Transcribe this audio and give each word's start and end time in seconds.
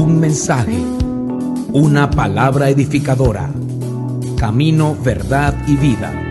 Un 0.00 0.18
mensaje, 0.18 0.78
una 1.74 2.10
palabra 2.10 2.70
edificadora. 2.70 3.50
Camino, 4.38 4.96
verdad 5.04 5.54
y 5.66 5.76
vida. 5.76 6.30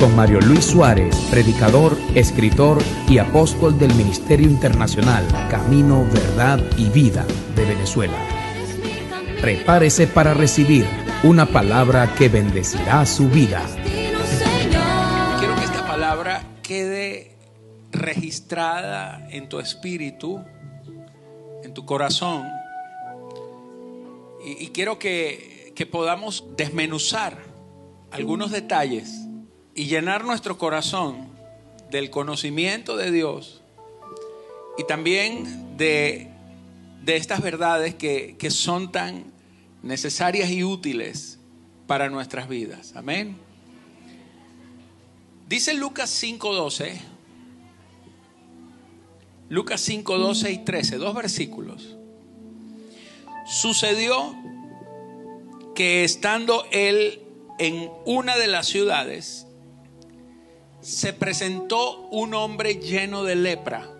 Con 0.00 0.16
Mario 0.16 0.40
Luis 0.40 0.64
Suárez, 0.64 1.14
predicador, 1.30 1.96
escritor 2.16 2.82
y 3.08 3.18
apóstol 3.18 3.78
del 3.78 3.94
Ministerio 3.94 4.48
Internacional 4.48 5.24
Camino, 5.48 6.04
Verdad 6.12 6.58
y 6.76 6.88
Vida 6.88 7.24
de 7.54 7.64
Venezuela. 7.66 8.18
Prepárese 9.40 10.08
para 10.08 10.34
recibir 10.34 10.84
una 11.22 11.46
palabra 11.46 12.12
que 12.16 12.28
bendecirá 12.28 13.06
su 13.06 13.28
vida. 13.28 13.62
Quiero 15.38 15.54
que 15.54 15.64
esta 15.64 15.86
palabra 15.86 16.42
quede 16.64 17.36
registrada 17.92 19.24
en 19.30 19.48
tu 19.48 19.60
espíritu, 19.60 20.42
en 21.62 21.72
tu 21.74 21.86
corazón. 21.86 22.61
Y, 24.44 24.64
y 24.64 24.68
quiero 24.68 24.98
que, 24.98 25.72
que 25.74 25.86
podamos 25.86 26.44
desmenuzar 26.56 27.42
algunos 28.10 28.50
detalles 28.50 29.26
y 29.74 29.86
llenar 29.86 30.24
nuestro 30.24 30.58
corazón 30.58 31.28
del 31.90 32.10
conocimiento 32.10 32.96
de 32.96 33.10
Dios 33.10 33.62
y 34.78 34.84
también 34.84 35.76
de, 35.76 36.30
de 37.02 37.16
estas 37.16 37.42
verdades 37.42 37.94
que, 37.94 38.36
que 38.38 38.50
son 38.50 38.92
tan 38.92 39.24
necesarias 39.82 40.50
y 40.50 40.64
útiles 40.64 41.38
para 41.86 42.08
nuestras 42.08 42.48
vidas. 42.48 42.94
Amén. 42.96 43.36
Dice 45.48 45.74
Lucas 45.74 46.22
5.12, 46.22 46.98
Lucas 49.50 49.86
5.12 49.86 50.52
y 50.52 50.58
13, 50.64 50.96
dos 50.96 51.14
versículos. 51.14 51.96
Sucedió 53.52 54.34
que 55.74 56.04
estando 56.04 56.64
él 56.70 57.22
en 57.58 57.90
una 58.06 58.38
de 58.38 58.46
las 58.46 58.66
ciudades, 58.66 59.46
se 60.80 61.12
presentó 61.12 62.08
un 62.08 62.32
hombre 62.32 62.76
lleno 62.76 63.24
de 63.24 63.36
lepra, 63.36 63.90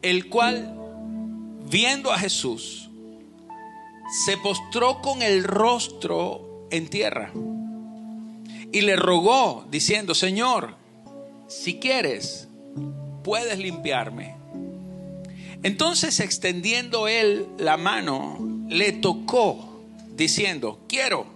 el 0.00 0.28
cual, 0.28 0.78
viendo 1.68 2.12
a 2.12 2.18
Jesús, 2.20 2.88
se 4.24 4.36
postró 4.36 5.02
con 5.02 5.20
el 5.20 5.42
rostro 5.42 6.68
en 6.70 6.88
tierra 6.88 7.32
y 8.70 8.80
le 8.82 8.94
rogó 8.94 9.66
diciendo, 9.72 10.14
Señor, 10.14 10.76
si 11.48 11.80
quieres, 11.80 12.46
puedes 13.24 13.58
limpiarme. 13.58 14.37
Entonces 15.62 16.20
extendiendo 16.20 17.08
él 17.08 17.46
la 17.58 17.76
mano, 17.76 18.38
le 18.68 18.92
tocó 18.92 19.82
diciendo, 20.14 20.84
quiero, 20.88 21.26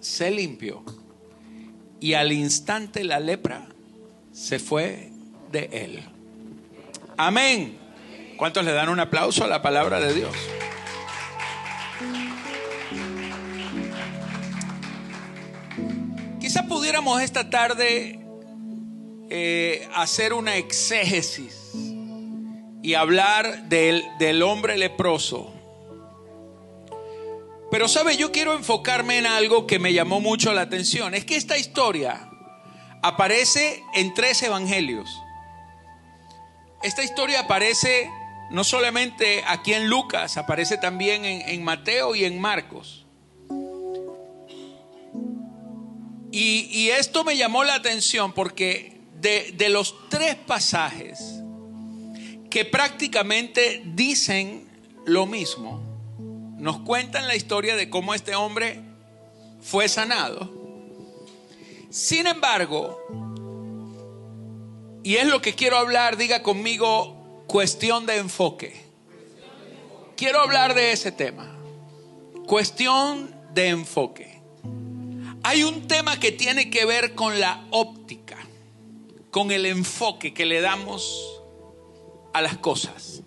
sé 0.00 0.30
limpio. 0.30 0.82
Y 2.00 2.14
al 2.14 2.32
instante 2.32 3.04
la 3.04 3.20
lepra 3.20 3.68
se 4.32 4.58
fue 4.58 5.10
de 5.52 5.68
él. 5.72 6.02
Amén. 7.16 7.78
¿Cuántos 8.36 8.64
le 8.64 8.72
dan 8.72 8.88
un 8.88 9.00
aplauso 9.00 9.44
a 9.44 9.46
la 9.46 9.62
palabra 9.62 9.98
de 10.00 10.12
Dios? 10.12 10.36
Quizá 16.40 16.66
pudiéramos 16.66 17.22
esta 17.22 17.50
tarde 17.50 18.20
eh, 19.30 19.88
hacer 19.94 20.32
una 20.32 20.56
exégesis 20.56 21.72
y 22.86 22.94
hablar 22.94 23.64
del, 23.64 24.04
del 24.16 24.44
hombre 24.44 24.78
leproso. 24.78 25.52
Pero 27.68 27.88
sabe, 27.88 28.16
yo 28.16 28.30
quiero 28.30 28.54
enfocarme 28.54 29.18
en 29.18 29.26
algo 29.26 29.66
que 29.66 29.80
me 29.80 29.92
llamó 29.92 30.20
mucho 30.20 30.52
la 30.52 30.60
atención. 30.60 31.12
Es 31.12 31.24
que 31.24 31.34
esta 31.34 31.58
historia 31.58 32.30
aparece 33.02 33.82
en 33.92 34.14
tres 34.14 34.40
evangelios. 34.44 35.10
Esta 36.80 37.02
historia 37.02 37.40
aparece 37.40 38.08
no 38.52 38.62
solamente 38.62 39.42
aquí 39.48 39.74
en 39.74 39.88
Lucas, 39.88 40.36
aparece 40.36 40.78
también 40.78 41.24
en, 41.24 41.42
en 41.42 41.64
Mateo 41.64 42.14
y 42.14 42.24
en 42.24 42.40
Marcos. 42.40 43.04
Y, 46.30 46.68
y, 46.70 46.90
esto 46.90 47.24
me 47.24 47.36
llamó 47.36 47.64
la 47.64 47.74
atención 47.74 48.32
porque 48.32 49.00
de, 49.14 49.52
de 49.56 49.70
los 49.70 50.08
tres 50.08 50.36
pasajes 50.36 51.35
que 52.56 52.64
prácticamente 52.64 53.82
dicen 53.84 54.66
lo 55.04 55.26
mismo, 55.26 55.78
nos 56.56 56.78
cuentan 56.78 57.28
la 57.28 57.36
historia 57.36 57.76
de 57.76 57.90
cómo 57.90 58.14
este 58.14 58.34
hombre 58.34 58.80
fue 59.60 59.90
sanado. 59.90 60.50
Sin 61.90 62.26
embargo, 62.26 62.98
y 65.04 65.16
es 65.16 65.26
lo 65.26 65.42
que 65.42 65.54
quiero 65.54 65.76
hablar, 65.76 66.16
diga 66.16 66.42
conmigo, 66.42 67.44
cuestión 67.46 68.06
de 68.06 68.16
enfoque. 68.16 68.74
Quiero 70.16 70.40
hablar 70.40 70.72
de 70.72 70.92
ese 70.92 71.12
tema. 71.12 71.54
Cuestión 72.46 73.36
de 73.52 73.68
enfoque. 73.68 74.40
Hay 75.42 75.62
un 75.62 75.86
tema 75.86 76.18
que 76.18 76.32
tiene 76.32 76.70
que 76.70 76.86
ver 76.86 77.14
con 77.14 77.38
la 77.38 77.66
óptica, 77.70 78.38
con 79.30 79.50
el 79.50 79.66
enfoque 79.66 80.32
que 80.32 80.46
le 80.46 80.62
damos 80.62 81.35
a 82.36 82.42
las 82.42 82.58
cosas. 82.58 83.22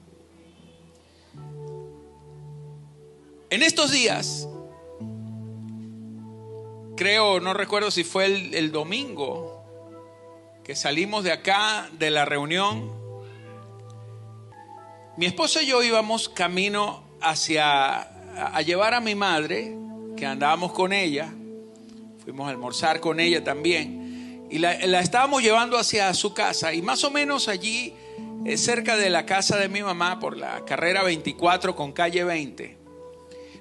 En 3.50 3.64
estos 3.64 3.90
días, 3.90 4.48
creo, 6.96 7.40
no 7.40 7.56
recuerdo 7.56 7.90
si 7.90 8.04
fue 8.04 8.26
el, 8.26 8.72
domingo, 8.72 9.66
que 10.64 10.76
salimos 10.76 11.24
de 11.24 11.32
acá, 11.32 11.90
de 11.94 12.12
la 12.12 12.26
reunión, 12.26 12.92
mi 15.18 15.26
esposa 15.26 15.64
y 15.64 15.66
yo 15.66 15.82
íbamos 15.82 16.30
camino 16.30 17.04
hacia, 17.20 18.02
a 18.02 18.62
llevar 18.62 18.94
a 18.94 19.00
mi 19.00 19.16
madre, 19.16 19.76
que 20.16 20.28
andábamos 20.28 20.72
con 20.72 20.94
ella, 20.94 21.34
fuimos 22.24 22.46
a 22.46 22.52
almorzar 22.52 23.00
con 23.00 23.20
ella 23.20 23.44
también, 23.44 24.48
y 24.52 24.60
la, 24.60 24.78
la 24.86 25.00
estábamos 25.00 25.42
llevando 25.42 25.80
hacia 25.80 26.14
su 26.14 26.36
casa, 26.36 26.76
y 26.76 26.84
más 26.84 27.04
o 27.04 27.10
menos 27.10 27.48
allí, 27.48 27.96
cerca 28.56 28.98
de 28.98 29.10
la 29.10 29.26
casa 29.26 29.58
de 29.58 29.70
mi 29.70 29.82
mamá, 29.82 30.20
por 30.20 30.38
la 30.38 30.66
carrera 30.66 31.04
24 31.04 31.76
con 31.76 31.92
calle 31.92 32.24
20, 32.24 32.80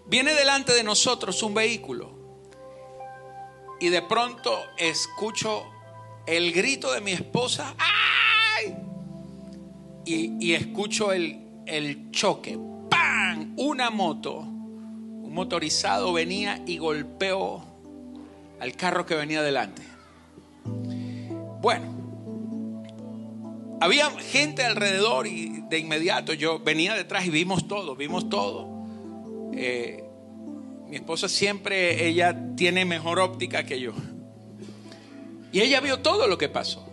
Viene 0.08 0.32
delante 0.32 0.72
de 0.72 0.82
nosotros 0.82 1.42
un 1.42 1.52
vehículo 1.52 2.10
y 3.78 3.90
de 3.90 4.00
pronto 4.00 4.58
escucho 4.78 5.66
el 6.26 6.50
grito 6.52 6.90
de 6.92 7.02
mi 7.02 7.12
esposa 7.12 7.74
¡Ay! 7.76 8.74
Y, 10.06 10.38
y 10.40 10.54
escucho 10.54 11.12
el, 11.12 11.38
el, 11.66 12.10
choque. 12.10 12.58
¡Pam! 12.88 13.52
Una 13.58 13.90
moto, 13.90 14.38
un 14.38 15.34
motorizado 15.34 16.14
venía 16.14 16.62
y 16.66 16.78
golpeó 16.78 17.62
al 18.60 18.72
carro 18.76 19.04
que 19.04 19.14
venía 19.14 19.42
delante. 19.42 19.82
Bueno, 21.60 21.97
había 23.80 24.10
gente 24.10 24.64
alrededor 24.64 25.26
y 25.26 25.62
de 25.68 25.78
inmediato 25.78 26.32
yo 26.32 26.58
venía 26.58 26.94
detrás 26.94 27.26
y 27.26 27.30
vimos 27.30 27.68
todo, 27.68 27.94
vimos 27.94 28.28
todo. 28.28 28.68
Eh, 29.54 30.04
mi 30.88 30.96
esposa 30.96 31.28
siempre, 31.28 32.06
ella 32.06 32.36
tiene 32.56 32.84
mejor 32.84 33.20
óptica 33.20 33.64
que 33.64 33.80
yo. 33.80 33.92
Y 35.52 35.60
ella 35.60 35.80
vio 35.80 36.00
todo 36.00 36.26
lo 36.26 36.38
que 36.38 36.48
pasó. 36.48 36.86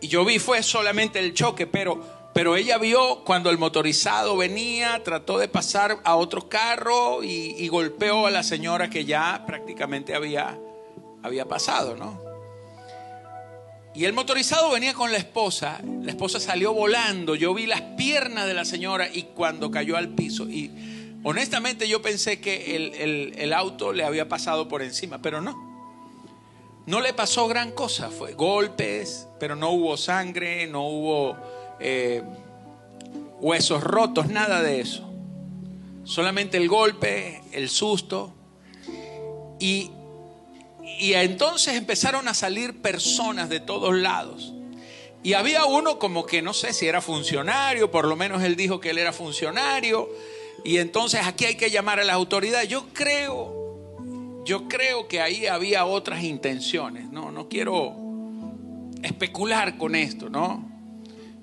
Y 0.00 0.08
yo 0.08 0.24
vi 0.24 0.38
fue 0.38 0.62
solamente 0.62 1.18
el 1.18 1.34
choque, 1.34 1.66
pero, 1.66 2.02
pero 2.32 2.56
ella 2.56 2.78
vio 2.78 3.22
cuando 3.24 3.50
el 3.50 3.58
motorizado 3.58 4.36
venía, 4.36 5.02
trató 5.04 5.38
de 5.38 5.48
pasar 5.48 5.98
a 6.04 6.16
otro 6.16 6.48
carro 6.48 7.22
y, 7.22 7.56
y 7.58 7.68
golpeó 7.68 8.26
a 8.26 8.30
la 8.30 8.42
señora 8.42 8.88
que 8.88 9.04
ya 9.04 9.44
prácticamente 9.46 10.14
había, 10.14 10.58
había 11.22 11.46
pasado, 11.46 11.96
¿no? 11.96 12.29
Y 13.94 14.04
el 14.04 14.12
motorizado 14.12 14.70
venía 14.70 14.94
con 14.94 15.10
la 15.10 15.18
esposa, 15.18 15.80
la 16.02 16.10
esposa 16.10 16.38
salió 16.38 16.72
volando, 16.72 17.34
yo 17.34 17.52
vi 17.54 17.66
las 17.66 17.80
piernas 17.80 18.46
de 18.46 18.54
la 18.54 18.64
señora 18.64 19.08
y 19.12 19.24
cuando 19.24 19.70
cayó 19.70 19.96
al 19.96 20.10
piso, 20.10 20.48
y 20.48 20.70
honestamente 21.24 21.88
yo 21.88 22.00
pensé 22.00 22.40
que 22.40 22.76
el, 22.76 23.34
el, 23.36 23.52
auto 23.52 23.92
le 23.92 24.04
había 24.04 24.28
pasado 24.28 24.68
por 24.68 24.82
encima, 24.82 25.20
pero 25.20 25.40
no. 25.40 25.68
No 26.86 27.00
le 27.00 27.12
pasó 27.12 27.48
gran 27.48 27.72
cosa, 27.72 28.10
fue 28.10 28.34
golpes, 28.34 29.28
pero 29.38 29.56
no 29.56 29.70
hubo 29.70 29.96
sangre, 29.96 30.66
no 30.66 30.86
hubo 30.86 31.36
eh, 31.80 32.22
huesos 33.40 33.82
rotos, 33.82 34.28
nada 34.28 34.62
de 34.62 34.80
eso. 34.80 35.10
Solamente 36.04 36.56
el 36.56 36.68
golpe, 36.68 37.42
el 37.52 37.68
susto. 37.68 38.34
Y, 39.58 39.90
y 40.98 41.14
entonces 41.14 41.74
empezaron 41.74 42.28
a 42.28 42.34
salir 42.34 42.80
personas 42.80 43.48
de 43.48 43.60
todos 43.60 43.94
lados 43.94 44.52
Y 45.22 45.34
había 45.34 45.64
uno 45.64 45.98
como 45.98 46.24
que 46.24 46.42
no 46.42 46.52
sé 46.52 46.72
si 46.72 46.86
era 46.86 47.00
funcionario, 47.00 47.90
por 47.90 48.06
lo 48.06 48.16
menos 48.16 48.42
él 48.42 48.56
dijo 48.56 48.80
que 48.80 48.90
él 48.90 48.98
era 48.98 49.12
funcionario. 49.12 50.08
Y 50.64 50.78
entonces 50.78 51.20
aquí 51.26 51.44
hay 51.44 51.56
que 51.56 51.70
llamar 51.70 52.00
a 52.00 52.04
las 52.04 52.14
autoridades. 52.14 52.68
Yo 52.68 52.88
creo, 52.92 54.42
yo 54.44 54.68
creo 54.68 55.08
que 55.08 55.20
ahí 55.20 55.46
había 55.46 55.84
otras 55.84 56.22
intenciones. 56.22 57.10
No, 57.10 57.30
no 57.30 57.48
quiero 57.48 57.96
especular 59.02 59.76
con 59.76 59.94
esto, 59.94 60.30
¿no? 60.30 60.68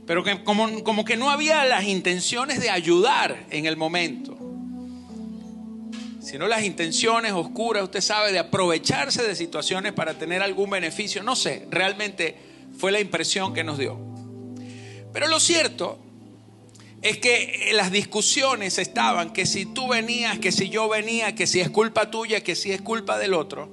Pero 0.08 0.24
que 0.24 0.44
como, 0.44 0.84
como 0.84 1.06
que 1.06 1.18
no 1.18 1.30
había 1.30 1.64
las 1.66 1.84
intenciones 1.84 2.60
de 2.60 2.70
ayudar 2.70 3.46
en 3.50 3.66
el 3.66 3.78
momento 3.78 4.37
sino 6.28 6.46
las 6.50 6.66
intenciones 6.66 7.32
oscuras, 7.32 7.84
usted 7.84 8.02
sabe, 8.02 8.34
de 8.34 8.40
aprovecharse 8.40 9.24
de 9.24 9.34
situaciones 9.34 9.94
para 9.94 10.16
tener 10.16 10.44
algún 10.44 10.70
beneficio. 10.70 11.24
No 11.24 11.38
sé, 11.38 11.66
realmente 11.72 12.36
fue 12.78 12.92
la 12.92 13.00
impresión 13.00 13.54
que 13.54 13.64
nos 13.64 13.78
dio. 13.78 13.98
Pero 15.14 15.30
lo 15.30 15.40
cierto 15.40 15.98
es 17.02 17.18
que 17.20 17.70
las 17.72 17.94
discusiones 17.94 18.78
estaban 18.78 19.32
que 19.32 19.46
si 19.46 19.68
tú 19.68 19.88
venías, 19.88 20.38
que 20.40 20.52
si 20.52 20.68
yo 20.68 20.90
venía, 20.90 21.34
que 21.34 21.48
si 21.48 21.62
es 21.62 21.70
culpa 21.70 22.12
tuya, 22.12 22.44
que 22.44 22.58
si 22.58 22.74
es 22.74 22.82
culpa 22.82 23.18
del 23.18 23.34
otro. 23.34 23.70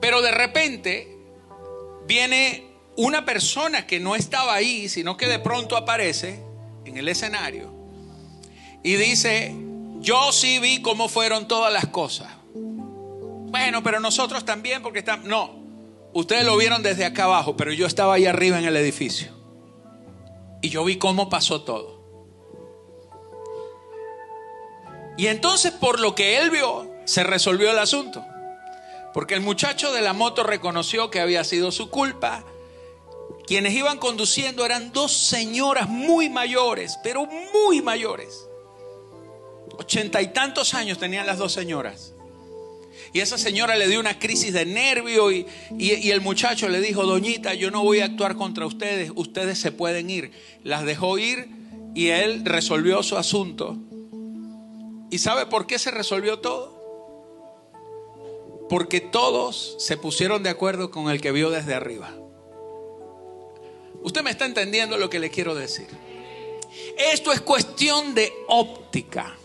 Pero 0.00 0.22
de 0.22 0.32
repente 0.32 1.06
viene 2.08 2.64
una 2.96 3.24
persona 3.24 3.86
que 3.86 4.00
no 4.00 4.16
estaba 4.16 4.54
ahí, 4.54 4.88
sino 4.88 5.16
que 5.16 5.28
de 5.28 5.38
pronto 5.38 5.76
aparece 5.76 6.40
en 6.84 6.96
el 6.96 7.08
escenario 7.08 7.72
y 8.82 8.96
dice, 8.96 9.54
yo 10.04 10.32
sí 10.32 10.58
vi 10.58 10.82
cómo 10.82 11.08
fueron 11.08 11.48
todas 11.48 11.72
las 11.72 11.86
cosas. 11.86 12.28
Bueno, 12.54 13.82
pero 13.82 14.00
nosotros 14.00 14.44
también 14.44 14.82
porque 14.82 14.98
estamos... 14.98 15.26
No, 15.26 15.50
ustedes 16.12 16.44
lo 16.44 16.56
vieron 16.56 16.82
desde 16.82 17.06
acá 17.06 17.24
abajo, 17.24 17.56
pero 17.56 17.72
yo 17.72 17.86
estaba 17.86 18.14
ahí 18.14 18.26
arriba 18.26 18.58
en 18.58 18.66
el 18.66 18.76
edificio. 18.76 19.32
Y 20.60 20.68
yo 20.68 20.84
vi 20.84 20.98
cómo 20.98 21.30
pasó 21.30 21.62
todo. 21.62 22.04
Y 25.16 25.28
entonces 25.28 25.72
por 25.72 25.98
lo 26.00 26.14
que 26.14 26.38
él 26.38 26.50
vio, 26.50 26.90
se 27.06 27.24
resolvió 27.24 27.70
el 27.70 27.78
asunto. 27.78 28.24
Porque 29.14 29.34
el 29.34 29.40
muchacho 29.40 29.92
de 29.92 30.02
la 30.02 30.12
moto 30.12 30.42
reconoció 30.42 31.10
que 31.10 31.20
había 31.20 31.44
sido 31.44 31.72
su 31.72 31.88
culpa. 31.88 32.44
Quienes 33.46 33.72
iban 33.72 33.98
conduciendo 33.98 34.66
eran 34.66 34.92
dos 34.92 35.12
señoras 35.12 35.88
muy 35.88 36.28
mayores, 36.28 36.98
pero 37.02 37.26
muy 37.26 37.80
mayores. 37.80 38.48
Ochenta 39.78 40.22
y 40.22 40.28
tantos 40.28 40.74
años 40.74 40.98
tenían 40.98 41.26
las 41.26 41.38
dos 41.38 41.52
señoras. 41.52 42.12
Y 43.12 43.20
esa 43.20 43.38
señora 43.38 43.76
le 43.76 43.86
dio 43.86 44.00
una 44.00 44.18
crisis 44.18 44.52
de 44.52 44.66
nervio 44.66 45.30
y, 45.30 45.46
y, 45.78 46.10
el 46.10 46.20
muchacho 46.20 46.68
le 46.68 46.80
dijo, 46.80 47.04
doñita, 47.04 47.54
yo 47.54 47.70
no 47.70 47.82
voy 47.82 48.00
a 48.00 48.06
actuar 48.06 48.34
contra 48.34 48.66
ustedes, 48.66 49.12
ustedes 49.14 49.58
se 49.58 49.70
pueden 49.70 50.10
ir. 50.10 50.32
Las 50.64 50.84
dejó 50.84 51.16
ir 51.18 51.48
y 51.94 52.08
él 52.08 52.44
resolvió 52.44 53.02
su 53.04 53.16
asunto. 53.16 53.76
¿Y 55.10 55.18
sabe 55.18 55.46
por 55.46 55.66
qué 55.66 55.78
se 55.78 55.92
resolvió 55.92 56.40
todo? 56.40 56.74
Porque 58.68 59.00
todos 59.00 59.76
se 59.78 59.96
pusieron 59.96 60.42
de 60.42 60.50
acuerdo 60.50 60.90
con 60.90 61.08
el 61.08 61.20
que 61.20 61.30
vio 61.30 61.50
desde 61.50 61.74
arriba. 61.74 62.12
Usted 64.02 64.22
me 64.22 64.30
está 64.30 64.44
entendiendo 64.44 64.98
lo 64.98 65.08
que 65.08 65.20
le 65.20 65.30
quiero 65.30 65.54
decir. 65.54 65.86
Esto 67.12 67.32
es 67.32 67.40
cuestión 67.40 68.14
de 68.14 68.32
óptica. 68.48 69.36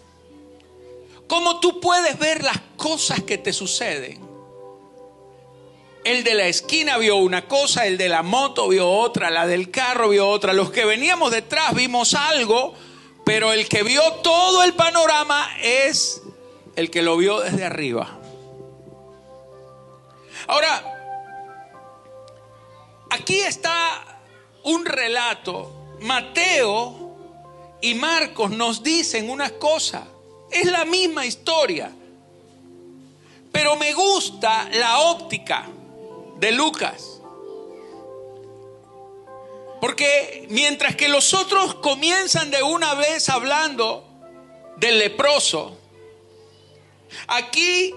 ¿Cómo 1.30 1.60
tú 1.60 1.80
puedes 1.80 2.18
ver 2.18 2.44
las 2.44 2.60
cosas 2.76 3.22
que 3.22 3.38
te 3.38 3.54
suceden? 3.54 4.20
El 6.04 6.24
de 6.24 6.34
la 6.34 6.48
esquina 6.48 6.98
vio 6.98 7.18
una 7.18 7.48
cosa, 7.48 7.86
el 7.86 8.00
de 8.00 8.10
la 8.10 8.24
moto 8.24 8.68
vio 8.68 8.90
otra, 8.90 9.30
la 9.30 9.46
del 9.46 9.70
carro 9.70 10.10
vio 10.10 10.28
otra. 10.28 10.54
Los 10.54 10.72
que 10.72 10.86
veníamos 10.86 11.32
detrás 11.32 11.76
vimos 11.76 12.16
algo, 12.16 12.74
pero 13.24 13.54
el 13.54 13.70
que 13.70 13.84
vio 13.84 14.02
todo 14.24 14.64
el 14.64 14.74
panorama 14.74 15.48
es 15.62 16.24
el 16.76 16.90
que 16.90 17.04
lo 17.04 17.16
vio 17.16 17.42
desde 17.42 17.64
arriba. 17.64 18.20
Ahora, 20.48 20.84
aquí 23.12 23.40
está 23.40 24.20
un 24.64 24.84
relato. 24.84 25.76
Mateo 26.00 27.16
y 27.82 27.94
Marcos 27.94 28.50
nos 28.50 28.82
dicen 28.82 29.30
una 29.30 29.52
cosa. 29.52 30.08
Es 30.52 30.66
la 30.66 30.86
misma 30.86 31.26
historia. 31.26 31.92
Pero 33.52 33.76
me 33.76 33.94
gusta 33.94 34.70
la 34.74 35.00
óptica 35.00 35.68
de 36.38 36.52
Lucas. 36.52 37.22
Porque 39.82 40.48
mientras 40.50 40.96
que 40.96 41.10
los 41.10 41.34
otros 41.34 41.76
comienzan 41.76 42.52
de 42.52 42.62
una 42.64 42.96
vez 42.96 43.30
hablando 43.30 44.06
del 44.78 45.00
leproso, 45.00 45.78
aquí 47.28 47.94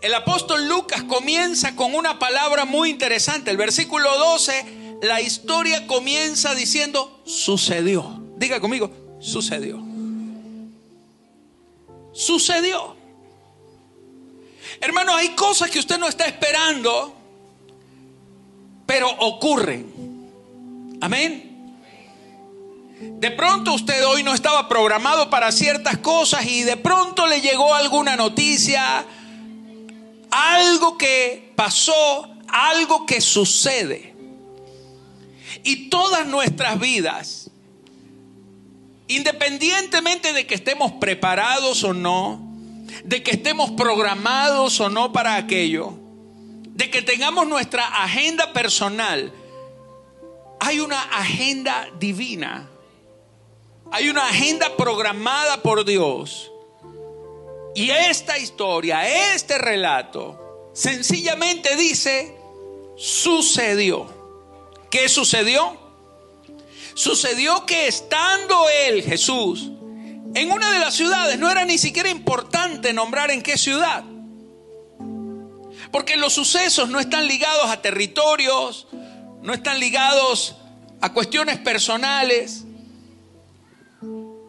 el 0.00 0.14
apóstol 0.14 0.68
Lucas 0.68 1.02
comienza 1.04 1.74
con 1.76 1.94
una 1.94 2.18
palabra 2.18 2.64
muy 2.64 2.90
interesante. 2.90 3.50
El 3.50 3.56
versículo 3.56 4.16
12, 4.16 4.98
la 5.02 5.20
historia 5.20 5.86
comienza 5.86 6.54
diciendo, 6.54 7.20
sucedió. 7.24 8.20
Diga 8.36 8.60
conmigo, 8.60 8.90
sucedió 9.20 9.91
sucedió. 12.12 12.96
Hermano, 14.80 15.14
hay 15.14 15.30
cosas 15.30 15.70
que 15.70 15.78
usted 15.78 15.98
no 15.98 16.08
está 16.08 16.26
esperando, 16.26 17.14
pero 18.86 19.10
ocurren. 19.10 20.98
Amén. 21.00 21.52
De 23.00 23.30
pronto 23.32 23.72
usted 23.72 24.06
hoy 24.06 24.22
no 24.22 24.32
estaba 24.32 24.68
programado 24.68 25.28
para 25.28 25.50
ciertas 25.50 25.98
cosas 25.98 26.46
y 26.46 26.62
de 26.62 26.76
pronto 26.76 27.26
le 27.26 27.40
llegó 27.40 27.74
alguna 27.74 28.16
noticia, 28.16 29.04
algo 30.30 30.96
que 30.96 31.52
pasó, 31.56 32.28
algo 32.48 33.04
que 33.06 33.20
sucede. 33.20 34.14
Y 35.64 35.88
todas 35.88 36.26
nuestras 36.26 36.78
vidas 36.78 37.41
Independientemente 39.08 40.32
de 40.32 40.46
que 40.46 40.54
estemos 40.54 40.92
preparados 40.92 41.84
o 41.84 41.92
no, 41.92 42.40
de 43.04 43.22
que 43.22 43.32
estemos 43.32 43.70
programados 43.72 44.80
o 44.80 44.88
no 44.88 45.12
para 45.12 45.36
aquello, 45.36 45.94
de 46.74 46.90
que 46.90 47.02
tengamos 47.02 47.46
nuestra 47.46 48.02
agenda 48.04 48.52
personal, 48.52 49.32
hay 50.60 50.80
una 50.80 51.02
agenda 51.02 51.88
divina, 51.98 52.68
hay 53.90 54.08
una 54.08 54.28
agenda 54.28 54.76
programada 54.76 55.62
por 55.62 55.84
Dios. 55.84 56.50
Y 57.74 57.90
esta 57.90 58.38
historia, 58.38 59.34
este 59.34 59.58
relato, 59.58 60.70
sencillamente 60.72 61.74
dice, 61.76 62.36
sucedió. 62.96 64.06
¿Qué 64.90 65.08
sucedió? 65.08 65.81
Sucedió 66.94 67.64
que 67.66 67.88
estando 67.88 68.68
él, 68.86 69.02
Jesús, 69.02 69.70
en 70.34 70.50
una 70.50 70.70
de 70.70 70.78
las 70.78 70.94
ciudades, 70.94 71.38
no 71.38 71.50
era 71.50 71.64
ni 71.64 71.78
siquiera 71.78 72.10
importante 72.10 72.92
nombrar 72.92 73.30
en 73.30 73.42
qué 73.42 73.58
ciudad. 73.58 74.04
Porque 75.90 76.16
los 76.16 76.32
sucesos 76.32 76.88
no 76.88 77.00
están 77.00 77.26
ligados 77.26 77.66
a 77.70 77.82
territorios, 77.82 78.86
no 79.42 79.52
están 79.52 79.78
ligados 79.78 80.56
a 81.00 81.12
cuestiones 81.12 81.58
personales, 81.58 82.64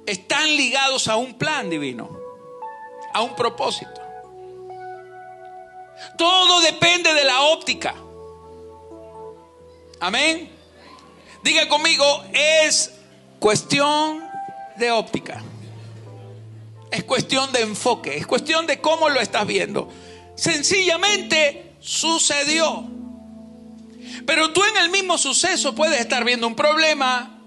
están 0.06 0.56
ligados 0.56 1.08
a 1.08 1.18
un 1.18 1.34
plan 1.38 1.70
divino, 1.70 2.18
a 3.14 3.22
un 3.22 3.36
propósito. 3.36 4.02
Todo 6.18 6.62
depende 6.62 7.14
de 7.14 7.24
la 7.24 7.42
óptica. 7.42 7.96
Amén. 10.00 10.53
Diga 11.44 11.68
conmigo, 11.68 12.24
es 12.34 12.92
cuestión 13.40 14.24
de 14.78 14.92
óptica. 14.92 15.44
Es 16.90 17.04
cuestión 17.04 17.52
de 17.52 17.62
enfoque, 17.62 18.16
es 18.16 18.26
cuestión 18.26 18.66
de 18.66 18.80
cómo 18.80 19.10
lo 19.10 19.20
estás 19.20 19.46
viendo. 19.46 19.90
Sencillamente 20.36 21.76
sucedió. 21.80 22.86
Pero 24.26 24.54
tú 24.54 24.64
en 24.64 24.78
el 24.78 24.90
mismo 24.90 25.18
suceso 25.18 25.76
puedes 25.76 26.00
estar 26.00 26.24
viendo 26.24 26.48
un 26.48 26.56
problema, 26.56 27.42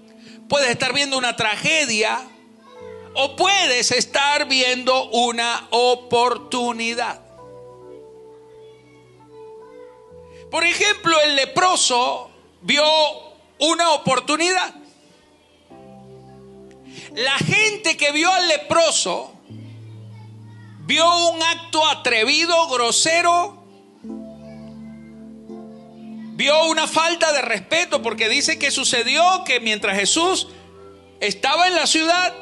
puedes 0.47 0.69
estar 0.69 0.93
viendo 0.93 1.17
una 1.17 1.35
tragedia 1.35 2.19
o 3.15 3.35
puedes 3.35 3.91
estar 3.91 4.47
viendo 4.47 5.09
una 5.09 5.67
oportunidad. 5.71 7.21
Por 10.51 10.63
ejemplo, 10.65 11.19
el 11.21 11.35
leproso 11.35 12.29
vio 12.61 12.83
una 13.59 13.91
oportunidad. 13.91 14.73
La 17.15 17.37
gente 17.37 17.97
que 17.97 18.11
vio 18.11 18.31
al 18.31 18.47
leproso 18.47 19.33
vio 20.85 21.29
un 21.29 21.41
acto 21.41 21.85
atrevido, 21.85 22.67
grosero, 22.69 23.63
vio 26.37 26.65
una 26.67 26.87
falta 26.87 27.33
de 27.33 27.41
respeto 27.41 28.01
porque 28.01 28.29
dice 28.29 28.59
que 28.59 28.71
sucedió 28.71 29.43
que 29.43 29.59
mientras 29.59 29.97
Jesús 29.97 30.47
estaba 31.19 31.67
en 31.67 31.75
la 31.75 31.87
ciudad, 31.87 32.33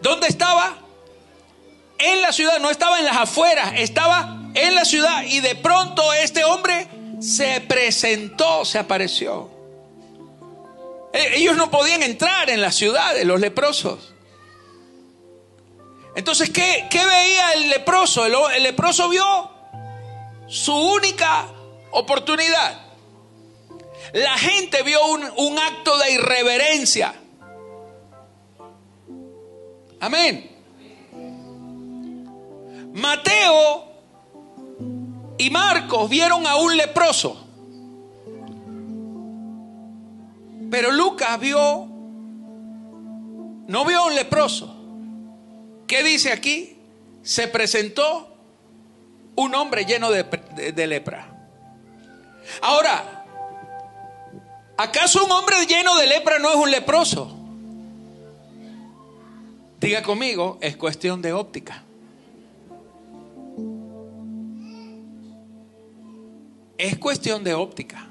¿dónde 0.00 0.28
estaba? 0.28 0.78
En 1.98 2.22
la 2.22 2.32
ciudad, 2.32 2.60
no 2.60 2.70
estaba 2.70 2.98
en 2.98 3.04
las 3.04 3.16
afueras, 3.16 3.72
estaba 3.76 4.40
en 4.54 4.74
la 4.74 4.84
ciudad 4.84 5.24
y 5.24 5.40
de 5.40 5.54
pronto 5.56 6.12
este 6.14 6.44
hombre 6.44 6.88
se 7.20 7.60
presentó, 7.60 8.64
se 8.64 8.78
apareció. 8.78 9.59
E, 11.12 11.36
ellos 11.36 11.56
no 11.56 11.70
podían 11.70 12.02
entrar 12.02 12.50
en 12.50 12.60
las 12.60 12.74
ciudades, 12.74 13.24
los 13.24 13.40
leprosos. 13.40 14.14
Entonces, 16.14 16.50
¿qué, 16.50 16.88
veía 16.92 17.52
el 17.54 17.70
leproso? 17.70 18.26
El, 18.26 18.62
leproso 18.62 19.08
vio 19.08 19.50
su 20.48 20.74
única 20.74 21.46
oportunidad. 21.92 22.80
La 24.12 24.36
gente 24.38 24.82
vio 24.82 25.04
un, 25.06 25.22
un 25.36 25.58
acto 25.58 25.96
de 25.98 26.12
irreverencia. 26.12 27.14
Amén. 30.00 30.50
Mateo 32.92 33.90
y 35.38 35.50
Marcos 35.50 36.10
vieron 36.10 36.46
a 36.46 36.56
un 36.56 36.76
leproso. 36.76 37.49
Pero 40.70 40.92
Lucas 40.92 41.38
vio, 41.40 41.86
no 43.66 43.84
vio 43.84 43.98
a 43.98 44.06
un 44.06 44.14
leproso. 44.14 44.76
¿Qué 45.86 46.04
dice 46.04 46.30
aquí? 46.30 46.76
Se 47.22 47.48
presentó 47.48 48.36
un 49.34 49.54
hombre 49.54 49.84
lleno 49.84 50.10
de, 50.10 50.22
de, 50.72 50.86
lepra. 50.86 51.26
Ahora, 52.62 53.24
¿acaso 54.76 55.24
un 55.24 55.32
hombre 55.32 55.56
lleno 55.66 55.96
de 55.96 56.06
lepra 56.06 56.38
no 56.38 56.50
es 56.50 56.56
un 56.56 56.70
leproso? 56.70 57.36
Diga 59.80 60.02
conmigo, 60.02 60.58
es 60.60 60.76
cuestión 60.76 61.20
de 61.20 61.32
óptica. 61.32 61.82
Es 66.78 66.96
cuestión 66.98 67.42
de 67.42 67.54
óptica. 67.54 68.09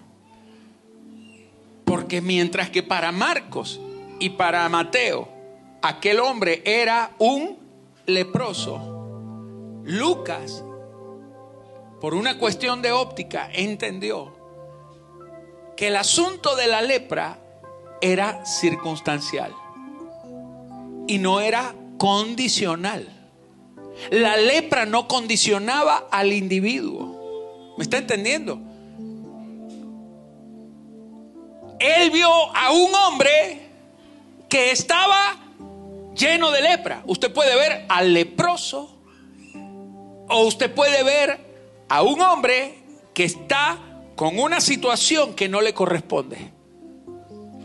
Porque 2.09 2.21
mientras 2.21 2.71
que 2.71 2.81
para 2.81 3.11
Marcos 3.11 3.79
y 4.19 4.31
para 4.31 4.67
Mateo 4.67 5.29
aquel 5.83 6.19
hombre 6.19 6.63
era 6.65 7.11
un 7.19 7.59
leproso, 8.07 9.83
Lucas, 9.83 10.63
por 12.01 12.15
una 12.15 12.39
cuestión 12.39 12.81
de 12.81 12.91
óptica, 12.91 13.47
entendió 13.53 14.33
que 15.77 15.89
el 15.89 15.97
asunto 15.97 16.55
de 16.55 16.65
la 16.65 16.81
lepra 16.81 17.37
era 18.01 18.43
circunstancial 18.43 19.53
y 21.05 21.19
no 21.19 21.41
era 21.41 21.75
condicional. 21.99 23.07
La 24.09 24.35
lepra 24.35 24.87
no 24.87 25.07
condicionaba 25.07 26.07
al 26.09 26.33
individuo. 26.33 27.75
¿Me 27.77 27.83
está 27.83 27.99
entendiendo? 27.99 28.59
Él 31.97 32.11
vio 32.11 32.29
a 32.55 32.71
un 32.71 32.93
hombre 32.93 33.69
que 34.47 34.71
estaba 34.71 35.37
lleno 36.15 36.51
de 36.51 36.61
lepra. 36.61 37.03
Usted 37.05 37.31
puede 37.33 37.55
ver 37.55 37.85
al 37.89 38.13
leproso 38.13 38.95
o 40.27 40.43
usted 40.45 40.73
puede 40.73 41.03
ver 41.03 41.39
a 41.87 42.01
un 42.01 42.21
hombre 42.21 42.75
que 43.13 43.23
está 43.23 43.79
con 44.15 44.37
una 44.37 44.61
situación 44.61 45.33
que 45.33 45.49
no 45.49 45.61
le 45.61 45.73
corresponde. 45.73 46.51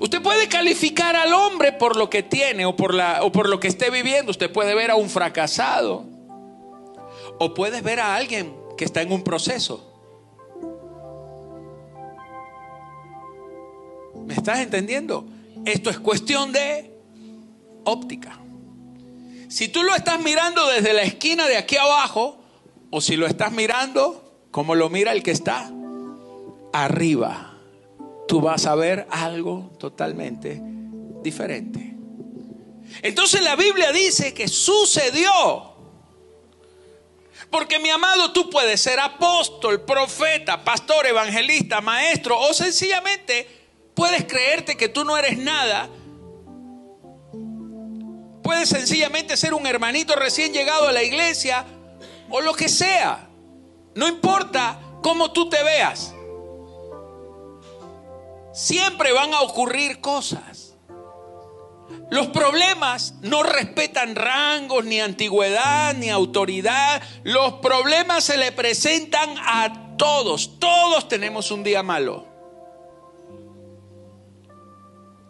Usted 0.00 0.22
puede 0.22 0.48
calificar 0.48 1.16
al 1.16 1.32
hombre 1.32 1.72
por 1.72 1.96
lo 1.96 2.10
que 2.10 2.22
tiene 2.22 2.66
o 2.66 2.74
por, 2.74 2.94
la, 2.94 3.22
o 3.22 3.30
por 3.30 3.48
lo 3.48 3.60
que 3.60 3.68
esté 3.68 3.90
viviendo. 3.90 4.30
Usted 4.30 4.50
puede 4.50 4.74
ver 4.74 4.90
a 4.90 4.96
un 4.96 5.08
fracasado 5.08 6.04
o 7.38 7.54
puede 7.54 7.80
ver 7.80 8.00
a 8.00 8.16
alguien 8.16 8.54
que 8.76 8.84
está 8.84 9.02
en 9.02 9.12
un 9.12 9.22
proceso. 9.22 9.93
¿Me 14.26 14.34
estás 14.34 14.60
entendiendo? 14.60 15.26
Esto 15.64 15.90
es 15.90 15.98
cuestión 15.98 16.52
de 16.52 16.94
óptica. 17.84 18.38
Si 19.48 19.68
tú 19.68 19.82
lo 19.82 19.94
estás 19.94 20.20
mirando 20.20 20.66
desde 20.68 20.92
la 20.92 21.02
esquina 21.02 21.46
de 21.46 21.56
aquí 21.56 21.76
abajo, 21.76 22.38
o 22.90 23.00
si 23.00 23.16
lo 23.16 23.26
estás 23.26 23.52
mirando 23.52 24.46
como 24.50 24.74
lo 24.74 24.88
mira 24.88 25.12
el 25.12 25.22
que 25.22 25.32
está 25.32 25.70
arriba, 26.72 27.58
tú 28.26 28.40
vas 28.40 28.66
a 28.66 28.74
ver 28.74 29.06
algo 29.10 29.72
totalmente 29.78 30.60
diferente. 31.22 31.96
Entonces 33.02 33.42
la 33.42 33.56
Biblia 33.56 33.92
dice 33.92 34.32
que 34.32 34.48
sucedió. 34.48 35.74
Porque 37.50 37.78
mi 37.78 37.90
amado, 37.90 38.32
tú 38.32 38.50
puedes 38.50 38.80
ser 38.80 38.98
apóstol, 38.98 39.82
profeta, 39.82 40.64
pastor, 40.64 41.06
evangelista, 41.06 41.80
maestro 41.80 42.38
o 42.38 42.52
sencillamente 42.54 43.63
puedes 43.94 44.24
creerte 44.24 44.76
que 44.76 44.88
tú 44.88 45.04
no 45.04 45.16
eres 45.16 45.38
nada 45.38 45.88
Puedes 48.44 48.68
sencillamente 48.68 49.38
ser 49.38 49.54
un 49.54 49.66
hermanito 49.66 50.14
recién 50.16 50.52
llegado 50.52 50.86
a 50.86 50.92
la 50.92 51.02
iglesia 51.02 51.64
o 52.28 52.42
lo 52.42 52.52
que 52.52 52.68
sea. 52.68 53.26
No 53.94 54.06
importa 54.06 54.78
cómo 55.02 55.32
tú 55.32 55.48
te 55.48 55.62
veas. 55.64 56.14
Siempre 58.52 59.14
van 59.14 59.32
a 59.32 59.40
ocurrir 59.40 60.02
cosas. 60.02 60.76
Los 62.10 62.26
problemas 62.28 63.14
no 63.22 63.42
respetan 63.42 64.14
rangos, 64.14 64.84
ni 64.84 65.00
antigüedad, 65.00 65.94
ni 65.94 66.10
autoridad. 66.10 67.02
Los 67.22 67.54
problemas 67.54 68.24
se 68.24 68.36
le 68.36 68.52
presentan 68.52 69.36
a 69.38 69.96
todos. 69.96 70.60
Todos 70.60 71.08
tenemos 71.08 71.50
un 71.50 71.64
día 71.64 71.82
malo. 71.82 72.33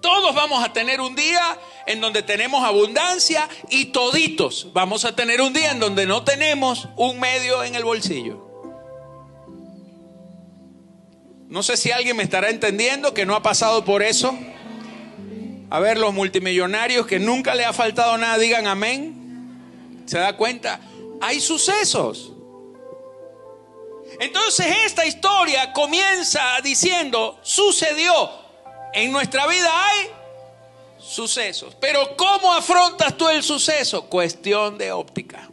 Todos 0.05 0.35
vamos 0.35 0.63
a 0.63 0.71
tener 0.71 1.01
un 1.01 1.17
día 1.17 1.59
en 1.87 1.99
donde 2.03 2.23
tenemos 2.23 2.63
abundancia 2.63 3.49
y 3.71 3.87
toditos 3.87 4.71
vamos 4.75 5.07
a 5.07 5.17
tener 5.17 5.41
un 5.41 5.55
día 5.55 5.71
en 5.71 5.81
donde 5.81 6.05
no 6.05 6.25
tenemos 6.25 6.91
un 6.97 7.19
medio 7.19 7.65
en 7.65 7.75
el 7.75 7.85
bolsillo. 7.85 8.47
No 11.49 11.63
sé 11.63 11.79
si 11.79 11.91
alguien 11.91 12.19
me 12.19 12.23
estará 12.23 12.51
entendiendo 12.51 13.15
que 13.15 13.25
no 13.25 13.35
ha 13.35 13.43
pasado 13.43 13.87
por 13.87 14.03
eso. 14.03 14.37
A 15.71 15.81
ver, 15.81 15.97
los 15.97 16.13
multimillonarios 16.13 17.07
que 17.07 17.19
nunca 17.19 17.55
le 17.55 17.65
ha 17.65 17.73
faltado 17.73 18.19
nada, 18.19 18.37
digan 18.37 18.67
amén. 18.67 20.03
¿Se 20.05 20.19
da 20.19 20.37
cuenta? 20.37 20.81
Hay 21.23 21.41
sucesos. 21.41 22.31
Entonces 24.21 24.67
esta 24.85 25.07
historia 25.07 25.73
comienza 25.73 26.43
diciendo, 26.63 27.39
sucedió 27.43 28.44
en 28.95 29.13
nuestra 29.13 29.47
vida 29.47 29.69
hay 29.89 30.11
sucesos. 30.99 31.77
Pero 31.81 32.17
¿cómo 32.17 32.53
afrontas 32.55 33.17
tú 33.17 33.29
el 33.29 33.43
suceso? 33.43 34.07
Cuestión 34.07 34.79
de 34.79 34.93
óptica. 34.93 35.51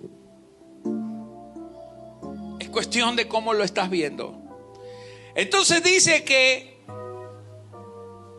Es 2.59 2.69
cuestión 2.69 3.15
de 3.15 3.27
cómo 3.27 3.53
lo 3.53 3.63
estás 3.63 3.89
viendo. 3.89 4.37
Entonces 5.35 5.83
dice 5.83 6.23
que 6.23 6.83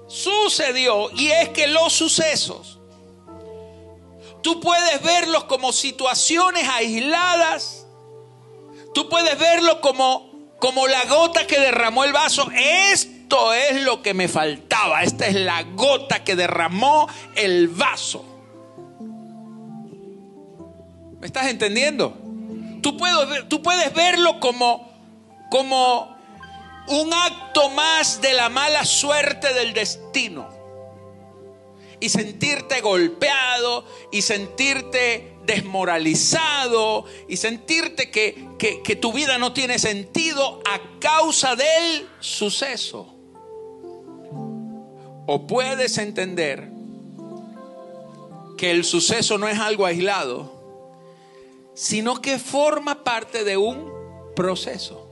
sucedió 0.07 1.11
y 1.11 1.31
es 1.31 1.49
que 1.49 1.67
los 1.67 1.93
sucesos, 1.93 2.79
tú 4.43 4.61
puedes 4.61 5.03
verlos 5.03 5.45
como 5.45 5.73
situaciones 5.73 6.69
aisladas, 6.69 7.87
tú 8.95 9.09
puedes 9.09 9.39
verlo 9.39 9.81
como, 9.81 10.55
como 10.59 10.87
la 10.87 11.05
gota 11.07 11.47
que 11.47 11.59
derramó 11.59 12.05
el 12.05 12.13
vaso. 12.13 12.47
Es 12.53 13.09
es 13.53 13.83
lo 13.83 14.03
que 14.03 14.15
me 14.15 14.29
faltaba. 14.29 15.03
Esta 15.03 15.27
es 15.27 15.35
la 15.35 15.63
gota 15.63 16.23
que 16.25 16.37
derramó 16.37 17.09
el 17.35 17.69
vaso. 17.69 18.25
¿Me 21.21 21.27
estás 21.27 21.47
entendiendo? 21.47 22.17
Tú 22.83 22.97
puedes, 22.97 23.49
tú 23.49 23.63
puedes 23.63 23.93
verlo 23.95 24.41
como, 24.41 24.91
como 25.51 26.17
un 26.89 27.15
acto 27.15 27.71
más 27.71 28.21
de 28.21 28.33
la 28.33 28.49
mala 28.49 28.85
suerte 28.85 29.55
del 29.55 29.73
destino. 29.73 30.49
Y 32.01 32.09
sentirte 32.09 32.81
golpeado 32.81 33.85
y 34.11 34.23
sentirte 34.23 35.37
desmoralizado 35.45 37.05
y 37.29 37.37
sentirte 37.37 38.11
que, 38.11 38.49
que 38.59 38.97
tu 38.97 39.13
vida 39.13 39.39
no 39.39 39.53
tiene 39.53 39.79
sentido 39.79 40.61
a 40.69 40.81
causa 41.01 41.55
del 41.55 42.09
suceso. 42.19 43.12
O 45.35 45.47
puedes 45.47 45.97
entender 45.97 46.69
que 48.59 48.71
el 48.71 48.85
suceso 48.85 49.39
no 49.39 49.49
es 49.49 49.59
algo 49.59 49.87
aislado, 49.87 50.53
sino 51.75 52.21
que 52.21 52.39
forma 52.39 53.03
parte 53.03 53.43
de 53.43 53.57
un 53.57 53.91
proceso. 54.37 55.09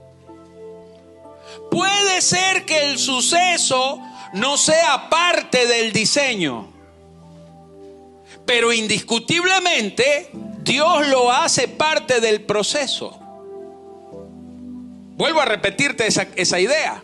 Puede 1.71 2.21
ser 2.21 2.67
que 2.67 2.91
el 2.91 2.99
suceso 2.99 3.99
no 4.33 4.57
sea 4.57 5.09
parte 5.09 5.65
del 5.65 5.91
diseño, 5.91 6.71
pero 8.45 8.71
indiscutiblemente 8.71 10.29
Dios 10.59 11.07
lo 11.07 11.31
hace 11.31 11.67
parte 11.67 12.21
del 12.21 12.43
proceso. 12.43 13.19
Vuelvo 15.17 15.41
a 15.41 15.45
repetirte 15.45 16.05
esa, 16.05 16.27
esa 16.35 16.59
idea. 16.59 17.03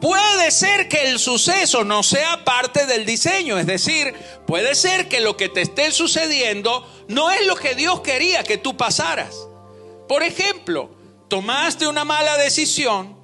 Puede 0.00 0.52
ser 0.52 0.88
que 0.88 1.10
el 1.10 1.18
suceso 1.18 1.82
no 1.82 2.02
sea 2.02 2.44
parte 2.44 2.86
del 2.86 3.04
diseño, 3.04 3.58
es 3.58 3.66
decir, 3.66 4.14
puede 4.46 4.76
ser 4.76 5.08
que 5.08 5.20
lo 5.20 5.36
que 5.36 5.48
te 5.48 5.62
esté 5.62 5.90
sucediendo 5.90 6.86
no 7.08 7.30
es 7.30 7.44
lo 7.46 7.56
que 7.56 7.74
Dios 7.74 8.00
quería 8.00 8.44
que 8.44 8.58
tú 8.58 8.76
pasaras. 8.76 9.34
Por 10.08 10.22
ejemplo, 10.22 10.90
tomaste 11.28 11.88
una 11.88 12.04
mala 12.04 12.36
decisión 12.36 13.18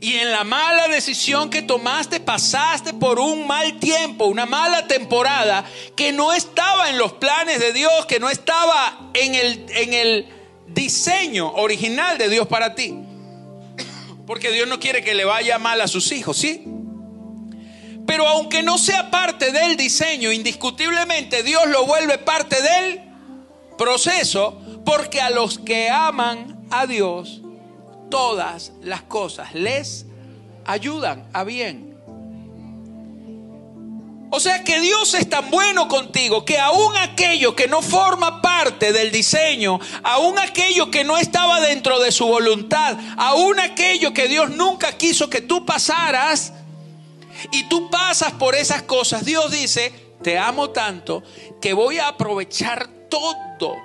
y 0.00 0.14
en 0.14 0.30
la 0.30 0.44
mala 0.44 0.88
decisión 0.88 1.48
que 1.48 1.62
tomaste 1.62 2.20
pasaste 2.20 2.92
por 2.92 3.18
un 3.18 3.46
mal 3.46 3.80
tiempo, 3.80 4.26
una 4.26 4.44
mala 4.44 4.86
temporada 4.86 5.64
que 5.96 6.12
no 6.12 6.34
estaba 6.34 6.90
en 6.90 6.98
los 6.98 7.14
planes 7.14 7.60
de 7.60 7.72
Dios, 7.72 8.04
que 8.06 8.20
no 8.20 8.28
estaba 8.28 9.10
en 9.14 9.34
el, 9.34 9.66
en 9.70 9.94
el 9.94 10.28
diseño 10.68 11.50
original 11.54 12.18
de 12.18 12.28
Dios 12.28 12.46
para 12.46 12.74
ti. 12.74 13.07
Porque 14.28 14.52
Dios 14.52 14.68
no 14.68 14.78
quiere 14.78 15.02
que 15.02 15.14
le 15.14 15.24
vaya 15.24 15.58
mal 15.58 15.80
a 15.80 15.88
sus 15.88 16.12
hijos, 16.12 16.36
¿sí? 16.36 16.62
Pero 18.06 18.28
aunque 18.28 18.62
no 18.62 18.76
sea 18.76 19.10
parte 19.10 19.52
del 19.52 19.74
diseño, 19.78 20.30
indiscutiblemente 20.30 21.42
Dios 21.42 21.66
lo 21.68 21.86
vuelve 21.86 22.18
parte 22.18 22.56
del 22.60 23.00
proceso, 23.78 24.60
porque 24.84 25.22
a 25.22 25.30
los 25.30 25.58
que 25.58 25.88
aman 25.88 26.66
a 26.70 26.86
Dios, 26.86 27.40
todas 28.10 28.72
las 28.82 29.00
cosas 29.00 29.54
les 29.54 30.04
ayudan 30.66 31.26
a 31.32 31.44
bien. 31.44 31.87
O 34.30 34.40
sea 34.40 34.62
que 34.62 34.80
Dios 34.80 35.14
es 35.14 35.28
tan 35.28 35.50
bueno 35.50 35.88
contigo 35.88 36.44
que 36.44 36.58
aún 36.58 36.96
aquello 36.96 37.56
que 37.56 37.66
no 37.66 37.80
forma 37.80 38.42
parte 38.42 38.92
del 38.92 39.10
diseño, 39.10 39.80
aún 40.02 40.38
aquello 40.38 40.90
que 40.90 41.02
no 41.04 41.16
estaba 41.16 41.60
dentro 41.60 41.98
de 41.98 42.12
su 42.12 42.26
voluntad, 42.26 42.96
aún 43.16 43.58
aquello 43.58 44.12
que 44.12 44.28
Dios 44.28 44.50
nunca 44.50 44.98
quiso 44.98 45.30
que 45.30 45.40
tú 45.40 45.64
pasaras, 45.64 46.52
y 47.52 47.68
tú 47.68 47.88
pasas 47.90 48.32
por 48.32 48.54
esas 48.54 48.82
cosas, 48.82 49.24
Dios 49.24 49.50
dice, 49.50 49.92
te 50.22 50.38
amo 50.38 50.70
tanto 50.70 51.22
que 51.60 51.72
voy 51.72 51.98
a 51.98 52.08
aprovechar 52.08 52.88
todo 53.08 53.76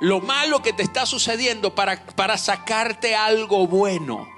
lo 0.00 0.20
malo 0.20 0.62
que 0.62 0.72
te 0.72 0.82
está 0.82 1.06
sucediendo 1.06 1.74
para, 1.74 2.04
para 2.14 2.36
sacarte 2.36 3.14
algo 3.14 3.66
bueno. 3.66 4.28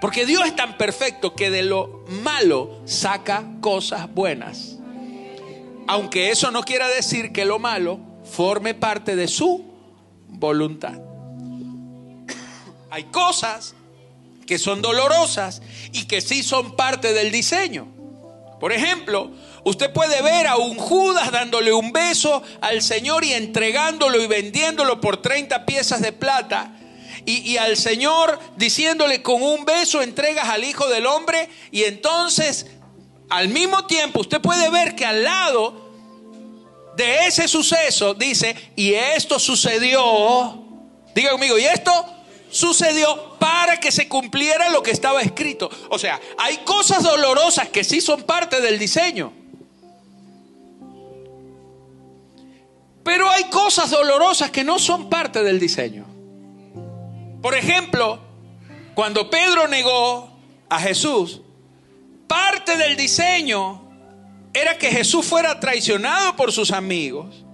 Porque 0.00 0.24
Dios 0.24 0.46
es 0.46 0.56
tan 0.56 0.78
perfecto 0.78 1.34
que 1.34 1.50
de 1.50 1.62
lo 1.62 2.04
malo 2.08 2.80
saca 2.86 3.44
cosas 3.60 4.12
buenas. 4.12 4.78
Aunque 5.86 6.30
eso 6.30 6.50
no 6.50 6.62
quiera 6.62 6.88
decir 6.88 7.32
que 7.32 7.44
lo 7.44 7.58
malo 7.58 8.00
forme 8.24 8.74
parte 8.74 9.16
de 9.16 9.28
su 9.28 9.64
voluntad. 10.28 10.98
Hay 12.90 13.04
cosas 13.04 13.74
que 14.46 14.58
son 14.58 14.82
dolorosas 14.82 15.62
y 15.92 16.06
que 16.06 16.20
sí 16.20 16.42
son 16.42 16.76
parte 16.76 17.12
del 17.12 17.30
diseño. 17.30 17.86
Por 18.58 18.72
ejemplo, 18.72 19.30
usted 19.64 19.92
puede 19.92 20.22
ver 20.22 20.46
a 20.46 20.56
un 20.56 20.76
Judas 20.76 21.30
dándole 21.30 21.72
un 21.72 21.92
beso 21.92 22.42
al 22.60 22.82
Señor 22.82 23.24
y 23.24 23.32
entregándolo 23.32 24.20
y 24.20 24.26
vendiéndolo 24.26 25.00
por 25.00 25.22
30 25.22 25.66
piezas 25.66 26.02
de 26.02 26.12
plata 26.12 26.79
y, 27.26 27.56
al 27.56 27.76
Señor 27.76 28.38
diciéndole 28.56 29.22
con 29.22 29.42
un 29.42 29.64
beso 29.64 30.02
entregas 30.02 30.48
al 30.48 30.64
Hijo 30.64 30.88
del 30.88 31.06
Hombre 31.06 31.48
y 31.70 31.84
entonces 31.84 32.66
al 33.28 33.48
mismo 33.48 33.86
tiempo 33.86 34.20
usted 34.20 34.40
puede 34.40 34.70
ver 34.70 34.94
que 34.94 35.06
al 35.06 35.22
lado 35.22 35.90
de 36.96 37.26
ese 37.26 37.48
suceso 37.48 38.14
dice, 38.14 38.54
y 38.76 38.92
esto 38.92 39.38
sucedió, 39.38 40.62
diga 41.14 41.30
conmigo, 41.30 41.58
y 41.58 41.64
esto 41.64 41.92
sucedió 42.50 43.38
para 43.38 43.78
que 43.78 43.92
se 43.92 44.08
cumpliera 44.08 44.68
lo 44.68 44.82
que 44.82 44.90
estaba 44.90 45.22
escrito. 45.22 45.70
O 45.88 45.98
sea, 45.98 46.20
hay 46.36 46.58
cosas 46.58 47.02
dolorosas 47.02 47.68
que 47.68 47.84
sí 47.84 48.00
son 48.00 48.24
parte 48.24 48.60
del 48.60 48.78
diseño. 48.78 49.32
Pero 53.02 53.30
hay 53.30 53.44
cosas 53.44 53.90
dolorosas 53.90 54.50
que 54.50 54.64
no 54.64 54.78
son 54.78 55.08
parte 55.08 55.42
del 55.42 55.58
diseño. 55.58 56.09
Por 57.42 57.54
ejemplo, 57.54 58.20
cuando 58.94 59.30
Pedro 59.30 59.66
negó 59.68 60.30
a 60.68 60.78
Jesús, 60.80 61.40
parte 62.26 62.76
del 62.76 62.96
diseño 62.96 63.82
era 64.52 64.76
que 64.76 64.90
Jesús 64.90 65.24
fuera 65.24 65.58
traicionado 65.60 66.36
por 66.36 66.52
sus 66.52 66.70
amigos. 66.70 67.44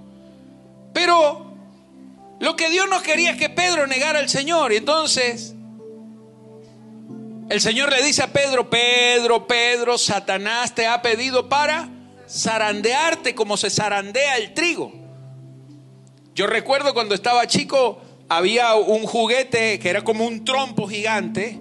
Pero 0.92 1.54
lo 2.40 2.56
que 2.56 2.70
Dios 2.70 2.86
no 2.90 3.02
quería 3.02 3.30
es 3.30 3.36
que 3.36 3.50
Pedro 3.50 3.86
negara 3.86 4.18
al 4.18 4.28
Señor. 4.28 4.72
Y 4.72 4.76
entonces 4.76 5.54
el 7.48 7.60
Señor 7.60 7.90
le 7.90 8.02
dice 8.02 8.22
a 8.22 8.32
Pedro, 8.32 8.68
Pedro, 8.68 9.46
Pedro, 9.46 9.98
Satanás 9.98 10.74
te 10.74 10.86
ha 10.86 11.00
pedido 11.00 11.48
para 11.48 11.88
zarandearte 12.28 13.34
como 13.34 13.56
se 13.56 13.70
zarandea 13.70 14.36
el 14.36 14.52
trigo. 14.52 14.92
Yo 16.34 16.46
recuerdo 16.46 16.92
cuando 16.92 17.14
estaba 17.14 17.46
chico, 17.46 18.00
había 18.28 18.74
un 18.74 19.04
juguete 19.06 19.78
que 19.78 19.88
era 19.88 20.02
como 20.02 20.26
un 20.26 20.44
trompo 20.44 20.88
gigante, 20.88 21.58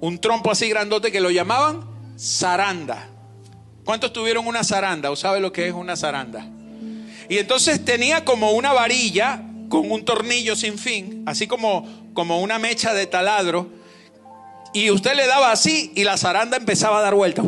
un 0.00 0.18
trompo 0.18 0.50
así 0.50 0.68
grandote 0.68 1.10
que 1.10 1.20
lo 1.20 1.30
llamaban 1.30 1.84
zaranda. 2.18 3.08
¿Cuántos 3.84 4.12
tuvieron 4.12 4.46
una 4.46 4.64
zaranda 4.64 5.10
o 5.10 5.16
sabe 5.16 5.40
lo 5.40 5.52
que 5.52 5.68
es 5.68 5.74
una 5.74 5.96
zaranda? 5.96 6.46
Y 7.28 7.38
entonces 7.38 7.84
tenía 7.84 8.24
como 8.24 8.52
una 8.52 8.72
varilla 8.72 9.42
con 9.68 9.90
un 9.90 10.04
tornillo 10.04 10.56
sin 10.56 10.78
fin, 10.78 11.22
así 11.26 11.46
como, 11.46 11.86
como 12.14 12.40
una 12.40 12.58
mecha 12.58 12.94
de 12.94 13.06
taladro. 13.06 13.68
Y 14.72 14.90
usted 14.90 15.14
le 15.14 15.26
daba 15.26 15.52
así 15.52 15.92
y 15.94 16.04
la 16.04 16.16
zaranda 16.16 16.56
empezaba 16.56 16.98
a 16.98 17.02
dar 17.02 17.14
vueltas. 17.14 17.44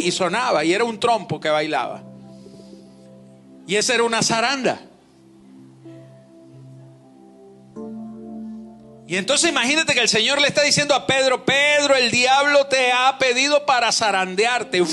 Y 0.00 0.10
sonaba 0.12 0.64
y 0.64 0.72
era 0.72 0.84
un 0.84 0.98
trompo 0.98 1.40
que 1.40 1.48
bailaba. 1.50 2.02
Y 3.66 3.76
esa 3.76 3.94
era 3.94 4.04
una 4.04 4.22
zaranda. 4.22 4.80
Y 9.10 9.16
entonces 9.16 9.50
imagínate 9.50 9.92
que 9.92 10.02
el 10.02 10.08
Señor 10.08 10.40
le 10.40 10.46
está 10.46 10.62
diciendo 10.62 10.94
a 10.94 11.04
Pedro, 11.04 11.44
Pedro, 11.44 11.96
el 11.96 12.12
diablo 12.12 12.68
te 12.68 12.92
ha 12.92 13.18
pedido 13.18 13.66
para 13.66 13.90
zarandearte. 13.90 14.84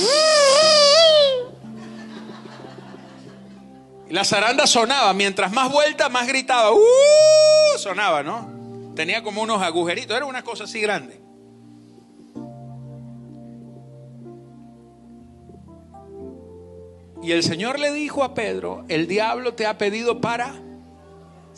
Y 4.10 4.14
la 4.14 4.26
zaranda 4.26 4.66
sonaba, 4.66 5.14
mientras 5.14 5.52
más 5.52 5.72
vuelta, 5.72 6.10
más 6.10 6.28
gritaba. 6.28 6.72
Sonaba, 7.78 8.24
¿no? 8.24 8.92
Tenía 8.96 9.22
como 9.22 9.44
unos 9.44 9.62
agujeritos, 9.62 10.18
era 10.18 10.26
una 10.26 10.44
cosa 10.44 10.64
así 10.64 10.82
grande. 10.82 11.22
Y 17.22 17.34
el 17.34 17.44
Señor 17.44 17.78
le 17.78 17.92
dijo 17.92 18.24
a 18.24 18.34
Pedro, 18.34 18.84
el 18.88 19.08
diablo 19.08 19.54
te 19.54 19.68
ha 19.68 19.78
pedido 19.78 20.22
para 20.22 20.56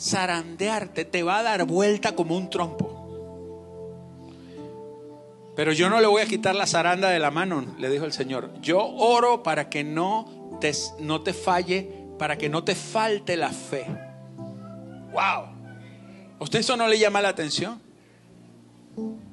zarandearte, 0.00 1.04
te 1.04 1.22
va 1.22 1.38
a 1.38 1.42
dar 1.42 1.64
vuelta 1.64 2.14
como 2.14 2.36
un 2.36 2.48
trompo. 2.48 2.96
Pero 5.54 5.72
yo 5.72 5.90
no 5.90 6.00
le 6.00 6.06
voy 6.06 6.22
a 6.22 6.26
quitar 6.26 6.54
la 6.54 6.66
zaranda 6.66 7.10
de 7.10 7.18
la 7.18 7.30
mano, 7.30 7.74
le 7.78 7.90
dijo 7.90 8.06
el 8.06 8.12
Señor. 8.12 8.50
Yo 8.62 8.82
oro 8.82 9.42
para 9.42 9.68
que 9.68 9.84
no 9.84 10.58
te, 10.60 10.72
no 11.00 11.20
te 11.20 11.34
falle, 11.34 11.90
para 12.18 12.38
que 12.38 12.48
no 12.48 12.64
te 12.64 12.74
falte 12.74 13.36
la 13.36 13.50
fe. 13.50 13.86
¡Wow! 15.12 15.58
usted 16.38 16.60
eso 16.60 16.76
no 16.76 16.88
le 16.88 16.98
llama 16.98 17.20
la 17.20 17.28
atención? 17.28 17.82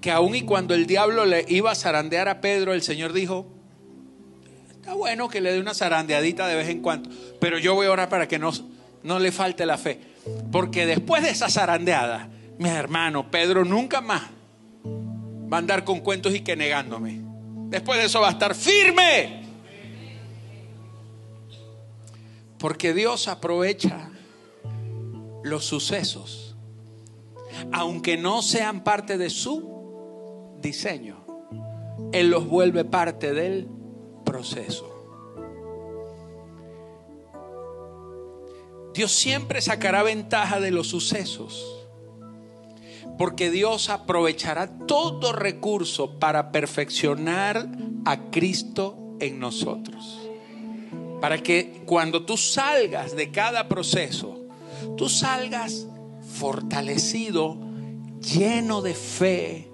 Que 0.02 0.12
aun 0.12 0.36
y 0.36 0.42
cuando 0.42 0.74
el 0.74 0.86
diablo 0.86 1.26
le 1.26 1.46
iba 1.48 1.72
a 1.72 1.76
zarandear 1.76 2.28
a 2.28 2.42
Pedro, 2.42 2.74
el 2.74 2.82
Señor 2.82 3.14
dijo, 3.14 3.48
está 4.72 4.94
bueno 4.96 5.30
que 5.30 5.40
le 5.40 5.54
dé 5.54 5.62
una 5.62 5.74
zarandeadita 5.74 6.48
de 6.48 6.56
vez 6.56 6.68
en 6.68 6.82
cuando, 6.82 7.10
pero 7.40 7.58
yo 7.58 7.74
voy 7.74 7.88
a 7.88 7.92
orar 7.92 8.10
para 8.10 8.28
que 8.28 8.38
no, 8.38 8.52
no 9.04 9.20
le 9.20 9.32
falte 9.32 9.66
la 9.66 9.78
fe. 9.78 10.17
Porque 10.52 10.86
después 10.86 11.24
de 11.24 11.30
esa 11.30 11.50
zarandeada, 11.50 12.30
mi 12.58 12.70
hermano, 12.70 13.30
Pedro 13.30 13.66
nunca 13.66 14.02
más 14.02 14.24
va 15.52 15.58
a 15.58 15.60
andar 15.60 15.84
con 15.84 16.00
cuentos 16.00 16.34
y 16.34 16.42
que 16.42 16.56
negándome. 16.56 17.22
Después 17.70 18.00
de 18.00 18.06
eso 18.06 18.22
va 18.22 18.30
a 18.30 18.32
estar 18.32 18.56
firme. 18.56 19.44
Porque 22.58 22.94
Dios 22.94 23.28
aprovecha 23.28 24.10
los 25.44 25.66
sucesos, 25.66 26.56
aunque 27.72 28.18
no 28.18 28.42
sean 28.42 28.84
parte 28.84 29.18
de 29.18 29.30
su 29.30 30.58
diseño, 30.60 31.26
Él 32.12 32.30
los 32.30 32.48
vuelve 32.48 32.84
parte 32.84 33.34
del 33.34 33.68
proceso. 34.26 34.97
Dios 38.98 39.12
siempre 39.12 39.62
sacará 39.62 40.02
ventaja 40.02 40.60
de 40.60 40.72
los 40.72 40.88
sucesos, 40.88 41.64
Porque 43.20 43.52
Dios 43.52 43.90
aprovechará 43.90 44.68
todo 44.88 45.34
recurso 45.34 46.20
para 46.20 46.52
perfeccionar 46.52 47.68
a 48.06 48.30
Cristo 48.32 49.16
en 49.20 49.40
nosotros. 49.40 50.20
Para 51.22 51.38
que 51.38 51.84
cuando 51.86 52.26
tú 52.26 52.38
salgas 52.38 53.16
de 53.16 53.32
cada 53.32 53.68
proceso, 53.68 54.48
tú 54.98 55.10
salgas 55.10 55.88
fortalecido, 56.34 57.58
lleno 58.20 58.82
de 58.82 58.96
fe, 58.96 59.72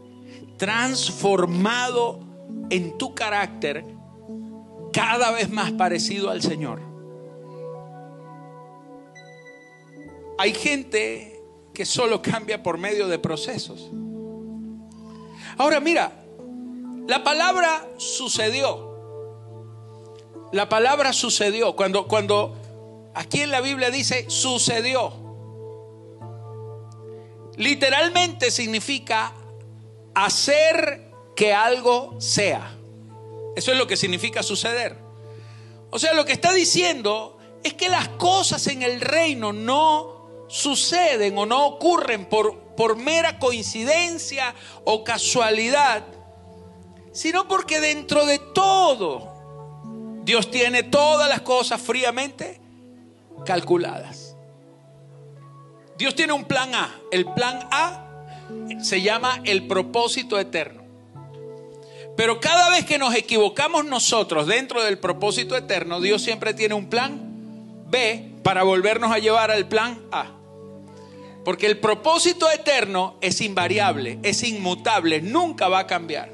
transformado 0.57 2.19
en 2.69 2.97
tu 2.97 3.13
carácter, 3.15 3.86
cada 4.91 5.31
vez 5.31 5.49
más 5.49 5.71
parecido 5.71 6.29
al 6.29 6.41
Señor. 6.41 6.92
Hay 10.38 10.54
gente 10.54 11.41
que 11.74 11.86
solo 11.86 12.22
cambia 12.22 12.62
por 12.63 12.78
medio 12.78 13.08
de 13.08 13.19
procesos. 13.19 13.89
Ahora 15.58 15.80
mira, 15.80 16.24
la 17.08 17.24
palabra 17.24 17.88
sucedió. 17.98 18.91
La 20.52 20.69
palabra 20.69 21.13
sucedió. 21.13 21.76
Cuando, 21.76 22.08
cuando 22.08 22.56
aquí 23.13 23.41
en 23.41 23.52
la 23.52 23.62
Biblia 23.62 23.91
dice 23.91 24.26
sucedió. 24.30 25.13
Literalmente 27.58 28.52
significa 28.52 29.34
hacer 30.15 31.12
que 31.36 31.54
algo 31.54 32.19
sea. 32.19 32.78
Eso 33.56 33.72
es 33.72 33.78
lo 33.78 33.88
que 33.88 33.98
significa 33.98 34.41
suceder. 34.41 34.98
O 35.91 36.00
sea, 36.00 36.13
lo 36.13 36.26
que 36.26 36.34
está 36.34 36.54
diciendo 36.54 37.38
es 37.63 37.74
que 37.74 37.89
las 37.89 38.10
cosas 38.10 38.65
en 38.67 38.82
el 38.82 39.02
reino 39.02 39.54
no 39.54 40.12
suceden 40.47 41.38
o 41.38 41.45
no 41.45 41.65
ocurren 41.65 42.25
por, 42.25 42.75
por 42.75 42.95
mera 42.95 43.39
coincidencia 43.39 44.53
o 44.84 45.03
casualidad, 45.03 46.03
sino 47.12 47.47
porque 47.47 47.79
dentro 47.79 48.25
de 48.25 48.39
todo 48.39 50.21
Dios 50.23 50.49
tiene 50.51 50.84
todas 50.84 51.27
las 51.29 51.41
cosas 51.41 51.82
fríamente 51.82 52.60
calculadas. 53.45 54.36
Dios 55.97 56.15
tiene 56.15 56.34
un 56.34 56.45
plan 56.45 56.73
A. 56.73 56.95
El 57.12 57.25
plan 57.34 57.67
A 57.71 57.99
se 58.82 59.01
llama 59.01 59.41
el 59.45 59.67
propósito 59.67 60.39
eterno. 60.39 60.84
Pero 62.15 62.39
cada 62.39 62.69
vez 62.69 62.86
que 62.86 62.97
nos 62.97 63.15
equivocamos 63.15 63.86
nosotros 63.86 64.47
dentro 64.47 64.84
del 64.84 64.99
propósito 64.99 65.56
eterno, 65.56 65.99
Dios 65.99 66.21
siempre 66.21 66.53
tiene 66.53 66.75
un 66.75 66.88
plan 66.88 67.33
B 67.93 68.32
para 68.43 68.63
volvernos 68.63 69.12
a 69.12 69.19
llevar 69.19 69.51
al 69.51 69.67
plan 69.67 70.01
A. 70.12 70.32
Porque 71.45 71.67
el 71.67 71.77
propósito 71.77 72.49
eterno 72.49 73.17
es 73.21 73.39
invariable, 73.39 74.17
es 74.23 74.43
inmutable, 74.43 75.21
nunca 75.21 75.67
va 75.67 75.79
a 75.79 75.88
cambiar. 75.88 76.32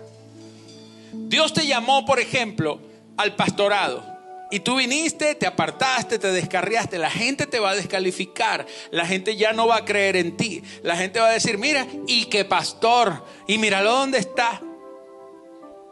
Dios 1.11 1.53
te 1.53 1.67
llamó, 1.67 2.05
por 2.05 2.19
ejemplo, 2.19 2.79
al 3.17 3.35
pastorado. 3.35 4.03
Y 4.51 4.61
tú 4.61 4.77
viniste, 4.77 5.35
te 5.35 5.45
apartaste, 5.45 6.17
te 6.17 6.31
descarriaste. 6.31 6.97
La 6.97 7.11
gente 7.11 7.45
te 7.45 7.59
va 7.59 7.71
a 7.71 7.75
descalificar. 7.75 8.65
La 8.89 9.05
gente 9.05 9.35
ya 9.35 9.51
no 9.51 9.67
va 9.67 9.77
a 9.77 9.85
creer 9.85 10.15
en 10.15 10.37
ti. 10.37 10.63
La 10.81 10.95
gente 10.95 11.19
va 11.19 11.27
a 11.27 11.33
decir, 11.33 11.57
mira, 11.57 11.85
y 12.07 12.25
qué 12.25 12.45
pastor. 12.45 13.25
Y 13.47 13.57
míralo 13.57 13.91
dónde 13.91 14.17
está. 14.17 14.61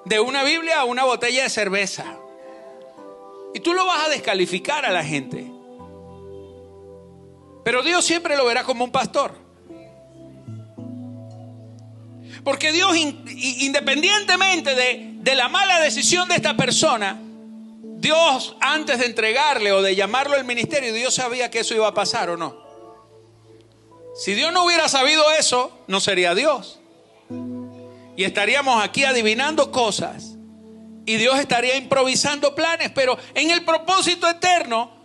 De 0.05 0.19
una 0.19 0.43
Biblia 0.43 0.79
a 0.79 0.85
una 0.85 1.03
botella 1.03 1.43
de 1.43 1.49
cerveza. 1.49 2.17
Y 3.53 3.59
tú 3.59 3.73
lo 3.73 3.85
vas 3.85 4.05
a 4.05 4.09
descalificar 4.09 4.85
a 4.85 4.91
la 4.91 5.03
gente. 5.03 5.56
Pero 7.67 7.83
Dios 7.83 8.05
siempre 8.05 8.37
lo 8.37 8.45
verá 8.45 8.63
como 8.63 8.85
un 8.85 8.93
pastor. 8.93 9.33
Porque 12.45 12.71
Dios, 12.71 12.95
independientemente 12.95 14.73
de, 14.73 15.35
la 15.35 15.49
mala 15.49 15.81
decisión 15.81 16.29
de 16.29 16.35
esta 16.35 16.55
persona, 16.55 17.19
Dios 17.19 18.55
antes 18.61 18.99
de 18.99 19.07
entregarle 19.07 19.73
o 19.73 19.81
de 19.81 19.97
llamarlo 19.97 20.37
al 20.37 20.45
ministerio, 20.45 20.93
Dios 20.93 21.15
sabía 21.15 21.51
que 21.51 21.59
eso 21.59 21.75
iba 21.75 21.89
a 21.89 21.93
pasar 21.93 22.29
o 22.29 22.37
no. 22.37 22.55
Si 24.15 24.33
Dios 24.33 24.53
no 24.53 24.63
hubiera 24.63 24.87
sabido 24.87 25.29
eso, 25.33 25.77
no 25.87 25.99
sería 25.99 26.35
Dios. 26.35 26.79
Y 28.15 28.23
estaríamos 28.23 28.81
aquí 28.81 29.03
adivinando 29.03 29.73
cosas. 29.73 30.37
Y 31.05 31.17
Dios 31.17 31.37
estaría 31.37 31.75
improvisando 31.75 32.55
planes. 32.55 32.91
Pero 32.95 33.17
en 33.35 33.51
el 33.51 33.65
propósito 33.65 34.29
eterno, 34.29 34.96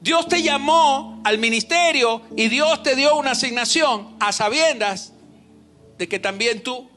Dios 0.00 0.28
te 0.28 0.42
llamó 0.42 1.20
al 1.24 1.38
ministerio 1.38 2.22
y 2.36 2.48
Dios 2.48 2.82
te 2.82 2.94
dio 2.94 3.16
una 3.16 3.32
asignación 3.32 4.16
a 4.20 4.32
sabiendas 4.32 5.12
de 5.98 6.08
que 6.08 6.18
también 6.18 6.62
tú 6.62 6.88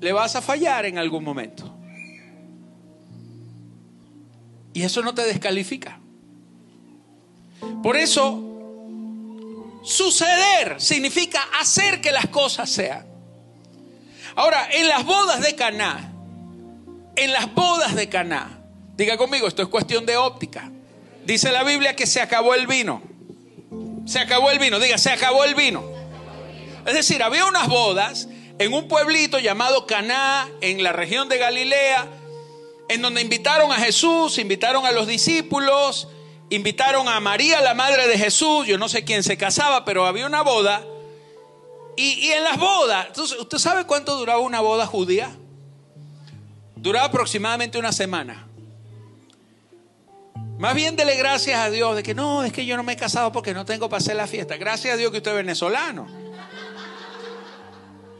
le 0.00 0.12
vas 0.12 0.36
a 0.36 0.42
fallar 0.42 0.86
en 0.86 0.98
algún 0.98 1.22
momento. 1.22 1.74
Y 4.72 4.82
eso 4.82 5.02
no 5.02 5.14
te 5.14 5.22
descalifica. 5.22 6.00
Por 7.82 7.96
eso, 7.96 8.44
suceder 9.82 10.80
significa 10.80 11.40
hacer 11.60 12.00
que 12.00 12.12
las 12.12 12.26
cosas 12.28 12.68
sean. 12.68 13.06
Ahora, 14.36 14.68
en 14.72 14.88
las 14.88 15.04
bodas 15.04 15.40
de 15.40 15.54
Caná, 15.56 16.12
en 17.16 17.32
las 17.32 17.52
bodas 17.54 17.94
de 17.96 18.08
Caná, 18.08 18.60
diga 18.96 19.16
conmigo, 19.16 19.48
esto 19.48 19.62
es 19.62 19.68
cuestión 19.68 20.06
de 20.06 20.16
óptica. 20.16 20.70
Dice 21.28 21.52
la 21.52 21.62
Biblia 21.62 21.94
que 21.94 22.06
se 22.06 22.22
acabó 22.22 22.54
el 22.54 22.66
vino. 22.66 23.02
Se 24.06 24.18
acabó 24.18 24.50
el 24.50 24.58
vino, 24.58 24.78
diga, 24.78 24.96
se 24.96 25.10
acabó 25.10 25.44
el 25.44 25.54
vino. 25.54 25.84
Es 26.86 26.94
decir, 26.94 27.22
había 27.22 27.44
unas 27.44 27.68
bodas 27.68 28.30
en 28.58 28.72
un 28.72 28.88
pueblito 28.88 29.38
llamado 29.38 29.86
Caná, 29.86 30.48
en 30.62 30.82
la 30.82 30.92
región 30.92 31.28
de 31.28 31.36
Galilea, 31.36 32.08
en 32.88 33.02
donde 33.02 33.20
invitaron 33.20 33.70
a 33.70 33.74
Jesús, 33.74 34.38
invitaron 34.38 34.86
a 34.86 34.90
los 34.90 35.06
discípulos, 35.06 36.08
invitaron 36.48 37.08
a 37.08 37.20
María, 37.20 37.60
la 37.60 37.74
madre 37.74 38.08
de 38.08 38.16
Jesús, 38.16 38.66
yo 38.66 38.78
no 38.78 38.88
sé 38.88 39.04
quién 39.04 39.22
se 39.22 39.36
casaba, 39.36 39.84
pero 39.84 40.06
había 40.06 40.24
una 40.24 40.40
boda. 40.40 40.82
Y, 41.98 42.30
en 42.30 42.42
las 42.42 42.56
bodas, 42.56 43.08
¿usted 43.18 43.58
sabe 43.58 43.84
cuánto 43.84 44.16
duraba 44.16 44.38
una 44.38 44.60
boda 44.60 44.86
judía? 44.86 45.36
Duraba 46.74 47.08
aproximadamente 47.08 47.76
una 47.76 47.92
semana. 47.92 48.47
Más 50.58 50.74
bien 50.74 50.96
dele 50.96 51.14
gracias 51.14 51.56
a 51.56 51.70
Dios 51.70 51.94
de 51.94 52.02
que 52.02 52.14
no, 52.14 52.42
es 52.42 52.52
que 52.52 52.66
yo 52.66 52.76
no 52.76 52.82
me 52.82 52.94
he 52.94 52.96
casado 52.96 53.30
porque 53.30 53.54
no 53.54 53.64
tengo 53.64 53.88
para 53.88 53.98
hacer 53.98 54.16
la 54.16 54.26
fiesta. 54.26 54.56
Gracias 54.56 54.94
a 54.94 54.96
Dios 54.96 55.12
que 55.12 55.18
usted 55.18 55.30
es 55.30 55.36
venezolano. 55.36 56.08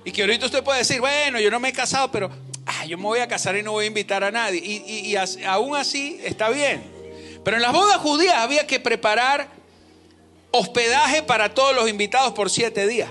Y 0.04 0.12
que 0.12 0.22
ahorita 0.22 0.46
usted 0.46 0.62
puede 0.62 0.78
decir, 0.78 1.00
bueno, 1.00 1.40
yo 1.40 1.50
no 1.50 1.58
me 1.58 1.70
he 1.70 1.72
casado, 1.72 2.12
pero 2.12 2.30
ah, 2.64 2.86
yo 2.86 2.96
me 2.96 3.02
voy 3.02 3.18
a 3.18 3.26
casar 3.26 3.56
y 3.56 3.62
no 3.64 3.72
voy 3.72 3.86
a 3.86 3.88
invitar 3.88 4.22
a 4.22 4.30
nadie. 4.30 4.60
Y, 4.64 5.16
aún 5.44 5.74
así 5.74 6.20
está 6.22 6.48
bien. 6.48 6.84
Pero 7.44 7.56
en 7.56 7.62
las 7.62 7.72
bodas 7.72 7.96
judías 7.96 8.36
había 8.36 8.68
que 8.68 8.78
preparar 8.78 9.48
hospedaje 10.52 11.24
para 11.24 11.54
todos 11.54 11.74
los 11.74 11.90
invitados 11.90 12.34
por 12.34 12.50
siete 12.50 12.86
días. 12.86 13.10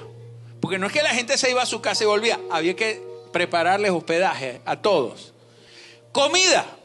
Porque 0.62 0.78
no 0.78 0.88
es 0.88 0.94
que 0.94 1.04
la 1.04 1.14
gente 1.14 1.38
se 1.38 1.52
iba 1.52 1.62
a 1.62 1.66
su 1.66 1.82
casa 1.82 2.06
y 2.06 2.08
volvía, 2.08 2.40
había 2.50 2.78
que 2.78 3.04
prepararles 3.34 3.92
hospedaje 3.92 4.62
a 4.64 4.78
todos. 4.78 5.34
Comida, 6.14 6.77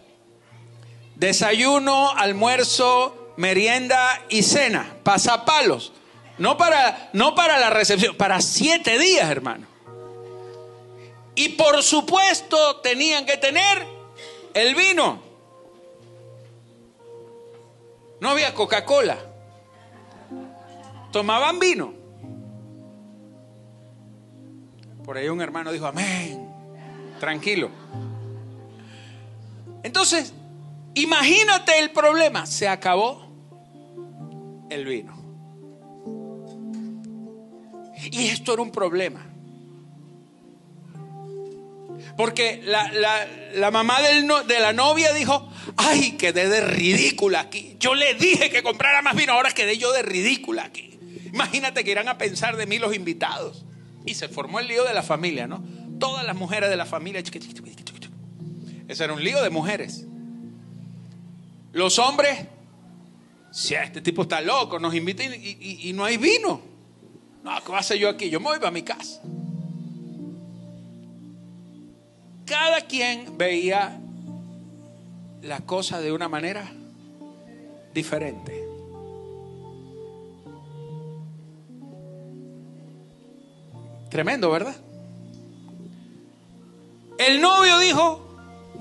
desayuno, 1.16 2.11
almuerzo, 2.11 3.33
merienda 3.37 4.22
y 4.29 4.42
cena, 4.42 4.96
pasapalos. 5.03 5.92
No 6.38 6.57
para, 6.57 7.11
no 7.12 7.35
para 7.35 7.59
la 7.59 7.70
recepción, 7.70 8.16
para 8.16 8.40
siete 8.40 8.98
días, 8.98 9.31
hermano. 9.31 9.66
Y 11.35 11.51
por 11.51 11.83
supuesto 11.83 12.77
tenían 12.77 13.25
que 13.27 13.37
tener 13.37 13.87
el 14.55 14.75
vino. 14.75 15.22
No 18.20 18.31
había 18.31 18.55
Coca-Cola. 18.55 19.18
Tomaban 21.11 21.59
vino. 21.59 21.92
Por 25.05 25.16
ahí 25.16 25.29
un 25.29 25.40
hermano 25.40 25.72
dijo, 25.72 25.87
amén. 25.87 26.48
Tranquilo. 27.18 27.70
Entonces, 29.83 30.33
imagínate 30.94 31.78
el 31.78 31.90
problema. 31.90 32.46
Se 32.46 32.68
acabó 32.68 33.33
el 34.70 34.85
vino. 34.85 35.22
Y 38.11 38.28
esto 38.28 38.55
era 38.55 38.62
un 38.62 38.72
problema. 38.72 39.33
Porque 42.16 42.62
la, 42.64 43.70
mamá 43.70 44.00
de 44.02 44.61
la 44.61 44.72
novia 44.72 45.12
dijo, 45.12 45.48
ay, 45.76 46.12
quedé 46.12 46.48
de 46.48 46.61
ridícula 46.61 47.40
aquí. 47.40 47.76
Yo 47.78 47.94
le 47.94 48.14
dije 48.14 48.50
que 48.50 48.62
comprara 48.62 49.02
más 49.02 49.16
vino, 49.16 49.33
ahora 49.33 49.50
quedé 49.52 49.78
yo 49.78 49.92
de 49.92 50.02
ridícula 50.02 50.64
aquí. 50.64 50.98
Imagínate 51.33 51.85
que 51.85 51.90
irán 51.90 52.09
a 52.09 52.18
pensar 52.18 52.57
de 52.57 52.66
mí 52.66 52.78
los 52.78 52.94
invitados. 52.94 53.64
Y 54.05 54.14
se 54.14 54.28
formó 54.28 54.59
el 54.61 54.66
lío 54.66 54.85
de 54.85 54.94
la 54.94 55.02
familia, 55.02 55.46
¿no? 55.46 55.64
Todas 55.98 56.26
las 56.26 56.37
mujeres 56.37 56.68
de 56.68 56.76
la 56.76 56.87
familia. 56.87 57.22
Ese 58.88 59.05
era 59.05 59.12
un 59.12 59.22
lío 59.22 59.42
de 59.42 59.50
mujeres. 59.50 60.07
Los 61.72 61.98
hombres, 61.98 62.46
si 63.50 63.74
este 63.74 64.00
tipo 64.02 64.22
está 64.22 64.40
loco, 64.40 64.78
nos 64.78 64.94
invita 64.94 65.24
y, 65.24 65.92
no 65.94 66.04
hay 66.04 66.18
vino. 66.18 66.61
No, 67.42 67.56
¿qué 67.61 67.66
voy 67.66 67.76
a 67.76 67.80
hacer 67.80 67.98
yo 67.98 68.08
aquí? 68.08 68.30
Yo 68.30 68.40
me 68.40 68.46
voy 68.46 68.58
para 68.58 68.70
mi 68.70 68.82
casa. 68.82 69.20
Cada 72.44 72.82
quien 72.82 73.37
veía 73.38 73.98
la 75.42 75.61
cosa 75.61 76.00
de 76.00 76.12
una 76.12 76.28
manera 76.28 76.70
diferente. 77.94 78.62
Tremendo, 84.11 84.50
¿verdad? 84.50 84.76
El 87.18 87.40
novio 87.40 87.78
dijo, 87.78 88.32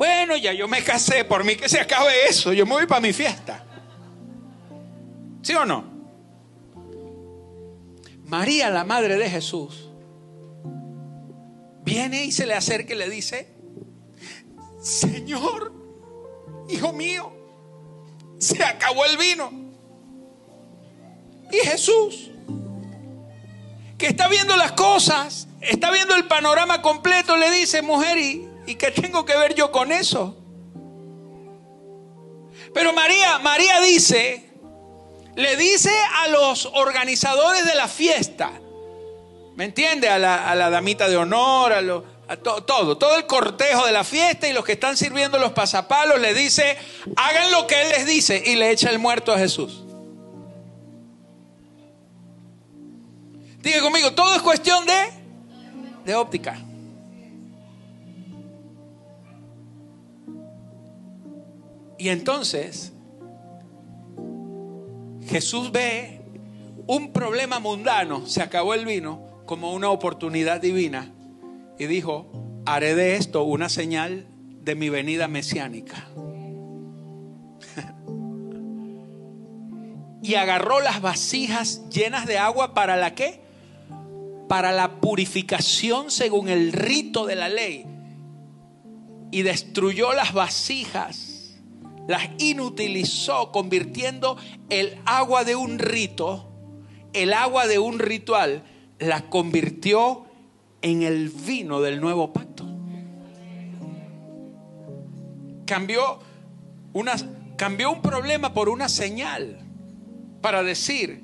bueno, 0.01 0.35
ya 0.35 0.51
yo 0.51 0.67
me 0.67 0.83
casé, 0.83 1.25
por 1.25 1.43
mí 1.43 1.55
que 1.55 1.69
se 1.69 1.79
acabe 1.79 2.25
eso, 2.27 2.51
yo 2.53 2.65
me 2.65 2.71
voy 2.71 2.87
para 2.87 3.01
mi 3.01 3.13
fiesta. 3.13 3.63
¿Sí 5.43 5.53
o 5.53 5.63
no? 5.63 5.85
María, 8.25 8.71
la 8.71 8.83
madre 8.83 9.15
de 9.15 9.29
Jesús, 9.29 9.89
viene 11.83 12.25
y 12.25 12.31
se 12.31 12.47
le 12.47 12.55
acerca 12.55 12.95
y 12.95 12.97
le 12.97 13.11
dice, 13.11 13.53
Señor, 14.81 15.71
hijo 16.67 16.93
mío, 16.93 17.31
se 18.39 18.63
acabó 18.63 19.05
el 19.05 19.17
vino. 19.17 19.51
Y 21.51 21.57
Jesús, 21.57 22.31
que 23.99 24.07
está 24.07 24.27
viendo 24.29 24.57
las 24.57 24.71
cosas, 24.71 25.47
está 25.59 25.91
viendo 25.91 26.15
el 26.15 26.25
panorama 26.25 26.81
completo, 26.81 27.37
le 27.37 27.51
dice, 27.51 27.83
mujer, 27.83 28.17
¿y, 28.17 28.50
¿y 28.71 28.75
qué 28.75 28.89
tengo 28.91 29.25
que 29.25 29.35
ver 29.35 29.53
yo 29.53 29.69
con 29.69 29.91
eso? 29.91 30.37
Pero 32.73 32.93
María, 32.93 33.37
María 33.39 33.81
dice, 33.81 34.49
le 35.35 35.57
dice 35.57 35.91
a 36.19 36.29
los 36.29 36.65
organizadores 36.67 37.65
de 37.65 37.75
la 37.75 37.89
fiesta, 37.89 38.49
¿me 39.57 39.65
entiende? 39.65 40.07
A 40.07 40.17
la, 40.17 40.69
damita 40.69 41.09
de 41.09 41.17
honor, 41.17 41.73
a, 41.73 42.37
todo, 42.37 42.97
todo 42.97 43.17
el 43.17 43.25
cortejo 43.25 43.85
de 43.85 43.91
la 43.91 44.05
fiesta 44.05 44.47
y 44.47 44.53
los 44.53 44.63
que 44.63 44.71
están 44.71 44.95
sirviendo 44.95 45.37
los 45.37 45.51
pasapalos, 45.51 46.21
le 46.21 46.33
dice, 46.33 46.77
hagan 47.17 47.51
lo 47.51 47.67
que 47.67 47.81
Él 47.81 47.89
les 47.89 48.05
dice 48.05 48.41
y 48.45 48.55
le 48.55 48.71
echa 48.71 48.89
el 48.89 48.99
muerto 48.99 49.33
a 49.33 49.37
Jesús. 49.37 49.83
Diga 53.59 53.81
conmigo, 53.81 54.13
todo 54.13 54.33
es 54.33 54.41
cuestión 54.41 54.85
de, 54.85 55.11
de 56.05 56.15
óptica. 56.15 56.57
Y 62.01 62.09
entonces 62.09 62.91
Jesús 65.27 65.71
ve 65.71 66.21
un 66.87 67.13
problema 67.13 67.59
mundano, 67.59 68.25
se 68.25 68.41
acabó 68.41 68.73
el 68.73 68.87
vino, 68.87 69.43
como 69.45 69.71
una 69.71 69.91
oportunidad 69.91 70.59
divina 70.59 71.11
y 71.77 71.85
dijo, 71.85 72.63
haré 72.65 72.95
de 72.95 73.17
esto 73.17 73.43
una 73.43 73.69
señal 73.69 74.25
de 74.63 74.73
mi 74.73 74.89
venida 74.89 75.27
mesiánica. 75.27 76.07
y 80.23 80.33
agarró 80.33 80.81
las 80.81 81.01
vasijas 81.01 81.87
llenas 81.89 82.25
de 82.25 82.39
agua 82.39 82.73
para 82.73 82.97
la 82.97 83.13
qué? 83.13 83.41
Para 84.47 84.71
la 84.71 85.01
purificación 85.01 86.09
según 86.09 86.49
el 86.49 86.73
rito 86.73 87.27
de 87.27 87.35
la 87.35 87.47
ley. 87.47 87.85
Y 89.29 89.43
destruyó 89.43 90.13
las 90.13 90.33
vasijas 90.33 91.30
las 92.11 92.29
inutilizó 92.39 93.53
convirtiendo 93.53 94.35
el 94.69 94.99
agua 95.05 95.45
de 95.45 95.55
un 95.55 95.79
rito, 95.79 96.45
el 97.13 97.31
agua 97.31 97.67
de 97.67 97.79
un 97.79 97.99
ritual, 97.99 98.63
la 98.99 99.29
convirtió 99.29 100.25
en 100.81 101.03
el 101.03 101.29
vino 101.29 101.79
del 101.79 102.01
nuevo 102.01 102.33
pacto. 102.33 102.65
Cambió, 105.65 106.19
una, 106.91 107.13
cambió 107.55 107.89
un 107.93 108.01
problema 108.01 108.53
por 108.53 108.67
una 108.67 108.89
señal 108.89 109.59
para 110.41 110.63
decir, 110.63 111.23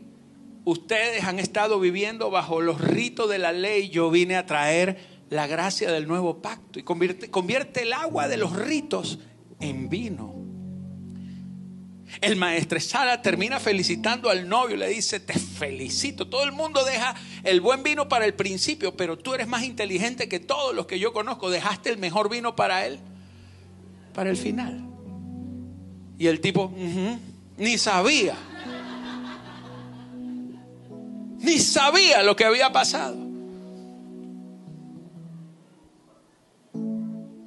ustedes 0.64 1.26
han 1.26 1.40
estado 1.40 1.82
viviendo 1.82 2.32
bajo 2.32 2.62
los 2.62 2.80
ritos 2.80 3.30
de 3.30 3.40
la 3.40 3.52
ley, 3.52 3.90
yo 3.90 4.10
vine 4.10 4.38
a 4.38 4.46
traer 4.46 5.18
la 5.30 5.48
gracia 5.48 5.92
del 5.92 6.08
nuevo 6.08 6.42
pacto 6.42 6.80
y 6.80 6.84
convierte, 6.84 7.30
convierte 7.30 7.82
el 7.82 7.92
agua 7.92 8.30
de 8.30 8.38
los 8.38 8.56
ritos 8.56 9.20
en 9.60 9.90
vino. 9.90 10.47
El 12.22 12.36
maestresala 12.36 13.22
termina 13.22 13.60
felicitando 13.60 14.30
al 14.30 14.50
novio, 14.50 14.76
le 14.76 14.88
dice, 14.88 15.20
te 15.20 15.38
felicito. 15.38 16.28
Todo 16.28 16.44
el 16.44 16.52
mundo 16.52 16.84
deja 16.84 17.16
el 17.44 17.62
buen 17.62 17.84
vino 17.84 18.10
para 18.10 18.26
el 18.26 18.34
principio, 18.34 18.96
pero 18.96 19.18
tú 19.18 19.34
eres 19.34 19.48
más 19.48 19.64
inteligente 19.64 20.28
que 20.28 20.40
todos 20.40 20.76
los 20.76 20.88
que 20.88 21.00
yo 21.00 21.14
conozco. 21.14 21.50
Dejaste 21.50 21.90
el 21.90 21.98
mejor 21.98 22.30
vino 22.30 22.56
para 22.56 22.86
él, 22.86 23.00
para 24.14 24.30
el 24.30 24.38
final. 24.38 24.84
Y 26.18 26.28
el 26.28 26.42
tipo, 26.42 26.74
ni 27.58 27.78
sabía. 27.78 28.36
Ni 31.40 31.60
sabía 31.60 32.24
lo 32.24 32.36
que 32.36 32.46
había 32.46 32.72
pasado. 32.72 33.16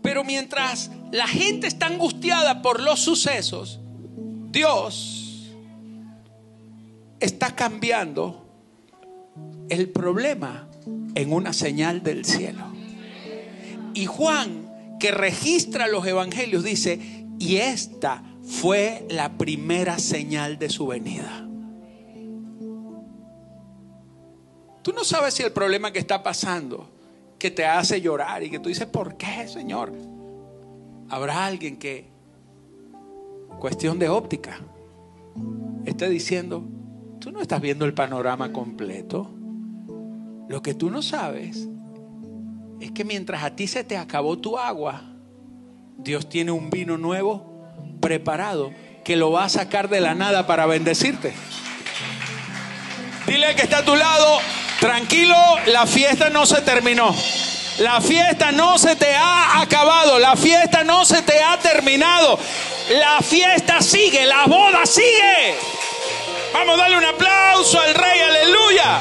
Pero 0.03 0.23
mientras 0.23 0.91
la 1.11 1.27
gente 1.27 1.67
está 1.67 1.87
angustiada 1.87 2.63
por 2.63 2.81
los 2.81 3.01
sucesos, 3.01 3.81
Dios 4.51 5.55
está 7.21 7.55
cambiando 7.55 8.47
el 9.69 9.89
problema 9.91 10.69
en 11.15 11.33
una 11.33 11.53
señal 11.53 12.03
del 12.03 12.25
cielo. 12.25 12.65
Y 13.95 14.07
Juan, 14.07 14.97
que 14.99 15.13
registra 15.13 15.87
los 15.87 16.07
evangelios, 16.07 16.65
dice, 16.65 16.99
y 17.39 17.57
esta 17.57 18.23
fue 18.43 19.07
la 19.09 19.39
primera 19.39 19.99
señal 19.99 20.59
de 20.59 20.69
su 20.69 20.87
venida. 20.87 21.47
Tú 24.83 24.93
no 24.93 25.05
sabes 25.05 25.35
si 25.35 25.43
el 25.43 25.53
problema 25.53 25.93
que 25.93 25.99
está 25.99 26.23
pasando, 26.23 26.91
que 27.39 27.51
te 27.51 27.65
hace 27.65 28.01
llorar 28.01 28.43
y 28.43 28.51
que 28.51 28.59
tú 28.59 28.69
dices, 28.69 28.87
¿por 28.87 29.17
qué, 29.17 29.47
Señor? 29.47 29.93
Habrá 31.09 31.47
alguien 31.47 31.77
que 31.77 32.09
cuestión 33.61 34.01
de 34.01 34.09
óptica. 34.09 34.59
Está 35.85 36.09
diciendo, 36.09 36.65
tú 37.21 37.31
no 37.31 37.41
estás 37.41 37.61
viendo 37.61 37.85
el 37.85 37.95
panorama 37.95 38.53
completo. 38.53 39.31
Lo 40.49 40.63
que 40.63 40.75
tú 40.75 40.91
no 40.91 41.03
sabes 41.03 41.69
es 42.81 42.91
que 42.91 43.05
mientras 43.05 43.45
a 43.45 43.55
ti 43.55 43.69
se 43.69 43.85
te 43.85 43.97
acabó 43.97 44.39
tu 44.39 44.59
agua, 44.59 45.03
Dios 45.99 46.29
tiene 46.29 46.51
un 46.51 46.71
vino 46.71 46.99
nuevo 46.99 47.69
preparado 48.01 48.73
que 49.05 49.15
lo 49.15 49.31
va 49.31 49.45
a 49.45 49.49
sacar 49.49 49.89
de 49.89 50.01
la 50.01 50.15
nada 50.15 50.47
para 50.47 50.67
bendecirte. 50.67 51.33
Dile 53.27 53.55
que 53.55 53.63
está 53.63 53.79
a 53.79 53.85
tu 53.85 53.95
lado, 53.95 54.39
tranquilo, 54.81 55.37
la 55.67 55.87
fiesta 55.87 56.31
no 56.31 56.47
se 56.47 56.63
terminó. 56.63 57.15
La 57.81 57.99
fiesta 58.03 58.53
no 58.53 58.77
se 58.77 58.95
te 58.95 59.15
ha 59.15 59.63
acabado, 59.63 60.19
la 60.19 60.37
fiesta 60.37 60.85
no 60.85 61.07
se 61.07 61.23
te 61.23 61.43
ha 61.43 61.59
terminado. 61.59 62.39
La 62.91 63.23
fiesta 63.23 63.81
sigue, 63.81 64.27
la 64.27 64.45
boda 64.45 64.85
sigue. 64.85 65.55
Vamos 66.53 66.75
a 66.75 66.83
darle 66.83 66.99
un 66.99 67.05
aplauso 67.07 67.81
al 67.81 67.95
rey, 67.95 68.21
aleluya. 68.21 69.01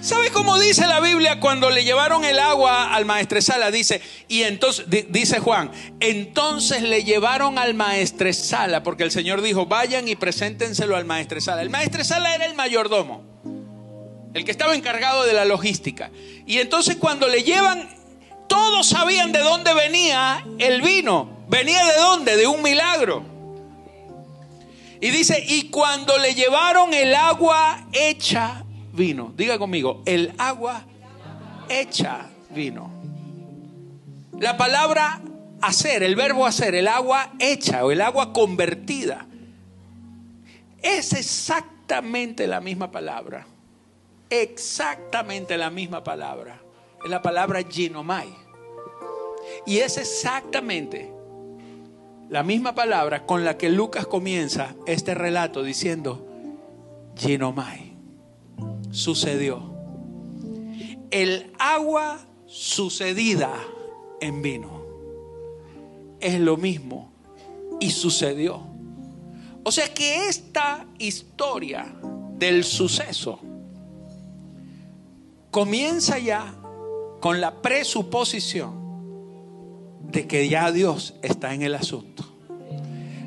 ¿Sabe 0.00 0.30
cómo 0.30 0.58
dice 0.58 0.86
la 0.86 1.00
Biblia 1.00 1.38
cuando 1.38 1.68
le 1.68 1.84
llevaron 1.84 2.24
el 2.24 2.38
agua 2.38 2.94
al 2.94 3.04
maestresala? 3.04 3.70
Dice, 3.70 4.00
y 4.26 4.44
entonces, 4.44 4.86
dice 5.10 5.38
Juan, 5.38 5.70
entonces 6.00 6.80
le 6.80 7.04
llevaron 7.04 7.58
al 7.58 7.74
maestresala, 7.74 8.82
porque 8.82 9.02
el 9.02 9.10
Señor 9.10 9.42
dijo, 9.42 9.66
vayan 9.66 10.08
y 10.08 10.16
preséntenselo 10.16 10.96
al 10.96 11.04
maestresala. 11.04 11.60
El 11.60 11.68
maestresala 11.68 12.34
era 12.34 12.46
el 12.46 12.54
mayordomo 12.54 13.27
el 14.38 14.44
que 14.44 14.50
estaba 14.52 14.74
encargado 14.74 15.24
de 15.24 15.32
la 15.32 15.44
logística. 15.44 16.10
Y 16.46 16.58
entonces 16.58 16.96
cuando 16.96 17.28
le 17.28 17.42
llevan, 17.42 17.88
todos 18.46 18.88
sabían 18.88 19.32
de 19.32 19.40
dónde 19.40 19.74
venía 19.74 20.44
el 20.58 20.80
vino. 20.80 21.38
¿Venía 21.48 21.84
de 21.84 21.96
dónde? 21.96 22.36
De 22.36 22.46
un 22.46 22.62
milagro. 22.62 23.24
Y 25.00 25.10
dice, 25.10 25.44
y 25.46 25.68
cuando 25.70 26.18
le 26.18 26.34
llevaron 26.34 26.94
el 26.94 27.14
agua 27.14 27.86
hecha 27.92 28.64
vino, 28.92 29.32
diga 29.36 29.58
conmigo, 29.58 30.02
el 30.06 30.32
agua 30.38 30.84
hecha 31.68 32.28
vino. 32.50 32.90
La 34.40 34.56
palabra 34.56 35.20
hacer, 35.60 36.02
el 36.02 36.16
verbo 36.16 36.46
hacer, 36.46 36.74
el 36.74 36.88
agua 36.88 37.32
hecha 37.38 37.84
o 37.84 37.92
el 37.92 38.00
agua 38.00 38.32
convertida, 38.32 39.26
es 40.82 41.12
exactamente 41.12 42.46
la 42.46 42.60
misma 42.60 42.90
palabra 42.90 43.46
exactamente 44.30 45.56
la 45.56 45.70
misma 45.70 46.02
palabra. 46.04 46.60
Es 47.04 47.10
la 47.10 47.22
palabra 47.22 47.62
ginomai. 47.62 48.28
Y 49.66 49.78
es 49.78 49.96
exactamente 49.96 51.12
la 52.28 52.42
misma 52.42 52.74
palabra 52.74 53.24
con 53.24 53.44
la 53.44 53.56
que 53.56 53.70
Lucas 53.70 54.06
comienza 54.06 54.74
este 54.86 55.14
relato 55.14 55.62
diciendo, 55.62 56.26
Ginomai, 57.16 57.94
sucedió. 58.90 59.74
El 61.10 61.52
agua 61.58 62.20
sucedida 62.46 63.52
en 64.20 64.42
vino 64.42 64.82
es 66.20 66.38
lo 66.38 66.56
mismo 66.56 67.10
y 67.80 67.90
sucedió. 67.90 68.62
O 69.64 69.72
sea 69.72 69.92
que 69.92 70.28
esta 70.28 70.86
historia 70.98 71.94
del 72.36 72.64
suceso 72.64 73.40
comienza 75.50 76.18
ya 76.18 76.54
con 77.20 77.40
la 77.40 77.62
presuposición 77.62 78.88
de 80.02 80.26
que 80.26 80.48
ya 80.48 80.72
Dios 80.72 81.14
está 81.22 81.54
en 81.54 81.62
el 81.62 81.74
asunto. 81.74 82.24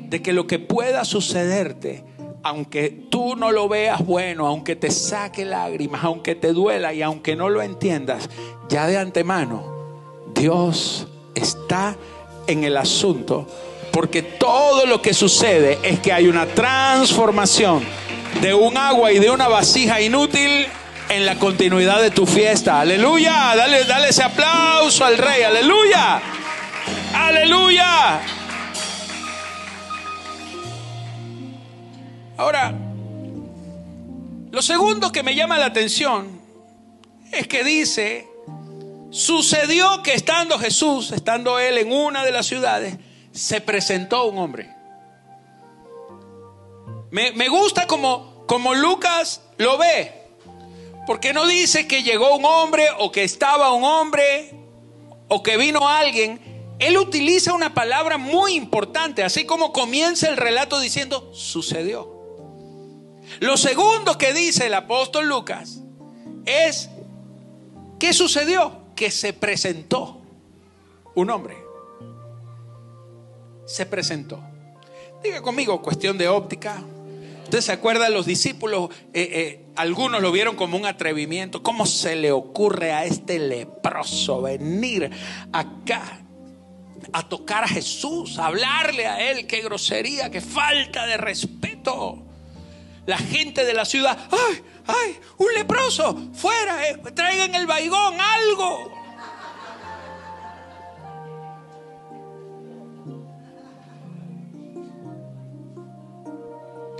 De 0.08 0.22
que 0.22 0.32
lo 0.32 0.46
que 0.46 0.58
pueda 0.58 1.04
sucederte, 1.04 2.04
aunque 2.42 2.90
tú 2.90 3.36
no 3.36 3.50
lo 3.50 3.68
veas 3.68 4.04
bueno, 4.04 4.46
aunque 4.46 4.76
te 4.76 4.90
saque 4.90 5.44
lágrimas, 5.44 6.04
aunque 6.04 6.34
te 6.34 6.52
duela 6.52 6.92
y 6.92 7.02
aunque 7.02 7.36
no 7.36 7.48
lo 7.48 7.62
entiendas, 7.62 8.28
ya 8.68 8.86
de 8.86 8.98
antemano, 8.98 9.64
Dios 10.34 11.06
está 11.34 11.96
en 12.46 12.64
el 12.64 12.76
asunto. 12.76 13.46
Porque 13.92 14.22
todo 14.22 14.86
lo 14.86 15.02
que 15.02 15.12
sucede 15.12 15.78
es 15.82 16.00
que 16.00 16.12
hay 16.12 16.26
una 16.26 16.46
transformación 16.46 17.84
de 18.40 18.54
un 18.54 18.76
agua 18.76 19.12
y 19.12 19.18
de 19.18 19.30
una 19.30 19.48
vasija 19.48 20.00
inútil 20.00 20.66
en 21.08 21.26
la 21.26 21.38
continuidad 21.38 22.00
de 22.00 22.10
tu 22.10 22.26
fiesta. 22.26 22.80
Aleluya. 22.80 23.54
Dale, 23.56 23.84
dale 23.84 24.08
ese 24.08 24.22
aplauso 24.22 25.04
al 25.04 25.18
rey. 25.18 25.42
Aleluya. 25.42 26.20
Aleluya. 27.14 28.20
Ahora, 32.36 32.74
lo 34.50 34.62
segundo 34.62 35.12
que 35.12 35.22
me 35.22 35.34
llama 35.34 35.58
la 35.58 35.66
atención 35.66 36.40
es 37.30 37.46
que 37.46 37.62
dice, 37.62 38.28
sucedió 39.10 40.02
que 40.02 40.14
estando 40.14 40.58
Jesús, 40.58 41.12
estando 41.12 41.58
él 41.58 41.78
en 41.78 41.92
una 41.92 42.24
de 42.24 42.32
las 42.32 42.46
ciudades, 42.46 42.96
se 43.32 43.60
presentó 43.60 44.24
un 44.24 44.38
hombre. 44.38 44.74
Me, 47.10 47.32
me 47.32 47.48
gusta 47.48 47.86
como, 47.86 48.44
como 48.46 48.74
Lucas 48.74 49.42
lo 49.58 49.78
ve, 49.78 50.21
porque 51.06 51.32
no 51.32 51.46
dice 51.46 51.86
que 51.86 52.02
llegó 52.02 52.36
un 52.36 52.44
hombre 52.44 52.86
o 52.98 53.10
que 53.10 53.24
estaba 53.24 53.72
un 53.72 53.84
hombre 53.84 54.54
o 55.28 55.42
que 55.42 55.56
vino 55.56 55.88
alguien 55.88 56.52
él 56.82 56.98
utiliza 56.98 57.54
una 57.54 57.74
palabra 57.74 58.18
muy 58.18 58.54
importante, 58.54 59.22
así 59.22 59.46
como 59.46 59.72
comienza 59.72 60.28
el 60.28 60.36
relato 60.36 60.80
diciendo, 60.80 61.30
sucedió. 61.32 62.12
Lo 63.38 63.56
segundo 63.56 64.18
que 64.18 64.32
dice 64.32 64.66
el 64.66 64.74
apóstol 64.74 65.28
Lucas 65.28 65.78
es, 66.44 66.90
¿qué 68.00 68.12
sucedió? 68.12 68.80
Que 68.96 69.12
se 69.12 69.32
presentó 69.32 70.20
un 71.14 71.30
hombre. 71.30 71.56
Se 73.64 73.86
presentó. 73.86 74.42
Diga 75.22 75.40
conmigo, 75.40 75.80
cuestión 75.82 76.18
de 76.18 76.26
óptica. 76.26 76.82
¿Usted 77.44 77.60
se 77.60 77.70
acuerda? 77.70 78.08
Los 78.08 78.26
discípulos, 78.26 78.90
eh, 79.14 79.22
eh, 79.22 79.61
algunos 79.76 80.20
lo 80.20 80.32
vieron 80.32 80.56
como 80.56 80.76
un 80.76 80.86
atrevimiento. 80.86 81.62
¿Cómo 81.62 81.86
se 81.86 82.16
le 82.16 82.32
ocurre 82.32 82.92
a 82.92 83.04
este 83.04 83.38
leproso 83.38 84.42
venir 84.42 85.10
acá? 85.52 86.18
a 87.12 87.28
tocar 87.28 87.64
a 87.64 87.68
Jesús, 87.68 88.38
a 88.38 88.46
hablarle 88.46 89.06
a 89.06 89.30
Él. 89.30 89.46
Qué 89.46 89.60
grosería, 89.60 90.30
qué 90.30 90.40
falta 90.40 91.06
de 91.06 91.16
respeto. 91.16 92.22
La 93.06 93.18
gente 93.18 93.64
de 93.64 93.74
la 93.74 93.84
ciudad, 93.84 94.16
¡ay, 94.30 94.62
ay! 94.86 95.18
Un 95.38 95.52
leproso, 95.54 96.30
fuera, 96.32 96.88
eh, 96.88 96.96
traigan 97.14 97.54
el 97.54 97.66
baigón, 97.66 98.14
algo. 98.20 99.01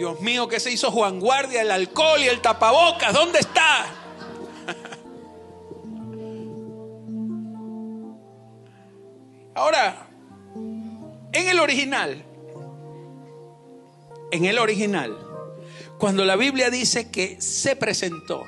Dios 0.02 0.20
mío, 0.20 0.48
¿qué 0.48 0.58
se 0.58 0.72
hizo 0.72 0.90
Juan 0.90 1.20
Guardia? 1.20 1.62
El 1.62 1.70
alcohol 1.70 2.20
y 2.20 2.24
el 2.24 2.40
tapabocas, 2.40 3.14
¿dónde 3.14 3.38
está? 3.38 3.84
Ahora, 9.54 10.08
en 10.56 11.48
el 11.48 11.60
original, 11.60 12.24
en 14.32 14.44
el 14.44 14.58
original, 14.58 15.16
cuando 15.98 16.24
la 16.24 16.34
Biblia 16.34 16.68
dice 16.68 17.12
que 17.12 17.40
se 17.40 17.76
presentó, 17.76 18.42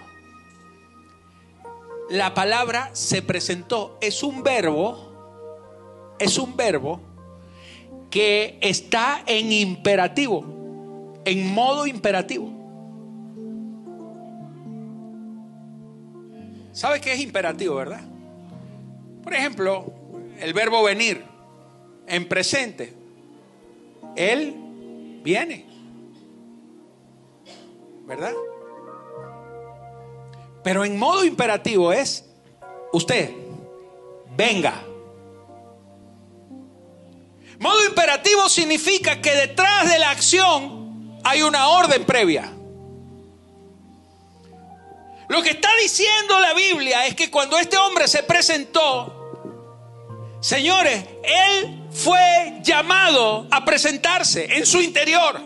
la 2.10 2.34
palabra 2.34 2.90
se 2.94 3.22
presentó 3.22 3.96
es 4.00 4.24
un 4.24 4.42
verbo, 4.42 6.16
es 6.18 6.36
un 6.36 6.56
verbo 6.56 7.00
que 8.10 8.58
está 8.60 9.22
en 9.24 9.52
imperativo, 9.52 10.63
en 11.24 11.52
modo 11.52 11.86
imperativo. 11.86 12.52
¿Sabe 16.72 17.00
qué 17.00 17.12
es 17.12 17.20
imperativo, 17.20 17.76
verdad? 17.76 18.02
Por 19.22 19.32
ejemplo, 19.32 19.92
el 20.40 20.52
verbo 20.52 20.82
venir 20.82 21.24
en 22.06 22.28
presente. 22.28 22.92
Él 24.16 25.20
viene. 25.22 25.66
¿Verdad? 28.06 28.32
Pero 30.62 30.84
en 30.84 30.98
modo 30.98 31.24
imperativo 31.24 31.92
es 31.92 32.24
usted, 32.92 33.30
venga. 34.36 34.82
Modo 37.60 37.84
imperativo 37.86 38.48
significa 38.48 39.20
que 39.20 39.30
detrás 39.30 39.90
de 39.90 39.98
la 39.98 40.10
acción 40.10 40.83
hay 41.24 41.42
una 41.42 41.68
orden 41.68 42.04
previa. 42.04 42.52
Lo 45.28 45.42
que 45.42 45.50
está 45.50 45.70
diciendo 45.80 46.38
la 46.38 46.52
Biblia 46.52 47.06
es 47.06 47.14
que 47.14 47.30
cuando 47.30 47.58
este 47.58 47.76
hombre 47.78 48.06
se 48.06 48.22
presentó, 48.22 49.14
Señores, 50.44 51.02
Él 51.22 51.88
fue 51.90 52.58
llamado 52.62 53.48
a 53.50 53.64
presentarse 53.64 54.58
en 54.58 54.66
su 54.66 54.78
interior. 54.82 55.40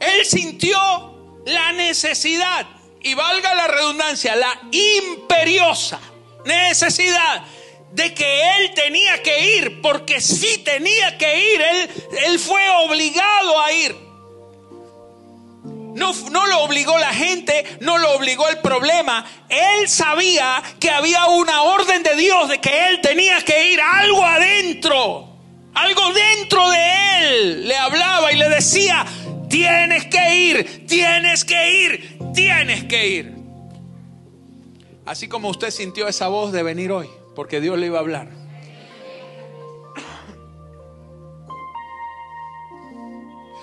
Él 0.00 0.24
sintió 0.24 1.42
la 1.44 1.72
necesidad, 1.72 2.66
y 3.02 3.12
valga 3.12 3.54
la 3.54 3.66
redundancia, 3.68 4.36
la 4.36 4.58
imperiosa 4.70 6.00
necesidad 6.44 7.44
de 7.92 8.14
que 8.14 8.42
él 8.56 8.74
tenía 8.74 9.22
que 9.22 9.56
ir, 9.58 9.80
porque 9.80 10.20
si 10.20 10.58
tenía 10.58 11.16
que 11.18 11.54
ir, 11.54 11.60
él, 11.60 11.90
él 12.26 12.38
fue 12.38 12.68
obligado 12.84 13.60
a 13.60 13.72
ir. 13.72 14.08
No, 15.98 16.46
lo 16.46 16.60
obligó 16.62 16.96
la 16.98 17.12
gente, 17.12 17.64
no 17.80 17.98
lo 17.98 18.12
obligó 18.12 18.48
el 18.48 18.58
problema. 18.58 19.26
Él 19.48 19.88
sabía 19.88 20.62
que 20.78 20.90
había 20.90 21.26
una 21.26 21.62
orden 21.62 22.02
de 22.02 22.14
Dios 22.14 22.48
de 22.48 22.60
que 22.60 22.88
él 22.88 23.00
tenía 23.00 23.40
que 23.40 23.72
ir 23.72 23.80
algo 23.80 24.24
adentro. 24.24 25.28
Algo 25.74 26.12
dentro 26.12 26.68
de 26.70 26.78
él 27.18 27.68
le 27.68 27.76
hablaba 27.76 28.32
y 28.32 28.36
le 28.36 28.48
decía, 28.48 29.04
tienes 29.48 30.06
que 30.06 30.36
ir, 30.36 30.86
tienes 30.86 31.44
que 31.44 31.84
ir, 31.84 32.18
tienes 32.34 32.84
que 32.84 33.08
ir. 33.08 33.34
Así 35.04 35.26
como 35.26 35.48
usted 35.48 35.70
sintió 35.70 36.06
esa 36.06 36.28
voz 36.28 36.52
de 36.52 36.62
venir 36.62 36.92
hoy, 36.92 37.08
porque 37.38 37.60
Dios 37.60 37.78
le 37.78 37.86
iba 37.86 37.98
a 37.98 38.00
hablar. 38.00 38.28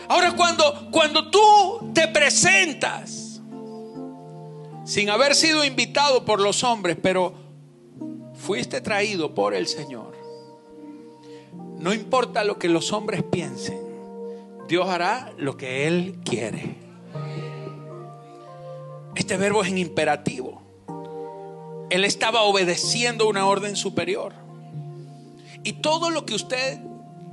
Ahora 0.08 0.34
cuando, 0.38 0.90
cuando 0.92 1.30
tú 1.30 1.92
te 1.94 2.08
presentas 2.08 3.42
sin 4.86 5.10
haber 5.10 5.36
sido 5.36 5.66
invitado 5.66 6.24
por 6.24 6.40
los 6.40 6.64
hombres, 6.64 6.96
pero 7.02 7.34
fuiste 8.34 8.80
traído 8.80 9.36
por 9.36 9.54
el 9.54 9.68
Señor, 9.68 10.16
no 11.78 11.94
importa 11.94 12.46
lo 12.46 12.58
que 12.58 12.70
los 12.70 12.94
hombres 12.94 13.24
piensen, 13.24 13.82
Dios 14.70 14.88
hará 14.88 15.34
lo 15.38 15.58
que 15.58 15.86
Él 15.86 16.22
quiere. 16.24 16.78
Este 19.16 19.36
verbo 19.36 19.64
es 19.64 19.68
en 19.68 19.80
imperativo. 19.80 20.65
Él 21.90 22.06
estaba 22.06 22.42
obedeciendo 22.44 23.28
una 23.28 23.46
orden 23.46 23.76
superior. 23.76 24.34
Y 25.64 25.74
todo 25.74 26.10
lo 26.10 26.26
que 26.26 26.36
usted 26.36 26.80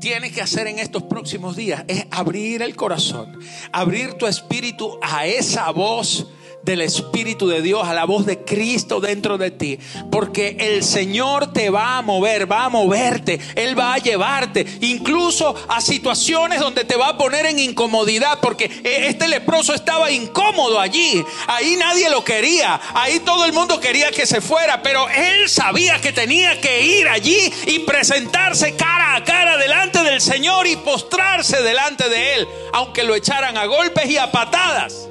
tienes 0.00 0.32
que 0.32 0.42
hacer 0.42 0.66
en 0.66 0.78
estos 0.78 1.04
próximos 1.04 1.54
días 1.54 1.84
es 1.86 2.06
abrir 2.10 2.62
el 2.62 2.74
corazón, 2.74 3.38
abrir 3.72 4.14
tu 4.14 4.26
espíritu 4.26 4.98
a 5.00 5.26
esa 5.26 5.70
voz 5.70 6.26
del 6.62 6.80
Espíritu 6.80 7.48
de 7.48 7.62
Dios, 7.62 7.86
a 7.86 7.94
la 7.94 8.04
voz 8.04 8.24
de 8.26 8.44
Cristo 8.44 9.00
dentro 9.00 9.38
de 9.38 9.50
ti. 9.50 9.78
Porque 10.10 10.56
el 10.58 10.84
Señor 10.84 11.52
te 11.52 11.70
va 11.70 11.98
a 11.98 12.02
mover, 12.02 12.50
va 12.50 12.64
a 12.64 12.68
moverte, 12.68 13.40
Él 13.54 13.78
va 13.78 13.94
a 13.94 13.98
llevarte, 13.98 14.66
incluso 14.80 15.54
a 15.68 15.80
situaciones 15.80 16.60
donde 16.60 16.84
te 16.84 16.96
va 16.96 17.08
a 17.08 17.18
poner 17.18 17.46
en 17.46 17.58
incomodidad, 17.58 18.38
porque 18.40 18.70
e, 18.84 19.08
este 19.08 19.28
leproso 19.28 19.74
estaba 19.74 20.10
incómodo 20.10 20.78
allí, 20.78 21.24
ahí 21.48 21.76
nadie 21.76 22.10
lo 22.10 22.24
quería, 22.24 22.80
ahí 22.94 23.20
todo 23.20 23.44
el 23.44 23.52
mundo 23.52 23.80
quería 23.80 24.10
que 24.10 24.26
se 24.26 24.40
fuera, 24.40 24.82
pero 24.82 25.08
Él 25.08 25.48
sabía 25.48 26.00
que 26.00 26.12
tenía 26.12 26.60
que 26.60 26.82
ir 26.82 27.08
allí 27.08 27.52
y 27.66 27.80
presentarse 27.80 28.76
cara 28.76 29.16
a 29.16 29.24
cara 29.24 29.56
delante 29.56 30.02
del 30.02 30.20
Señor 30.20 30.66
y 30.66 30.76
postrarse 30.76 31.62
delante 31.62 32.08
de 32.08 32.34
Él, 32.34 32.48
aunque 32.72 33.02
lo 33.02 33.14
echaran 33.14 33.56
a 33.56 33.66
golpes 33.66 34.08
y 34.08 34.16
a 34.16 34.30
patadas. 34.30 35.08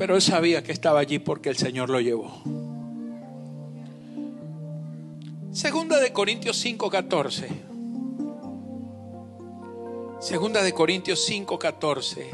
Pero 0.00 0.14
él 0.14 0.22
sabía 0.22 0.62
que 0.62 0.72
estaba 0.72 0.98
allí 0.98 1.18
porque 1.18 1.50
el 1.50 1.58
Señor 1.58 1.90
lo 1.90 2.00
llevó. 2.00 2.32
Segunda 5.52 6.00
de 6.00 6.10
Corintios 6.10 6.56
5:14. 6.64 7.48
Segunda 10.18 10.62
de 10.62 10.72
Corintios 10.72 11.22
5:14 11.28 12.30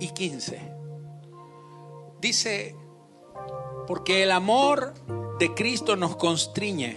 y 0.00 0.08
15. 0.08 0.58
Dice, 2.20 2.74
porque 3.86 4.24
el 4.24 4.32
amor 4.32 4.92
de 5.38 5.54
Cristo 5.54 5.94
nos 5.94 6.16
constriñe 6.16 6.96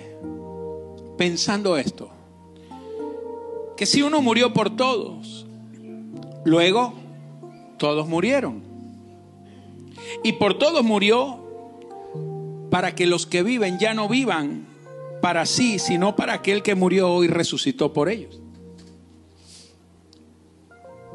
pensando 1.15 1.77
esto, 1.77 2.09
que 3.77 3.85
si 3.85 4.01
uno 4.01 4.23
murió 4.23 4.51
por 4.51 4.75
todos, 4.75 5.45
luego 6.43 6.93
todos 7.77 8.07
murieron. 8.07 8.68
Y 10.23 10.33
por 10.33 10.57
todos 10.57 10.83
murió 10.83 11.39
para 12.69 12.95
que 12.95 13.05
los 13.05 13.25
que 13.25 13.43
viven 13.43 13.79
ya 13.79 13.93
no 13.93 14.07
vivan 14.07 14.67
para 15.21 15.45
sí, 15.45 15.79
sino 15.79 16.15
para 16.15 16.33
aquel 16.33 16.63
que 16.63 16.75
murió 16.75 17.23
y 17.23 17.27
resucitó 17.27 17.93
por 17.93 18.09
ellos. 18.09 18.39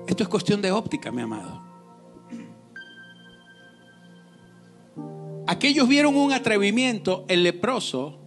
Esto 0.07 0.23
es 0.23 0.29
cuestión 0.29 0.61
de 0.61 0.71
óptica, 0.71 1.11
mi 1.11 1.23
amado. 1.23 1.63
Aquellos 5.47 5.89
vieron 5.89 6.17
un 6.17 6.33
atrevimiento, 6.33 7.25
el 7.29 7.43
leproso 7.43 8.19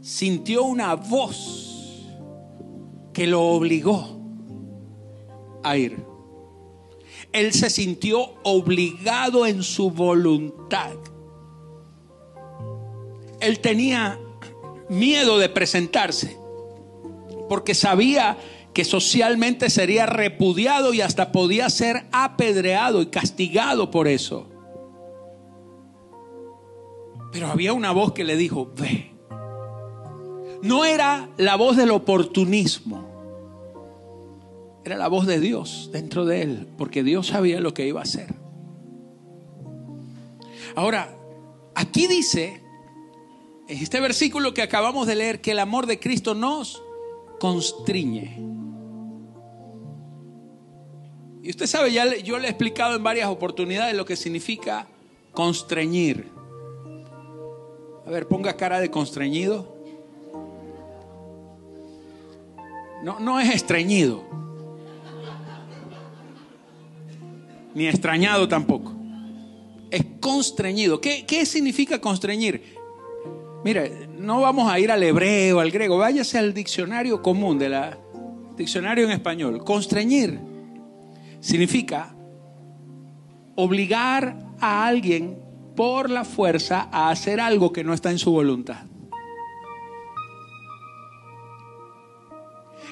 sintió 0.00 0.64
una 0.64 0.94
voz 0.94 2.06
que 3.12 3.26
lo 3.26 3.42
obligó 3.42 4.18
a 5.62 5.76
ir 5.76 6.09
él 7.32 7.52
se 7.52 7.70
sintió 7.70 8.34
obligado 8.42 9.46
en 9.46 9.62
su 9.62 9.90
voluntad. 9.90 10.96
Él 13.40 13.60
tenía 13.60 14.18
miedo 14.88 15.38
de 15.38 15.48
presentarse 15.48 16.36
porque 17.48 17.74
sabía 17.74 18.36
que 18.72 18.84
socialmente 18.84 19.70
sería 19.70 20.06
repudiado 20.06 20.94
y 20.94 21.00
hasta 21.00 21.32
podía 21.32 21.68
ser 21.70 22.06
apedreado 22.12 23.02
y 23.02 23.06
castigado 23.06 23.90
por 23.90 24.06
eso. 24.06 24.46
Pero 27.32 27.48
había 27.48 27.72
una 27.72 27.92
voz 27.92 28.12
que 28.12 28.24
le 28.24 28.36
dijo, 28.36 28.72
ve. 28.76 29.12
No 30.62 30.84
era 30.84 31.30
la 31.36 31.56
voz 31.56 31.76
del 31.76 31.90
oportunismo. 31.90 33.09
Era 34.84 34.96
la 34.96 35.08
voz 35.08 35.26
de 35.26 35.40
Dios 35.40 35.90
dentro 35.92 36.24
de 36.24 36.42
él, 36.42 36.68
porque 36.78 37.02
Dios 37.02 37.28
sabía 37.28 37.60
lo 37.60 37.74
que 37.74 37.86
iba 37.86 38.00
a 38.00 38.04
hacer. 38.04 38.34
Ahora, 40.74 41.14
aquí 41.74 42.06
dice, 42.06 42.62
en 43.68 43.78
este 43.78 44.00
versículo 44.00 44.54
que 44.54 44.62
acabamos 44.62 45.06
de 45.06 45.16
leer, 45.16 45.40
que 45.40 45.50
el 45.52 45.58
amor 45.58 45.86
de 45.86 45.98
Cristo 45.98 46.34
nos 46.34 46.82
constriñe. 47.38 48.38
Y 51.42 51.50
usted 51.50 51.66
sabe, 51.66 51.92
ya 51.92 52.16
yo 52.16 52.38
le 52.38 52.46
he 52.46 52.50
explicado 52.50 52.96
en 52.96 53.02
varias 53.02 53.28
oportunidades 53.28 53.94
lo 53.94 54.04
que 54.04 54.16
significa 54.16 54.86
constreñir. 55.32 56.28
A 58.06 58.10
ver, 58.10 58.26
ponga 58.28 58.56
cara 58.56 58.80
de 58.80 58.90
constreñido. 58.90 59.76
No, 63.02 63.20
no 63.20 63.40
es 63.40 63.54
estreñido. 63.54 64.24
Ni 67.74 67.86
extrañado 67.86 68.48
tampoco. 68.48 68.94
Es 69.90 70.04
constreñido. 70.20 71.00
¿Qué, 71.00 71.46
significa 71.46 72.00
constreñir? 72.00 72.76
Mire, 73.64 74.08
no 74.18 74.40
vamos 74.40 74.70
a 74.70 74.78
ir 74.78 74.90
al 74.90 75.02
hebreo, 75.02 75.60
al 75.60 75.70
griego, 75.70 75.98
váyase 75.98 76.38
al 76.38 76.54
diccionario 76.54 77.22
común 77.22 77.58
de 77.58 77.68
la 77.68 77.98
diccionario 78.56 79.04
en 79.04 79.10
español. 79.10 79.64
Constreñir 79.64 80.38
significa 81.40 82.14
obligar 83.54 84.36
a 84.60 84.86
alguien 84.86 85.38
por 85.74 86.10
la 86.10 86.24
fuerza 86.24 86.88
a 86.92 87.10
hacer 87.10 87.40
algo 87.40 87.72
que 87.72 87.84
no 87.84 87.94
está 87.94 88.10
en 88.10 88.18
su 88.18 88.30
voluntad. 88.32 88.84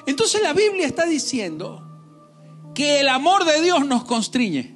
Entonces 0.05 0.41
la 0.41 0.53
Biblia 0.53 0.87
está 0.87 1.05
diciendo 1.05 1.88
que 2.79 3.01
el 3.01 3.09
amor 3.09 3.43
de 3.43 3.61
Dios 3.61 3.85
nos 3.85 4.05
constriñe. 4.05 4.73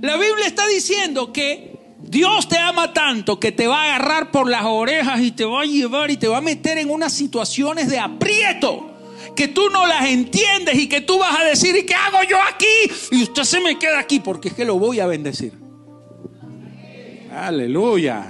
La 0.00 0.16
Biblia 0.16 0.46
está 0.46 0.66
diciendo 0.66 1.30
que 1.30 1.76
Dios 2.00 2.48
te 2.48 2.56
ama 2.56 2.94
tanto 2.94 3.38
que 3.38 3.52
te 3.52 3.66
va 3.66 3.82
a 3.82 3.84
agarrar 3.96 4.30
por 4.30 4.48
las 4.48 4.64
orejas 4.64 5.20
y 5.20 5.30
te 5.30 5.44
va 5.44 5.60
a 5.60 5.64
llevar 5.66 6.10
y 6.10 6.16
te 6.16 6.26
va 6.26 6.38
a 6.38 6.40
meter 6.40 6.78
en 6.78 6.88
unas 6.88 7.12
situaciones 7.12 7.90
de 7.90 7.98
aprieto 7.98 8.96
que 9.36 9.48
tú 9.48 9.68
no 9.68 9.86
las 9.86 10.06
entiendes 10.06 10.76
y 10.76 10.88
que 10.88 11.02
tú 11.02 11.18
vas 11.18 11.38
a 11.38 11.44
decir, 11.44 11.76
¿y 11.76 11.84
qué 11.84 11.94
hago 11.94 12.22
yo 12.26 12.38
aquí? 12.40 12.94
Y 13.10 13.24
usted 13.24 13.42
se 13.42 13.60
me 13.60 13.78
queda 13.78 13.98
aquí 13.98 14.20
porque 14.20 14.48
es 14.48 14.54
que 14.54 14.64
lo 14.64 14.78
voy 14.78 15.00
a 15.00 15.06
bendecir. 15.06 15.52
Aleluya. 17.30 18.24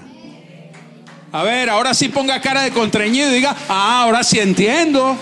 A 1.30 1.44
ver, 1.44 1.70
ahora 1.70 1.94
sí 1.94 2.08
ponga 2.08 2.40
cara 2.40 2.62
de 2.62 2.72
contrañido 2.72 3.30
y 3.30 3.34
diga, 3.34 3.54
ah, 3.68 4.02
ahora 4.02 4.24
sí 4.24 4.40
entiendo. 4.40 5.16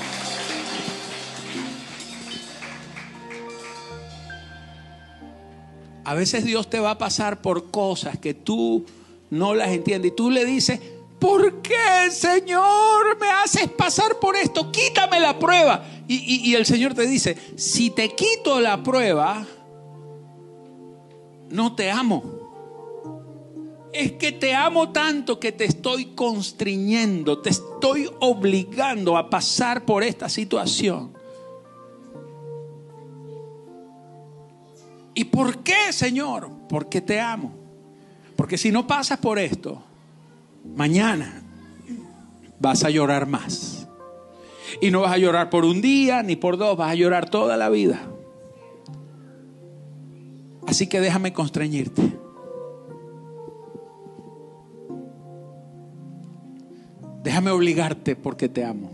A 6.05 6.14
veces 6.14 6.44
Dios 6.44 6.68
te 6.68 6.80
va 6.80 6.92
a 6.92 6.98
pasar 6.98 7.42
por 7.42 7.70
cosas 7.70 8.18
que 8.18 8.34
tú 8.34 8.84
no 9.30 9.55
las 9.55 9.70
entiendes 9.70 10.12
y 10.12 10.14
tú 10.14 10.30
le 10.30 10.44
dices, 10.44 10.80
¿por 11.18 11.62
qué 11.62 12.11
Señor 12.11 13.18
me 13.20 13.30
haces 13.30 13.70
pasar 13.70 14.18
por 14.18 14.34
esto? 14.36 14.72
Quítame 14.72 15.20
la 15.20 15.38
prueba. 15.38 15.84
Y, 16.09 16.55
el 16.55 16.66
Señor 16.66 16.92
te 16.94 17.07
dice, 17.07 17.38
si 17.57 17.90
te 17.90 18.14
quito 18.14 18.61
la 18.61 18.82
prueba, 18.82 19.46
no 21.48 21.74
te 21.74 21.90
amo. 21.90 22.22
Es 23.92 24.12
que 24.12 24.32
te 24.32 24.55
amo 24.55 24.90
tanto 24.90 25.38
que 25.38 25.53
te 25.53 25.64
estoy 25.64 26.07
constriñendo, 26.07 27.38
te 27.38 27.50
estoy 27.50 28.11
obligando 28.20 29.16
a 29.16 29.30
pasar 29.30 29.84
por 29.84 30.03
esta 30.03 30.28
situación. 30.28 31.22
¿Y 35.15 35.25
por 35.25 35.63
qué, 35.63 35.93
Señor? 35.93 36.51
Porque 36.69 37.01
te 37.01 37.21
amo. 37.21 37.53
Porque 38.37 38.57
si 38.57 38.73
no 38.73 38.87
pasas 38.87 39.19
por 39.19 39.39
esto, 39.39 39.83
mañana 40.75 41.43
vas 42.59 42.85
a 42.85 42.91
llorar 42.91 43.27
más. 43.27 43.87
Y 44.81 44.91
no 44.91 45.03
vas 45.03 45.13
a 45.13 45.19
llorar 45.19 45.51
por 45.51 45.65
un 45.65 45.83
día 45.83 46.23
ni 46.23 46.37
por 46.37 46.57
dos, 46.57 46.77
vas 46.77 46.91
a 46.91 46.95
llorar 46.95 47.29
toda 47.29 47.57
la 47.57 47.69
vida. 47.69 48.01
Así 50.67 50.87
que 50.87 51.01
déjame 51.01 51.33
constreñirte. 51.33 52.19
Déjame 57.23 57.51
obligarte 57.51 58.17
porque 58.17 58.49
te 58.49 58.65
amo. 58.65 58.91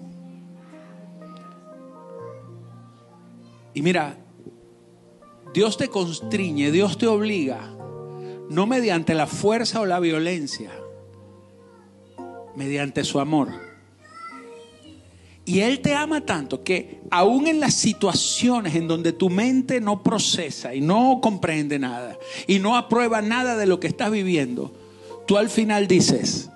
Y 3.75 3.83
mira, 3.83 4.17
Dios 5.59 5.77
te 5.77 5.89
constriñe, 5.89 6.71
Dios 6.71 6.99
te 6.99 7.09
obliga, 7.09 7.75
no 8.49 8.69
mediante 8.69 9.13
la 9.13 9.27
fuerza 9.27 9.81
o 9.81 9.87
la 9.87 9.99
violencia, 9.99 10.71
mediante 12.55 13.03
su 13.03 13.19
amor. 13.19 13.49
Y 15.45 15.59
Él 15.59 15.81
te 15.81 15.97
ama 15.97 16.25
tanto 16.25 16.63
que 16.63 17.01
aún 17.11 17.49
en 17.49 17.59
las 17.59 17.75
situaciones 17.75 18.77
en 18.77 18.87
donde 18.87 19.11
tu 19.11 19.31
mente 19.31 19.81
no 19.81 20.05
procesa 20.05 20.77
y 20.77 20.81
no 20.81 21.19
comprende 21.21 21.81
nada 21.81 22.17
y 22.47 22.61
no 22.61 22.77
aprueba 22.77 23.21
nada 23.21 23.57
de 23.57 23.67
lo 23.67 23.81
que 23.81 23.89
estás 23.89 24.13
viviendo, 24.13 24.73
tú 25.27 25.39
al 25.39 25.49
final 25.49 25.89
dices, 25.89 26.51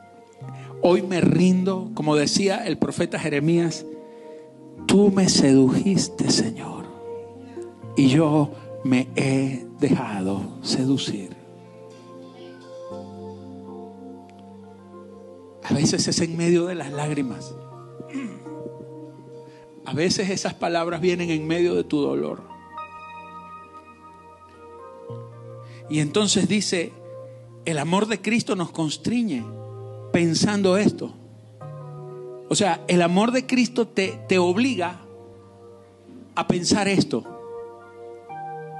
hoy 0.80 1.02
me 1.02 1.20
rindo, 1.20 1.90
como 1.94 2.14
decía 2.14 2.64
el 2.64 2.78
profeta 2.78 3.18
Jeremías, 3.18 3.84
tú 4.86 5.10
me 5.10 5.28
sedujiste, 5.28 6.30
Señor, 6.30 6.84
y 7.96 8.06
yo 8.06 8.52
me 8.84 9.08
he 9.14 9.66
dejado 9.78 10.58
seducir. 10.62 11.36
A 15.62 15.74
veces 15.74 16.08
es 16.08 16.20
en 16.20 16.36
medio 16.36 16.66
de 16.66 16.74
las 16.74 16.92
lágrimas. 16.92 17.54
A 19.84 19.94
veces 19.94 20.30
esas 20.30 20.54
palabras 20.54 21.00
vienen 21.00 21.30
en 21.30 21.46
medio 21.46 21.74
de 21.74 21.84
tu 21.84 22.00
dolor. 22.00 22.42
Y 25.88 26.00
entonces 26.00 26.48
dice, 26.48 26.92
el 27.64 27.78
amor 27.78 28.06
de 28.06 28.20
Cristo 28.20 28.56
nos 28.56 28.70
constriñe 28.70 29.44
pensando 30.12 30.76
esto. 30.76 31.12
O 32.48 32.54
sea, 32.54 32.84
el 32.88 33.02
amor 33.02 33.32
de 33.32 33.46
Cristo 33.46 33.86
te, 33.88 34.20
te 34.28 34.38
obliga 34.38 35.00
a 36.34 36.46
pensar 36.48 36.88
esto. 36.88 37.41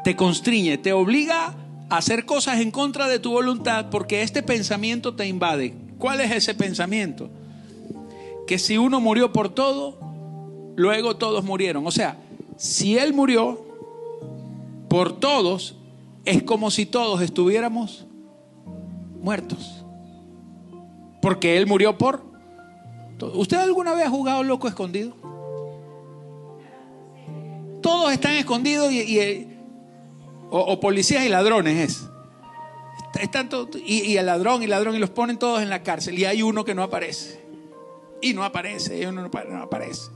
Te 0.05 0.16
constriñe, 0.16 0.78
te 0.78 0.92
obliga 0.92 1.55
a 1.88 1.96
hacer 1.96 2.24
cosas 2.24 2.61
en 2.61 2.70
contra 2.70 3.09
de 3.09 3.18
tu 3.18 3.32
voluntad 3.32 3.90
porque 3.90 4.22
este 4.22 4.42
pensamiento 4.42 5.14
te 5.14 5.26
invade. 5.26 5.74
¿Cuál 5.98 6.20
es 6.20 6.32
ese 6.32 6.55
pensamiento? 6.55 7.30
Que 8.46 8.59
si 8.59 8.78
uno 8.78 9.00
murió 9.00 9.32
por 9.32 9.48
todo, 9.50 9.98
luego 10.74 11.16
todos 11.16 11.44
murieron. 11.44 11.86
O 11.86 11.90
sea, 11.90 12.16
si 12.57 12.98
Él 12.98 13.14
murió 13.14 13.64
por 14.88 15.18
todos, 15.20 15.76
es 16.24 16.42
como 16.42 16.70
si 16.70 16.86
todos 16.86 17.20
estuviéramos 17.22 18.07
muertos. 19.20 19.84
Porque 21.20 21.57
Él 21.57 21.66
murió 21.66 21.96
por... 21.96 22.24
¿Usted 23.34 23.59
alguna 23.59 23.94
vez 23.94 24.07
ha 24.07 24.11
jugado 24.11 24.42
loco 24.42 24.66
escondido? 24.66 25.14
Todos 27.80 28.12
están 28.12 28.32
escondidos 28.32 28.92
y, 28.92 29.48
o, 30.55 30.80
policías 30.80 31.24
y 31.24 31.28
ladrones 31.28 31.90
es. 31.90 32.09
Y, 33.84 34.03
y, 34.03 34.16
el 34.16 34.26
ladrón 34.26 34.62
y 34.62 34.66
ladrón 34.66 34.94
y 34.94 34.98
los 34.98 35.11
ponen 35.11 35.38
todos 35.38 35.62
en 35.62 35.70
la 35.70 35.82
cárcel 35.82 36.18
y 36.18 36.24
hay 36.24 36.42
uno 36.42 36.64
que 36.64 36.74
no 36.74 36.82
aparece. 36.82 37.40
Y 38.20 38.34
no 38.34 38.44
aparece, 38.44 38.98
y 38.98 39.05
uno 39.05 39.28
no 39.28 39.62
aparece 39.62 40.11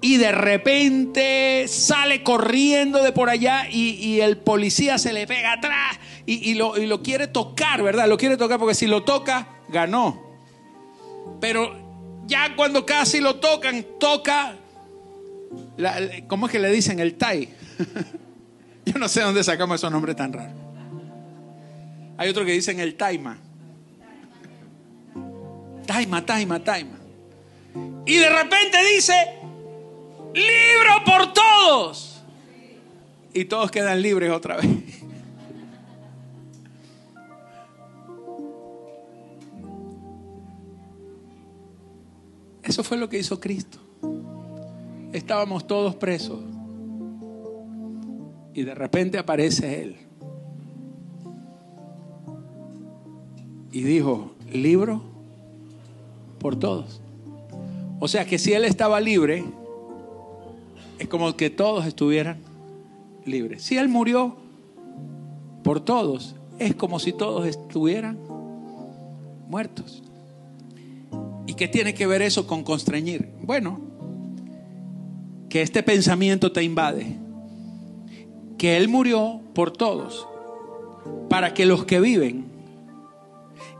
y 0.00 0.16
de 0.16 0.32
repente 0.32 1.66
sale 1.66 2.22
corriendo 2.22 3.02
de 3.02 3.12
por 3.12 3.30
allá 3.30 3.68
y, 3.68 4.20
el 4.20 4.38
policía 4.38 4.98
se 4.98 5.12
le 5.12 5.26
pega 5.26 5.54
atrás 5.54 5.98
y, 6.24 6.54
lo, 6.54 7.02
quiere 7.02 7.26
tocar, 7.26 7.82
¿verdad? 7.82 8.08
Lo 8.08 8.16
quiere 8.16 8.36
tocar 8.36 8.58
porque 8.58 8.74
si 8.74 8.86
lo 8.86 9.02
toca, 9.02 9.48
ganó. 9.68 10.22
Pero 11.40 11.74
ya 12.26 12.54
cuando 12.54 12.86
casi 12.86 13.20
lo 13.20 13.36
tocan, 13.36 13.84
toca, 13.98 14.56
¿cómo 16.28 16.46
es 16.46 16.52
que 16.52 16.58
le 16.58 16.70
dicen? 16.70 17.00
El 17.00 17.14
Tai. 17.14 17.48
Yo 18.88 18.98
no 18.98 19.06
sé 19.06 19.20
dónde 19.20 19.44
sacamos 19.44 19.74
esos 19.74 19.92
nombres 19.92 20.16
tan 20.16 20.32
raros. 20.32 20.56
Hay 22.16 22.30
otro 22.30 22.42
que 22.46 22.52
dicen 22.52 22.80
el 22.80 22.96
Taima. 22.96 23.36
Taima, 25.86 26.24
Taima, 26.24 26.64
Taima. 26.64 26.98
Y 28.06 28.16
de 28.16 28.30
repente 28.30 28.78
dice, 28.94 29.12
libro 30.32 31.04
por 31.04 31.34
todos. 31.34 32.22
Y 33.34 33.44
todos 33.44 33.70
quedan 33.70 34.00
libres 34.00 34.30
otra 34.30 34.56
vez. 34.56 34.66
Eso 42.62 42.82
fue 42.82 42.96
lo 42.96 43.10
que 43.10 43.18
hizo 43.18 43.38
Cristo. 43.38 43.78
Estábamos 45.12 45.66
todos 45.66 45.94
presos. 45.94 46.40
Y 48.58 48.64
de 48.64 48.74
repente 48.74 49.18
aparece 49.18 49.82
Él. 49.82 49.96
Y 53.70 53.82
dijo, 53.82 54.32
libro 54.52 55.00
por 56.40 56.58
todos. 56.58 57.00
O 58.00 58.08
sea 58.08 58.24
que 58.24 58.36
si 58.36 58.54
Él 58.54 58.64
estaba 58.64 59.00
libre, 59.00 59.44
es 60.98 61.06
como 61.06 61.36
que 61.36 61.50
todos 61.50 61.86
estuvieran 61.86 62.38
libres. 63.24 63.62
Si 63.62 63.76
Él 63.76 63.88
murió 63.88 64.34
por 65.62 65.78
todos, 65.78 66.34
es 66.58 66.74
como 66.74 66.98
si 66.98 67.12
todos 67.12 67.46
estuvieran 67.46 68.18
muertos. 69.48 70.02
¿Y 71.46 71.54
qué 71.54 71.68
tiene 71.68 71.94
que 71.94 72.08
ver 72.08 72.22
eso 72.22 72.48
con 72.48 72.64
constreñir? 72.64 73.28
Bueno, 73.40 73.80
que 75.48 75.62
este 75.62 75.84
pensamiento 75.84 76.50
te 76.50 76.64
invade, 76.64 77.27
que 78.58 78.76
Él 78.76 78.88
murió 78.88 79.40
por 79.54 79.70
todos, 79.70 80.26
para 81.30 81.54
que 81.54 81.64
los 81.64 81.84
que 81.84 82.00
viven 82.00 82.46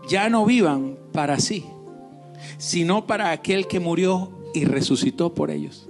ya 0.08 0.30
no 0.30 0.46
vivan 0.46 0.96
para 1.12 1.38
sí, 1.40 1.64
sino 2.56 3.06
para 3.06 3.32
aquel 3.32 3.66
que 3.66 3.80
murió 3.80 4.30
y 4.54 4.64
resucitó 4.64 5.34
por 5.34 5.50
ellos. 5.50 5.88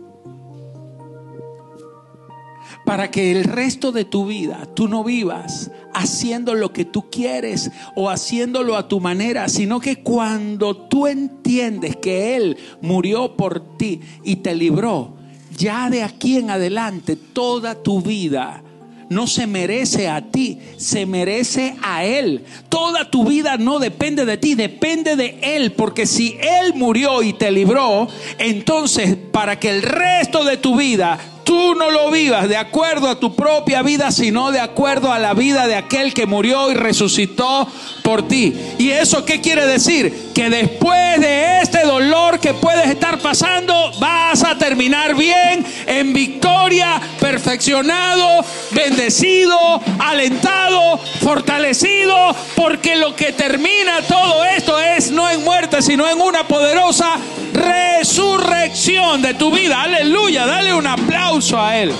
Para 2.84 3.10
que 3.10 3.30
el 3.30 3.44
resto 3.44 3.92
de 3.92 4.06
tu 4.06 4.26
vida 4.26 4.66
tú 4.74 4.88
no 4.88 5.04
vivas 5.04 5.70
haciendo 5.92 6.54
lo 6.54 6.72
que 6.72 6.86
tú 6.86 7.10
quieres 7.10 7.70
o 7.94 8.08
haciéndolo 8.08 8.76
a 8.76 8.88
tu 8.88 8.98
manera, 9.00 9.48
sino 9.48 9.78
que 9.78 10.02
cuando 10.02 10.74
tú 10.74 11.06
entiendes 11.06 11.96
que 11.96 12.36
Él 12.36 12.56
murió 12.80 13.36
por 13.36 13.76
ti 13.76 14.00
y 14.24 14.36
te 14.36 14.54
libró, 14.54 15.16
ya 15.56 15.90
de 15.90 16.02
aquí 16.02 16.38
en 16.38 16.50
adelante 16.50 17.16
toda 17.16 17.82
tu 17.82 18.00
vida 18.00 18.62
no 19.08 19.26
se 19.26 19.46
merece 19.46 20.08
a 20.08 20.22
ti, 20.22 20.58
se 20.76 21.06
merece 21.06 21.76
a 21.82 22.04
Él. 22.04 22.44
Toda 22.68 23.10
tu 23.10 23.24
vida 23.24 23.56
no 23.56 23.78
depende 23.78 24.24
de 24.24 24.36
ti, 24.36 24.54
depende 24.54 25.16
de 25.16 25.38
Él, 25.42 25.72
porque 25.72 26.06
si 26.06 26.36
Él 26.40 26.74
murió 26.74 27.22
y 27.22 27.32
te 27.32 27.50
libró, 27.50 28.08
entonces 28.38 29.16
para 29.32 29.58
que 29.58 29.70
el 29.70 29.82
resto 29.82 30.44
de 30.44 30.56
tu 30.56 30.76
vida 30.76 31.18
tú 31.48 31.74
no 31.74 31.90
lo 31.90 32.10
vivas 32.10 32.46
de 32.46 32.58
acuerdo 32.58 33.08
a 33.08 33.18
tu 33.18 33.34
propia 33.34 33.80
vida, 33.82 34.10
sino 34.10 34.52
de 34.52 34.60
acuerdo 34.60 35.12
a 35.12 35.18
la 35.18 35.32
vida 35.32 35.66
de 35.66 35.76
aquel 35.76 36.12
que 36.12 36.26
murió 36.26 36.70
y 36.70 36.74
resucitó 36.74 37.66
por 38.02 38.28
ti. 38.28 38.54
¿Y 38.76 38.90
eso 38.90 39.24
qué 39.24 39.40
quiere 39.40 39.66
decir? 39.66 40.27
Que 40.38 40.50
después 40.50 41.20
de 41.20 41.62
este 41.62 41.82
dolor 41.82 42.38
que 42.38 42.54
puedes 42.54 42.86
estar 42.86 43.18
pasando, 43.18 43.90
vas 43.98 44.44
a 44.44 44.56
terminar 44.56 45.16
bien, 45.16 45.66
en 45.84 46.12
victoria, 46.12 47.00
perfeccionado, 47.18 48.44
bendecido, 48.70 49.58
alentado, 49.98 50.96
fortalecido, 50.96 52.36
porque 52.54 52.94
lo 52.94 53.16
que 53.16 53.32
termina 53.32 54.00
todo 54.02 54.44
esto 54.44 54.78
es 54.78 55.10
no 55.10 55.28
en 55.28 55.42
muerte, 55.42 55.82
sino 55.82 56.08
en 56.08 56.20
una 56.20 56.46
poderosa 56.46 57.16
resurrección 57.52 59.20
de 59.20 59.34
tu 59.34 59.50
vida. 59.50 59.82
Aleluya, 59.82 60.46
dale 60.46 60.72
un 60.72 60.86
aplauso 60.86 61.60
a 61.60 61.76
Él. 61.78 61.92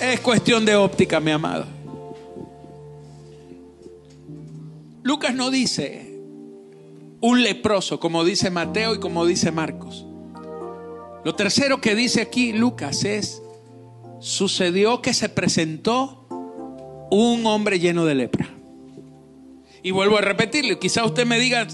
Es 0.00 0.18
cuestión 0.18 0.64
de 0.64 0.74
óptica, 0.74 1.20
mi 1.20 1.30
amado. 1.30 1.75
Lucas 5.06 5.36
no 5.36 5.52
dice 5.52 6.18
un 7.20 7.44
leproso, 7.44 8.00
como 8.00 8.24
dice 8.24 8.50
Mateo 8.50 8.96
y 8.96 8.98
como 8.98 9.24
dice 9.24 9.52
Marcos. 9.52 10.04
Lo 11.24 11.36
tercero 11.36 11.80
que 11.80 11.94
dice 11.94 12.22
aquí 12.22 12.52
Lucas 12.52 13.04
es, 13.04 13.40
sucedió 14.18 15.00
que 15.02 15.14
se 15.14 15.28
presentó 15.28 16.26
un 17.12 17.46
hombre 17.46 17.78
lleno 17.78 18.04
de 18.04 18.16
lepra. 18.16 18.48
Y 19.80 19.92
vuelvo 19.92 20.18
a 20.18 20.22
repetirle, 20.22 20.76
quizá 20.76 21.04
usted 21.04 21.24
me 21.24 21.38
diga, 21.38 21.68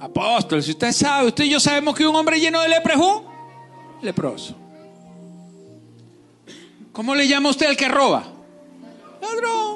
Apóstol, 0.00 0.64
si 0.64 0.72
usted 0.72 0.90
sabe, 0.90 1.28
usted 1.28 1.44
y 1.44 1.50
yo 1.50 1.60
sabemos 1.60 1.94
que 1.94 2.04
un 2.04 2.16
hombre 2.16 2.40
lleno 2.40 2.60
de 2.60 2.70
lepra 2.70 2.94
es 2.94 3.00
un 3.00 3.22
leproso. 4.02 4.56
¿Cómo 6.90 7.14
le 7.14 7.28
llama 7.28 7.50
usted 7.50 7.66
al 7.66 7.76
que 7.76 7.88
roba? 7.88 8.24
Ladrón. 9.20 9.71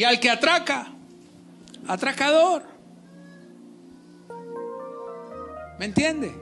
Y 0.00 0.04
al 0.04 0.18
que 0.18 0.30
atraca, 0.30 0.86
atracador. 1.86 2.62
¿Me 5.78 5.84
entiende? 5.84 6.32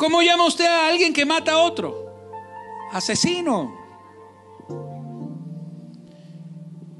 ¿Cómo 0.00 0.20
llama 0.20 0.48
usted 0.48 0.64
a 0.64 0.88
alguien 0.88 1.12
que 1.12 1.24
mata 1.24 1.52
a 1.52 1.58
otro? 1.58 2.12
Asesino. 2.90 3.72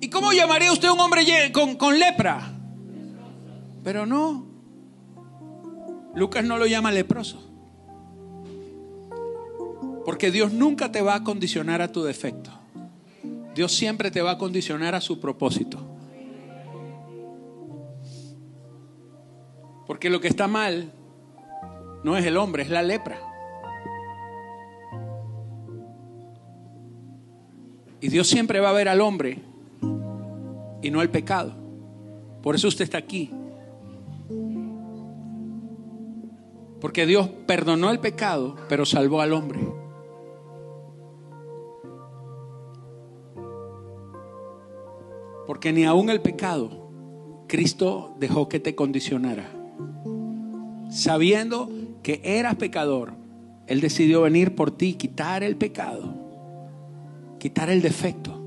¿Y 0.01 0.09
cómo 0.09 0.33
llamaría 0.33 0.71
usted 0.71 0.87
a 0.87 0.93
un 0.93 1.01
hombre 1.01 1.51
con, 1.51 1.75
con 1.75 1.99
lepra? 1.99 2.53
Pero 3.83 4.07
no. 4.07 4.47
Lucas 6.15 6.45
no 6.45 6.59
lo 6.59 6.67
llama 6.67 6.93
leproso. 6.93 7.43
Porque 10.05 10.31
Dios 10.31 10.53
nunca 10.53 10.93
te 10.93 11.03
va 11.03 11.17
a 11.17 11.25
condicionar 11.25 11.83
a 11.83 11.91
tu 11.91 12.05
defecto. 12.05 12.62
Dios 13.55 13.73
siempre 13.73 14.11
te 14.11 14.23
va 14.23 14.33
a 14.33 14.39
condicionar 14.39 14.95
a 14.95 15.01
su 15.01 15.21
propósito. 15.21 15.79
Porque 19.87 20.09
lo 20.09 20.21
que 20.21 20.29
está 20.29 20.49
mal 20.49 20.93
no 22.03 22.17
es 22.17 22.25
el 22.25 22.37
hombre, 22.37 22.63
es 22.63 22.71
la 22.71 22.83
lepra. 22.83 23.19
Y 28.01 28.09
Dios 28.09 28.27
siempre 28.27 28.61
va 28.61 28.71
a 28.71 28.73
ver 28.73 28.89
al 28.89 29.01
hombre 29.01 29.39
y 30.83 30.91
no 30.91 31.01
al 31.01 31.11
pecado. 31.11 31.55
Por 32.43 32.57
eso 32.57 32.69
usted 32.69 32.85
está 32.85 32.99
aquí. 32.99 33.31
Porque 36.81 37.07
Dios 37.07 37.29
perdonó 37.47 37.91
el 37.91 38.01
pecado, 38.01 38.57
pero 38.69 38.85
salvó 38.85 39.21
al 39.21 39.33
hombre. 39.33 39.61
Porque 45.47 45.73
ni 45.73 45.85
aún 45.85 46.11
el 46.11 46.21
pecado 46.21 46.83
Cristo 47.49 48.15
dejó 48.19 48.49
que 48.49 48.61
te 48.61 48.75
condicionara. 48.75 49.47
Sabiendo 50.91 51.71
que 52.03 52.21
eras 52.25 52.57
pecador, 52.57 53.13
Él 53.67 53.81
decidió 53.81 54.23
venir 54.23 54.55
por 54.55 54.71
ti, 54.71 54.95
quitar 54.95 55.43
el 55.43 55.57
pecado, 55.57 56.15
quitar 57.39 57.69
el 57.69 57.83
defecto. 57.83 58.39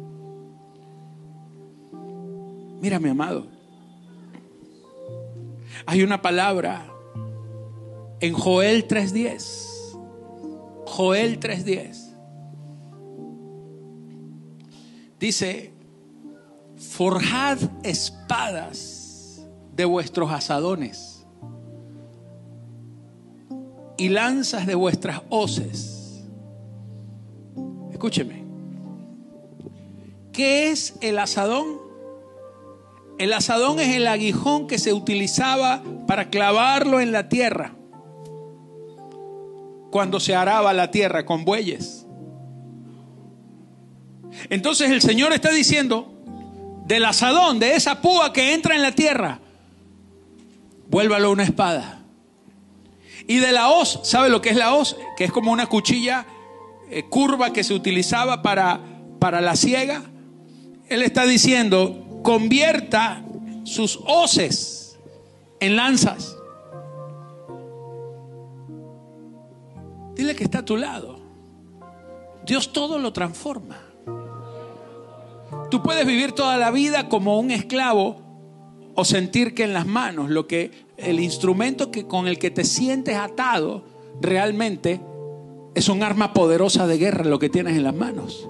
Mira, 2.82 3.00
mi 3.00 3.10
amado, 3.10 3.46
hay 5.86 6.02
una 6.02 6.22
palabra 6.22 6.88
en 8.20 8.34
Joel 8.34 8.88
3.10. 8.88 10.86
Joel 10.88 11.40
3.10. 11.40 12.16
Dice, 15.20 15.75
forjad 16.90 17.58
espadas 17.84 19.46
de 19.74 19.86
vuestros 19.86 20.32
asadones 20.32 21.26
y 23.98 24.10
lanzas 24.10 24.66
de 24.66 24.76
vuestras 24.76 25.22
hoces. 25.30 26.24
Escúcheme. 27.92 28.44
¿Qué 30.32 30.72
es 30.72 30.96
el 31.02 31.18
asadón? 31.20 31.80
El 33.18 33.32
asadón 33.32 33.80
es 33.80 33.96
el 33.96 34.08
aguijón 34.08 34.68
que 34.68 34.78
se 34.78 34.92
utilizaba 34.92 35.82
para 36.08 36.30
clavarlo 36.30 37.00
en 37.00 37.12
la 37.12 37.30
tierra 37.30 37.74
cuando 39.92 40.20
se 40.20 40.36
araba 40.36 40.74
la 40.74 40.92
tierra 40.92 41.26
con 41.26 41.46
bueyes. 41.46 42.06
Entonces 44.50 44.92
el 44.92 45.02
Señor 45.02 45.32
está 45.32 45.52
diciendo, 45.52 46.15
del 46.86 47.06
asadón, 47.06 47.60
de 47.60 47.76
esa 47.76 48.02
púa 48.02 48.32
que 48.32 48.54
entra 48.54 48.76
en 48.76 48.82
la 48.82 48.92
tierra, 48.92 49.40
vuélvalo 50.88 51.32
una 51.32 51.44
espada. 51.44 52.04
Y 53.28 53.38
de 53.38 53.52
la 53.52 53.70
hoz, 53.70 54.00
¿sabe 54.04 54.30
lo 54.30 54.42
que 54.42 54.50
es 54.50 54.56
la 54.56 54.74
hoz? 54.74 54.96
Que 55.18 55.24
es 55.24 55.32
como 55.32 55.52
una 55.52 55.66
cuchilla 55.66 56.26
eh, 56.90 57.04
curva 57.10 57.52
que 57.52 57.64
se 57.64 57.74
utilizaba 57.74 58.44
para, 58.44 58.80
para 59.20 59.42
la 59.42 59.56
siega. 59.56 60.04
Él 60.88 61.02
está 61.02 61.26
diciendo, 61.26 62.22
convierta 62.24 63.24
sus 63.64 64.00
hoces 64.06 65.00
en 65.60 65.76
lanzas. 65.76 66.38
Dile 70.14 70.36
que 70.36 70.44
está 70.44 70.60
a 70.60 70.66
tu 70.66 70.78
lado. 70.78 71.20
Dios 72.46 72.72
todo 72.72 73.00
lo 73.00 73.12
transforma. 73.12 73.85
Tú 75.70 75.82
puedes 75.82 76.06
vivir 76.06 76.32
toda 76.32 76.58
la 76.58 76.72
vida 76.72 77.10
como 77.10 77.40
un 77.40 77.52
esclavo 77.52 78.22
o 78.96 79.06
sentir 79.06 79.54
que 79.54 79.64
en 79.64 79.74
las 79.74 79.86
manos 79.86 80.30
lo 80.30 80.48
que 80.48 80.72
el 80.98 81.20
instrumento 81.20 81.92
que 81.92 82.08
con 82.08 82.28
el 82.28 82.40
que 82.40 82.52
te 82.52 82.64
sientes 82.64 83.16
atado 83.18 83.84
realmente 84.22 85.02
es 85.76 85.90
un 85.90 86.04
arma 86.04 86.34
poderosa 86.34 86.88
de 86.88 86.98
guerra 86.98 87.26
lo 87.26 87.40
que 87.40 87.50
tienes 87.50 87.76
en 87.76 87.84
las 87.84 87.94
manos. 87.94 88.48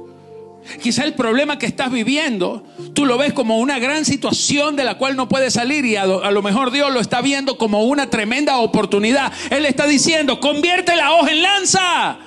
Quizá 0.81 1.03
el 1.03 1.13
problema 1.13 1.59
que 1.59 1.67
estás 1.67 1.91
viviendo, 1.91 2.63
tú 2.93 3.05
lo 3.05 3.17
ves 3.17 3.33
como 3.33 3.59
una 3.59 3.77
gran 3.77 4.03
situación 4.03 4.75
de 4.75 4.83
la 4.83 4.97
cual 4.97 5.15
no 5.15 5.29
puedes 5.29 5.53
salir 5.53 5.85
y 5.85 5.95
a 5.95 6.05
lo, 6.05 6.41
mejor 6.41 6.71
Dios 6.71 6.91
lo 6.91 6.99
está 6.99 7.21
viendo 7.21 7.57
como 7.57 7.83
una 7.83 8.09
tremenda 8.09 8.57
oportunidad. 8.57 9.31
Él 9.51 9.65
está 9.65 9.85
diciendo, 9.85 10.39
convierte 10.39 10.95
la 10.95 11.13
hoja 11.13 11.31
en 11.31 11.41
lanza. 11.41 12.17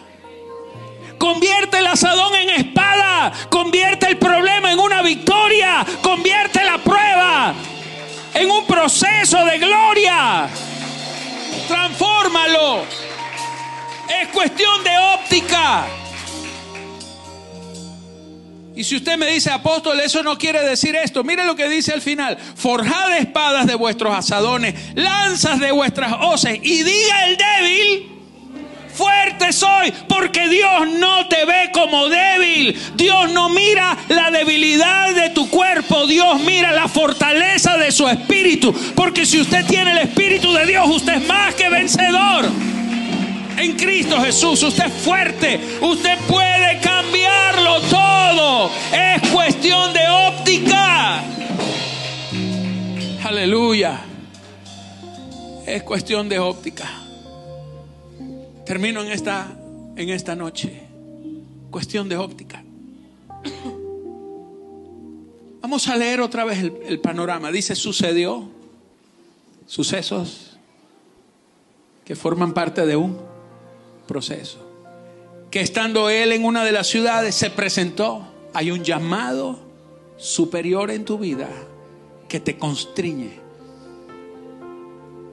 Convierte 1.18 1.78
el 1.78 1.86
asadón 1.86 2.34
en 2.36 2.50
espada. 2.50 3.32
Convierte 3.50 4.06
el 4.06 4.18
problema 4.18 4.72
en 4.72 4.78
una 4.78 5.02
victoria. 5.02 5.84
Convierte 6.02 6.64
la 6.64 6.78
prueba 6.78 7.54
en 8.34 8.50
un 8.50 8.64
proceso 8.66 9.44
de 9.44 9.58
gloria. 9.58 10.48
Transfórmalo. 11.66 12.84
Es 14.08 14.28
cuestión 14.28 14.82
de 14.84 14.90
óptica. 15.14 15.86
Y 18.78 18.84
si 18.84 18.94
usted 18.94 19.18
me 19.18 19.26
dice, 19.26 19.50
apóstol, 19.50 19.98
eso 19.98 20.22
no 20.22 20.38
quiere 20.38 20.62
decir 20.62 20.94
esto, 20.94 21.24
mire 21.24 21.44
lo 21.44 21.56
que 21.56 21.68
dice 21.68 21.92
al 21.92 22.00
final, 22.00 22.38
forjad 22.38 23.18
espadas 23.18 23.66
de 23.66 23.74
vuestros 23.74 24.16
asadones, 24.16 24.72
lanzas 24.94 25.58
de 25.58 25.72
vuestras 25.72 26.12
hoces, 26.20 26.60
y 26.62 26.84
diga 26.84 27.26
el 27.26 27.36
débil, 27.36 28.17
fuerte 28.98 29.52
soy, 29.52 29.92
porque 30.08 30.48
Dios 30.48 30.88
no 30.98 31.28
te 31.28 31.44
ve 31.44 31.70
como 31.72 32.08
débil, 32.08 32.76
Dios 32.96 33.30
no 33.30 33.48
mira 33.48 33.96
la 34.08 34.32
debilidad 34.32 35.14
de 35.14 35.30
tu 35.30 35.48
cuerpo, 35.48 36.08
Dios 36.08 36.40
mira 36.40 36.72
la 36.72 36.88
fortaleza 36.88 37.76
de 37.76 37.92
su 37.92 38.08
espíritu, 38.08 38.74
porque 38.96 39.24
si 39.24 39.40
usted 39.40 39.64
tiene 39.66 39.92
el 39.92 39.98
espíritu 39.98 40.52
de 40.52 40.66
Dios, 40.66 40.88
usted 40.88 41.14
es 41.14 41.26
más 41.28 41.54
que 41.54 41.68
vencedor 41.68 42.46
en 43.56 43.76
Cristo 43.76 44.20
Jesús. 44.20 44.62
Usted 44.62 44.86
es 44.86 44.92
fuerte. 44.92 45.60
Usted 45.80 46.18
puede 46.28 46.80
cambiarlo 46.80 47.80
todo. 47.82 48.70
Es 48.92 49.28
cuestión 49.30 49.92
de 49.92 50.08
óptica. 50.08 51.22
Aleluya. 53.24 54.00
Es 55.66 55.82
cuestión 55.82 56.28
de 56.28 56.38
óptica. 56.38 57.07
Termino 58.68 59.02
en 59.02 59.10
esta, 59.10 59.46
en 59.96 60.10
esta 60.10 60.36
noche. 60.36 60.82
Cuestión 61.70 62.06
de 62.06 62.18
óptica. 62.18 62.62
Vamos 65.62 65.88
a 65.88 65.96
leer 65.96 66.20
otra 66.20 66.44
vez 66.44 66.58
el, 66.58 66.74
el 66.84 67.00
panorama. 67.00 67.50
Dice, 67.50 67.74
sucedió 67.74 68.46
sucesos 69.66 70.58
que 72.04 72.14
forman 72.14 72.52
parte 72.52 72.84
de 72.84 72.94
un 72.94 73.18
proceso. 74.06 74.58
Que 75.50 75.62
estando 75.62 76.10
él 76.10 76.32
en 76.32 76.44
una 76.44 76.62
de 76.62 76.72
las 76.72 76.88
ciudades 76.88 77.34
se 77.34 77.48
presentó, 77.48 78.28
hay 78.52 78.70
un 78.70 78.84
llamado 78.84 79.60
superior 80.18 80.90
en 80.90 81.06
tu 81.06 81.16
vida 81.16 81.48
que 82.28 82.38
te 82.38 82.58
constriñe. 82.58 83.30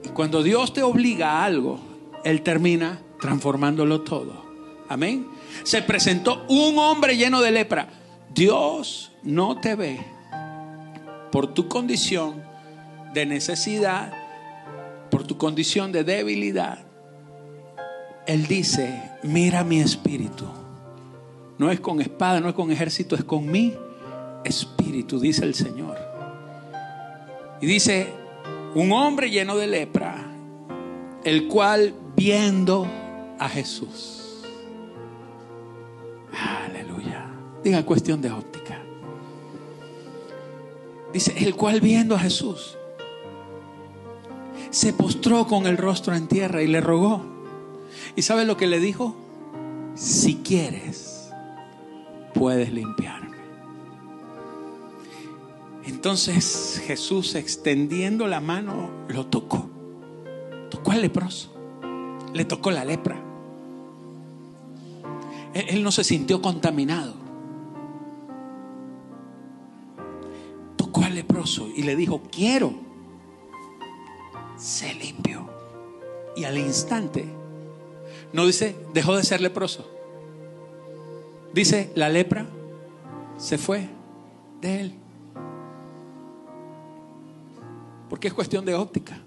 Y 0.04 0.08
cuando 0.08 0.42
Dios 0.42 0.72
te 0.72 0.82
obliga 0.82 1.32
a 1.32 1.44
algo, 1.44 1.80
Él 2.24 2.40
termina 2.40 3.02
transformándolo 3.20 4.02
todo. 4.02 4.44
Amén. 4.88 5.26
Se 5.62 5.82
presentó 5.82 6.44
un 6.48 6.78
hombre 6.78 7.16
lleno 7.16 7.40
de 7.40 7.50
lepra. 7.50 7.88
Dios 8.34 9.12
no 9.22 9.60
te 9.60 9.74
ve 9.74 9.98
por 11.32 11.52
tu 11.54 11.68
condición 11.68 12.42
de 13.12 13.26
necesidad, 13.26 14.12
por 15.10 15.26
tu 15.26 15.38
condición 15.38 15.92
de 15.92 16.04
debilidad. 16.04 16.84
Él 18.26 18.46
dice, 18.46 19.02
mira 19.22 19.64
mi 19.64 19.80
espíritu. 19.80 20.46
No 21.58 21.70
es 21.70 21.80
con 21.80 22.00
espada, 22.00 22.40
no 22.40 22.48
es 22.48 22.54
con 22.54 22.70
ejército, 22.70 23.14
es 23.14 23.24
con 23.24 23.46
mi 23.50 23.74
espíritu, 24.44 25.18
dice 25.18 25.44
el 25.44 25.54
Señor. 25.54 25.96
Y 27.60 27.66
dice, 27.66 28.08
un 28.74 28.92
hombre 28.92 29.30
lleno 29.30 29.56
de 29.56 29.66
lepra, 29.66 30.26
el 31.24 31.48
cual 31.48 31.94
viendo 32.14 32.86
a 33.38 33.48
Jesús. 33.48 34.42
Aleluya. 36.32 37.30
Diga 37.62 37.84
cuestión 37.84 38.20
de 38.20 38.30
óptica. 38.30 38.82
Dice, 41.12 41.34
el 41.38 41.54
cual 41.54 41.80
viendo 41.80 42.14
a 42.14 42.18
Jesús, 42.18 42.76
se 44.70 44.92
postró 44.92 45.46
con 45.46 45.66
el 45.66 45.76
rostro 45.76 46.14
en 46.14 46.26
tierra 46.26 46.62
y 46.62 46.66
le 46.66 46.80
rogó 46.80 47.36
¿Y 48.14 48.22
sabes 48.22 48.46
lo 48.46 48.56
que 48.56 48.66
le 48.66 48.80
dijo? 48.80 49.16
Si 49.94 50.36
quieres, 50.36 51.30
puedes 52.34 52.72
limpiarme. 52.72 53.36
Entonces 55.84 56.82
Jesús 56.86 57.34
extendiendo 57.34 58.26
la 58.26 58.40
mano 58.40 58.90
lo 59.08 59.26
tocó. 59.26 59.68
Tocó 60.70 60.92
al 60.92 61.02
leproso. 61.02 61.52
Le 62.32 62.44
tocó 62.44 62.70
la 62.70 62.84
lepra. 62.84 63.22
Él 65.60 65.82
no 65.82 65.90
se 65.90 66.04
sintió 66.04 66.42
contaminado. 66.42 67.26
y 71.74 71.82
le 71.82 71.96
dijo, 71.96 72.22
quiero. 72.30 72.74
Se 74.56 74.94
limpió. 74.94 75.48
Y 76.34 76.44
al 76.44 76.58
instante, 76.58 77.26
no 78.32 78.46
dice, 78.46 78.76
dejó 78.92 79.16
de 79.16 79.24
ser 79.24 79.40
leproso. 79.40 79.88
Dice, 81.52 81.90
la 81.94 82.08
lepra 82.08 82.46
se 83.38 83.58
fue 83.58 83.88
de 84.60 84.80
él. 84.80 84.94
Porque 88.10 88.28
es 88.28 88.34
cuestión 88.34 88.64
de 88.64 88.74
óptica. 88.74 89.18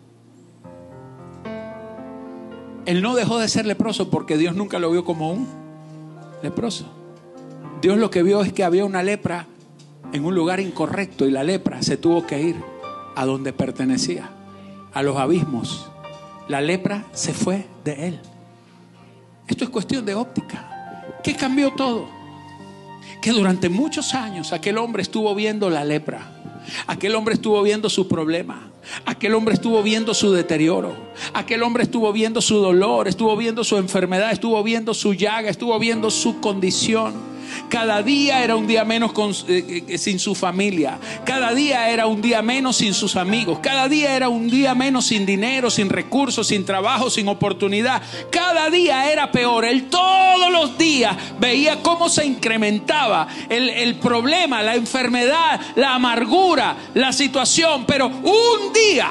Él 2.86 3.02
no 3.02 3.16
dejó 3.16 3.38
de 3.38 3.48
ser 3.48 3.66
leproso 3.66 4.10
porque 4.10 4.38
Dios 4.38 4.56
nunca 4.56 4.80
lo 4.80 4.92
vio 4.92 5.06
como 5.06 5.32
un 5.32 5.48
leproso. 6.42 6.86
Dios 7.82 7.98
lo 7.98 8.10
que 8.10 8.24
vio 8.24 8.42
es 8.42 8.54
que 8.54 8.64
había 8.64 8.86
una 8.86 9.04
lepra 9.04 9.46
en 10.12 10.26
un 10.26 10.36
lugar 10.36 10.60
incorrecto 10.60 11.26
y 11.26 11.32
la 11.32 11.44
lepra 11.44 11.82
se 11.82 11.98
tuvo 11.98 12.26
que 12.26 12.42
ir 12.42 12.56
a 13.16 13.26
donde 13.26 13.54
pertenecía, 13.54 14.30
a 14.94 15.04
los 15.04 15.18
abismos. 15.18 15.90
La 16.48 16.62
lepra 16.62 17.06
se 17.14 17.34
fue 17.34 17.68
de 17.84 18.08
él. 18.08 18.20
Esto 19.48 19.64
es 19.64 19.70
cuestión 19.70 20.06
de 20.06 20.16
óptica. 20.16 21.06
¿Qué 21.24 21.36
cambió 21.36 21.72
todo? 21.74 22.08
Que 23.22 23.32
durante 23.32 23.70
muchos 23.70 24.14
años 24.14 24.54
aquel 24.54 24.78
hombre 24.78 25.02
estuvo 25.02 25.34
viendo 25.36 25.70
la 25.70 25.84
lepra. 25.84 26.49
Aquel 26.88 27.16
hombre 27.16 27.34
estuvo 27.36 27.62
viendo 27.62 27.90
su 27.90 28.08
problema. 28.08 28.72
Aquel 29.06 29.34
hombre 29.36 29.54
estuvo 29.54 29.82
viendo 29.84 30.14
su 30.14 30.32
deterioro. 30.32 30.96
Aquel 31.34 31.64
hombre 31.64 31.84
estuvo 31.84 32.12
viendo 32.12 32.42
su 32.42 32.58
dolor, 32.58 33.08
estuvo 33.08 33.36
viendo 33.36 33.64
su 33.64 33.78
enfermedad, 33.78 34.32
estuvo 34.32 34.62
viendo 34.64 34.94
su 34.94 35.14
llaga, 35.14 35.50
estuvo 35.50 35.78
viendo 35.80 36.10
su 36.10 36.40
condición. 36.40 37.39
Cada 37.68 38.02
día 38.02 38.44
era 38.44 38.56
un 38.56 38.68
día 38.68 38.86
menos 38.86 39.12
eh, 39.48 39.84
eh, 39.88 39.98
sin 39.98 40.20
su 40.20 40.36
familia. 40.36 41.00
Cada 41.26 41.54
día 41.54 41.90
era 41.90 42.08
un 42.08 42.22
día 42.22 42.42
menos 42.42 42.78
sin 42.78 42.94
sus 42.94 43.16
amigos. 43.16 43.60
Cada 43.62 43.90
día 43.90 44.16
era 44.16 44.30
un 44.30 44.50
día 44.50 44.76
menos 44.76 45.08
sin 45.08 45.26
dinero, 45.26 45.70
sin 45.70 45.90
recursos, 45.90 46.48
sin 46.48 46.66
trabajo, 46.66 47.10
sin 47.10 47.28
oportunidad. 47.28 48.02
Cada 48.32 48.70
día 48.70 49.12
era 49.12 49.32
peor. 49.32 49.66
Él 49.66 49.90
todos 49.90 50.52
los 50.52 50.78
días 50.78 51.16
veía 51.40 51.82
cómo 51.82 52.10
se 52.10 52.26
incrementaba 52.26 53.28
el, 53.50 53.70
el 53.70 53.96
problema, 53.96 54.62
la 54.62 54.76
enfermedad, 54.76 55.60
la 55.76 55.96
amargura, 55.96 56.76
la 56.94 57.12
situación. 57.12 57.86
Pero 57.86 58.08
un 58.08 58.74
día 58.74 59.10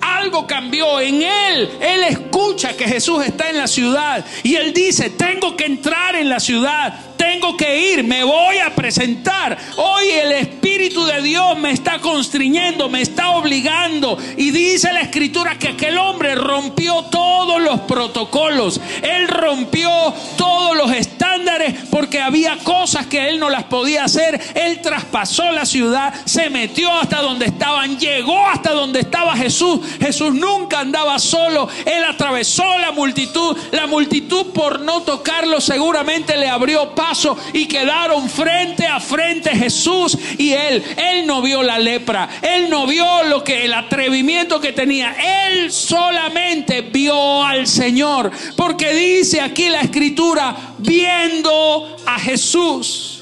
algo 0.00 0.46
cambió 0.46 1.00
en 1.00 1.22
él. 1.22 1.70
Él 1.80 2.04
escucha 2.04 2.76
que 2.76 2.86
Jesús 2.86 3.24
está 3.24 3.50
en 3.50 3.58
la 3.58 3.66
ciudad 3.66 4.24
y 4.42 4.54
él 4.54 4.72
dice, 4.72 5.10
tengo 5.10 5.56
que 5.56 5.66
entrar 5.66 6.14
en 6.16 6.28
la 6.28 6.40
ciudad 6.40 6.98
tengo 7.16 7.56
que 7.56 7.92
ir, 7.92 8.04
me 8.04 8.24
voy 8.24 8.58
a 8.58 8.74
presentar. 8.74 9.56
Hoy 9.76 10.10
el 10.10 10.32
Espíritu 10.32 11.04
de 11.04 11.22
Dios 11.22 11.58
me 11.58 11.70
está 11.70 11.98
constriñendo, 11.98 12.88
me 12.88 13.02
está 13.02 13.30
obligando. 13.30 14.18
Y 14.36 14.50
dice 14.50 14.92
la 14.92 15.00
Escritura 15.00 15.58
que 15.58 15.68
aquel 15.68 15.98
hombre 15.98 16.34
rompió 16.34 17.04
todos 17.04 17.60
los 17.60 17.80
protocolos. 17.80 18.80
Él 19.02 19.28
rompió 19.28 19.90
todos 20.36 20.76
los 20.76 20.92
estándares 20.92 21.74
porque 21.90 22.20
había 22.20 22.56
cosas 22.58 23.06
que 23.06 23.28
él 23.28 23.38
no 23.38 23.48
las 23.48 23.64
podía 23.64 24.04
hacer. 24.04 24.40
Él 24.54 24.80
traspasó 24.82 25.50
la 25.52 25.64
ciudad, 25.66 26.14
se 26.24 26.50
metió 26.50 26.92
hasta 26.92 27.22
donde 27.22 27.46
estaban, 27.46 27.98
llegó 27.98 28.46
hasta 28.46 28.72
donde 28.72 29.00
estaba 29.00 29.36
Jesús. 29.36 29.80
Jesús 30.00 30.34
nunca 30.34 30.80
andaba 30.80 31.18
solo. 31.18 31.68
Él 31.84 32.04
atravesó 32.04 32.78
la 32.78 32.92
multitud. 32.92 33.56
La 33.72 33.86
multitud 33.86 34.46
por 34.52 34.80
no 34.80 35.02
tocarlo 35.02 35.60
seguramente 35.60 36.36
le 36.36 36.48
abrió 36.48 36.94
y 37.52 37.66
quedaron 37.66 38.28
frente 38.28 38.86
a 38.86 39.00
frente 39.00 39.50
Jesús 39.50 40.16
y 40.38 40.52
él. 40.52 40.82
Él 40.96 41.26
no 41.26 41.42
vio 41.42 41.62
la 41.62 41.78
lepra, 41.78 42.28
él 42.42 42.68
no 42.68 42.86
vio 42.86 43.22
lo 43.24 43.44
que 43.44 43.64
el 43.64 43.74
atrevimiento 43.74 44.60
que 44.60 44.72
tenía. 44.72 45.14
Él 45.48 45.70
solamente 45.70 46.82
vio 46.82 47.44
al 47.44 47.66
Señor, 47.66 48.30
porque 48.56 48.92
dice 48.92 49.40
aquí 49.40 49.68
la 49.68 49.80
escritura, 49.80 50.74
viendo 50.78 51.96
a 52.06 52.18
Jesús 52.18 53.15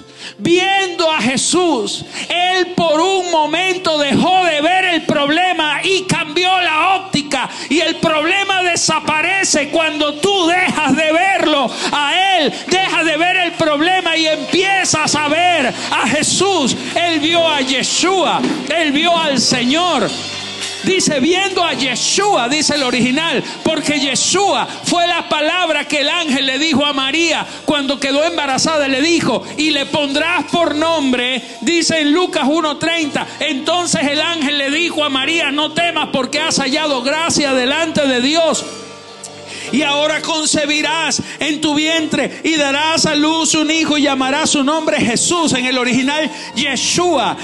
viendo 0.45 1.11
a 1.11 1.21
Jesús, 1.23 2.05
él 2.29 2.67
por 2.77 3.01
un 3.01 3.31
momento 3.31 3.99
dejó 3.99 4.45
de 4.45 4.61
ver 4.61 4.85
el 4.85 5.03
problema 5.03 5.81
y 5.83 6.03
cambió 6.03 6.61
la 6.61 6.97
óptica. 6.97 7.49
Y 7.71 7.81
el 7.81 7.97
problema 7.97 8.63
desaparece 8.63 9.71
cuando 9.71 10.15
tú 10.17 10.47
dejas 10.47 10.95
de 10.95 11.13
verlo 11.13 11.71
a 11.91 12.13
él, 12.37 12.53
dejas 12.69 13.05
de 13.07 13.17
ver 13.17 13.37
el 13.37 13.53
problema 13.53 14.17
y 14.17 14.27
empiezas 14.27 15.15
a 15.15 15.29
ver 15.29 15.73
a 15.91 16.07
Jesús. 16.09 16.77
Él 16.95 17.21
vio 17.21 17.49
a 17.49 17.63
Yeshua, 17.63 18.41
él 18.69 18.93
vio 18.93 19.19
al 19.19 19.41
Señor. 19.41 20.09
Dice, 20.85 21.21
viendo 21.21 21.65
a 21.65 21.73
Yeshua, 21.73 22.49
dice 22.49 22.75
el 22.75 22.83
original, 22.83 23.43
porque 23.63 23.99
Yeshua 23.99 24.67
fue 24.67 25.07
la 25.07 25.29
palabra 25.29 25.87
que 25.87 26.01
el 26.01 26.09
ángel 26.09 26.47
le 26.47 26.59
dijo 26.59 26.85
a 26.85 26.93
María 26.93 27.47
cuando 27.65 27.99
quedó 27.99 28.25
embarazada. 28.25 28.87
Le 28.89 29.01
dijo, 29.01 29.43
y 29.57 29.71
le 29.71 29.87
pondrás 29.87 30.45
por 30.47 30.75
nombre, 30.75 31.43
dice 31.63 32.01
en 32.01 32.13
Lucas 32.13 32.45
1.30. 32.45 33.27
Entonces 33.41 34.03
el 34.03 34.21
ángel 34.21 34.59
le 34.59 34.71
dijo 34.71 35.05
a 35.05 35.09
María, 35.09 35.51
no 35.51 35.73
temas 35.73 36.09
porque 36.13 36.41
has 36.41 36.59
hallado 36.59 37.03
gracia 37.03 37.55
delante 37.55 38.07
de 38.07 38.21
Dios 38.21 38.65
y 39.73 39.83
ahora 39.83 40.21
concebirás 40.21 41.23
en 41.39 41.61
tu 41.61 41.75
vientre 41.75 42.41
y 42.43 42.57
darás 42.57 43.07
a 43.07 43.15
luz 43.15 43.55
un 43.55 43.71
hijo 43.71 43.99
y 43.99 44.03
llamarás 44.03 44.51
su 44.51 44.65
nombre 44.65 45.01
Jesús, 45.01 45.53
en 45.53 45.67
el 45.67 45.79
original 45.79 46.31
Yeshua. 46.55 47.37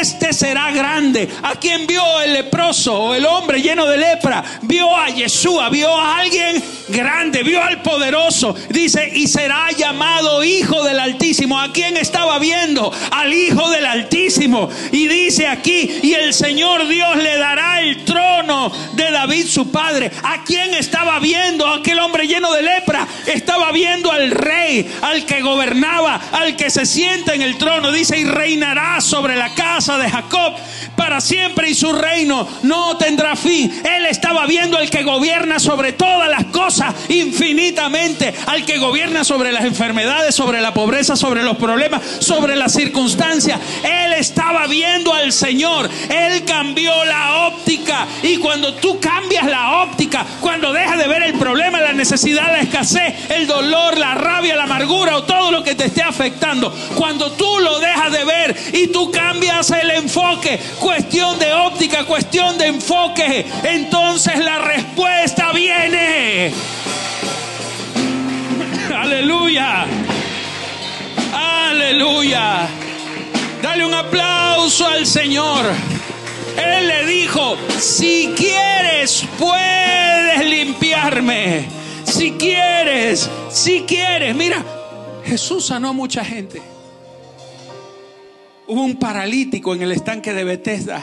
Este 0.00 0.32
será 0.32 0.70
grande. 0.70 1.28
¿A 1.42 1.56
quien 1.56 1.86
vio 1.86 2.02
el 2.20 2.32
leproso 2.32 2.94
o 2.94 3.14
el 3.14 3.26
hombre 3.26 3.60
lleno 3.60 3.86
de 3.86 3.98
lepra? 3.98 4.44
Vio 4.62 4.96
a 4.96 5.08
Yeshua, 5.08 5.68
vio 5.70 5.94
a 5.96 6.18
alguien 6.18 6.62
grande, 6.88 7.42
vio 7.42 7.62
al 7.62 7.82
poderoso. 7.82 8.54
Dice, 8.70 9.10
y 9.14 9.26
será 9.26 9.70
llamado 9.72 10.44
Hijo 10.44 10.82
del 10.84 11.00
Altísimo. 11.00 11.58
¿A 11.58 11.72
quién 11.72 11.96
estaba 11.96 12.38
viendo? 12.38 12.92
Al 13.10 13.32
Hijo 13.32 13.70
del 13.70 13.86
Altísimo. 13.86 14.68
Y 14.92 15.06
dice 15.06 15.46
aquí, 15.46 15.90
y 16.02 16.14
el 16.14 16.34
Señor 16.34 16.86
Dios 16.88 17.16
le 17.16 17.38
dará 17.38 17.80
el 17.80 18.04
trono 18.04 18.72
de 18.92 19.10
David 19.10 19.46
su 19.46 19.70
padre. 19.70 20.10
¿A 20.22 20.44
quién 20.44 20.74
estaba 20.74 21.18
viendo? 21.18 21.63
Aquel 21.66 21.98
hombre 21.98 22.26
lleno 22.26 22.52
de 22.52 22.62
lepra 22.62 23.06
estaba 23.26 23.72
viendo 23.72 24.10
al 24.10 24.30
rey, 24.30 24.90
al 25.02 25.24
que 25.24 25.42
gobernaba, 25.42 26.20
al 26.32 26.56
que 26.56 26.70
se 26.70 26.86
sienta 26.86 27.34
en 27.34 27.42
el 27.42 27.56
trono. 27.58 27.92
Dice, 27.92 28.18
y 28.18 28.24
reinará 28.24 29.00
sobre 29.00 29.36
la 29.36 29.54
casa 29.54 29.98
de 29.98 30.10
Jacob 30.10 30.54
para 30.96 31.20
siempre 31.20 31.70
y 31.70 31.74
su 31.74 31.92
reino 31.92 32.46
no 32.62 32.96
tendrá 32.96 33.36
fin. 33.36 33.82
Él 33.84 34.06
estaba 34.06 34.46
viendo 34.46 34.78
al 34.78 34.90
que 34.90 35.02
gobierna 35.02 35.58
sobre 35.58 35.92
todas 35.92 36.28
las 36.28 36.44
cosas 36.46 36.94
infinitamente, 37.08 38.34
al 38.46 38.64
que 38.64 38.78
gobierna 38.78 39.24
sobre 39.24 39.52
las 39.52 39.64
enfermedades, 39.64 40.34
sobre 40.34 40.60
la 40.60 40.74
pobreza, 40.74 41.16
sobre 41.16 41.42
los 41.42 41.56
problemas, 41.56 42.02
sobre 42.20 42.56
las 42.56 42.72
circunstancias. 42.72 43.60
Él 43.82 44.12
estaba 44.14 44.66
viendo 44.66 45.12
al 45.12 45.32
Señor. 45.32 45.88
Él 46.08 46.44
cambió 46.44 46.92
la 47.04 47.46
óptica. 47.46 48.06
Y 48.22 48.36
cuando 48.38 48.74
tú 48.74 48.98
cambias 49.00 49.46
la 49.46 49.82
óptica, 49.82 50.24
cuando 50.40 50.72
dejas 50.72 50.98
de 50.98 51.08
ver 51.08 51.22
el 51.22 51.34
problema, 51.34 51.80
la 51.80 51.92
necesidad, 51.92 52.52
la 52.52 52.60
escasez, 52.60 53.30
el 53.30 53.46
dolor, 53.46 53.98
la 53.98 54.14
rabia, 54.14 54.56
la 54.56 54.64
amargura 54.64 55.16
o 55.16 55.24
todo 55.24 55.50
lo 55.50 55.62
que 55.62 55.74
te 55.74 55.86
esté 55.86 56.02
afectando, 56.02 56.74
cuando 56.94 57.32
tú 57.32 57.58
lo 57.60 57.78
dejas 57.80 58.12
de 58.12 58.24
ver 58.24 58.56
y 58.72 58.88
tú 58.88 59.10
cambias 59.10 59.70
el 59.70 59.90
enfoque, 59.90 60.58
cuestión 60.84 61.38
de 61.38 61.50
óptica, 61.50 62.04
cuestión 62.04 62.58
de 62.58 62.66
enfoque, 62.66 63.46
entonces 63.62 64.38
la 64.38 64.58
respuesta 64.58 65.50
viene. 65.50 66.52
Aleluya. 68.94 69.86
Aleluya. 71.32 72.68
Dale 73.62 73.86
un 73.86 73.94
aplauso 73.94 74.86
al 74.86 75.06
Señor. 75.06 75.64
Él 76.62 76.86
le 76.86 77.06
dijo, 77.06 77.56
si 77.80 78.34
quieres, 78.36 79.24
puedes 79.38 80.44
limpiarme. 80.44 81.64
Si 82.04 82.32
quieres, 82.32 83.30
si 83.48 83.84
quieres. 83.84 84.36
Mira, 84.36 84.62
Jesús 85.24 85.64
sanó 85.64 85.88
a 85.88 85.92
mucha 85.94 86.22
gente. 86.22 86.73
Hubo 88.66 88.82
un 88.82 88.98
paralítico 88.98 89.74
en 89.74 89.82
el 89.82 89.92
estanque 89.92 90.32
de 90.32 90.44
Bethesda. 90.44 91.02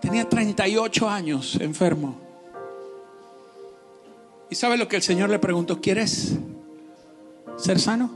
Tenía 0.00 0.28
38 0.28 1.08
años 1.08 1.58
enfermo. 1.60 2.16
¿Y 4.48 4.54
sabe 4.54 4.76
lo 4.76 4.88
que 4.88 4.96
el 4.96 5.02
Señor 5.02 5.30
le 5.30 5.38
preguntó? 5.38 5.80
¿Quieres 5.80 6.34
ser 7.58 7.78
sano? 7.78 8.10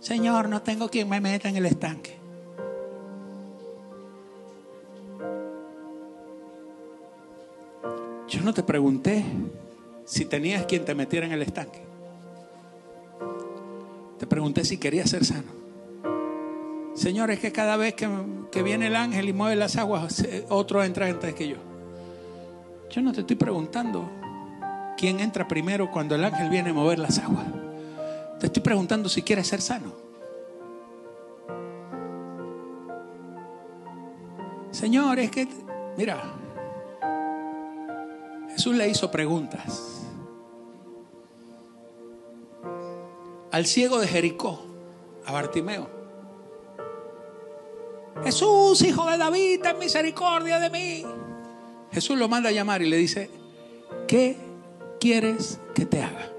Señor, 0.00 0.48
no 0.48 0.62
tengo 0.62 0.88
quien 0.88 1.08
me 1.08 1.20
meta 1.20 1.48
en 1.48 1.56
el 1.56 1.66
estanque. 1.66 2.16
Yo 8.28 8.40
no 8.42 8.54
te 8.54 8.62
pregunté 8.62 9.24
si 10.04 10.24
tenías 10.24 10.64
quien 10.66 10.84
te 10.84 10.94
metiera 10.94 11.26
en 11.26 11.32
el 11.32 11.42
estanque. 11.42 11.95
Pregunté 14.36 14.66
si 14.66 14.76
querías 14.76 15.08
ser 15.08 15.24
sano. 15.24 15.50
Señor, 16.92 17.30
es 17.30 17.38
que 17.38 17.52
cada 17.52 17.78
vez 17.78 17.94
que, 17.94 18.06
que 18.52 18.62
viene 18.62 18.88
el 18.88 18.94
ángel 18.94 19.30
y 19.30 19.32
mueve 19.32 19.56
las 19.56 19.76
aguas, 19.76 20.22
otro 20.50 20.84
entra 20.84 21.06
antes 21.06 21.34
que 21.34 21.48
yo. 21.48 21.56
Yo 22.90 23.00
no 23.00 23.14
te 23.14 23.22
estoy 23.22 23.36
preguntando 23.36 24.10
quién 24.98 25.20
entra 25.20 25.48
primero 25.48 25.90
cuando 25.90 26.16
el 26.16 26.22
ángel 26.22 26.50
viene 26.50 26.68
a 26.68 26.74
mover 26.74 26.98
las 26.98 27.18
aguas. 27.18 27.46
Te 28.38 28.48
estoy 28.48 28.62
preguntando 28.62 29.08
si 29.08 29.22
quieres 29.22 29.46
ser 29.46 29.62
sano. 29.62 29.94
Señor, 34.70 35.18
es 35.18 35.30
que, 35.30 35.48
mira, 35.96 36.22
Jesús 38.50 38.76
le 38.76 38.86
hizo 38.86 39.10
preguntas. 39.10 40.05
Al 43.56 43.64
ciego 43.64 43.98
de 43.98 44.06
Jericó, 44.06 44.60
a 45.24 45.32
Bartimeo. 45.32 45.88
Jesús, 48.22 48.82
hijo 48.82 49.10
de 49.10 49.16
David, 49.16 49.62
ten 49.62 49.78
misericordia 49.78 50.58
de 50.58 50.68
mí. 50.68 51.06
Jesús 51.90 52.18
lo 52.18 52.28
manda 52.28 52.50
a 52.50 52.52
llamar 52.52 52.82
y 52.82 52.90
le 52.90 52.98
dice, 52.98 53.30
¿qué 54.06 54.36
quieres 55.00 55.58
que 55.74 55.86
te 55.86 56.02
haga? 56.02 56.30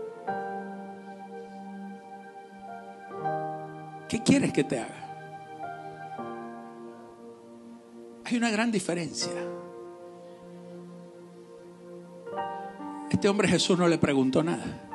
¿Qué 4.08 4.22
quieres 4.22 4.54
que 4.54 4.64
te 4.64 4.78
haga? 4.78 5.18
Hay 8.26 8.38
una 8.38 8.52
gran 8.52 8.72
diferencia. 8.72 9.34
Este 13.10 13.28
hombre 13.28 13.48
Jesús 13.48 13.80
no 13.80 13.88
le 13.88 13.98
preguntó 13.98 14.44
nada. 14.44 14.88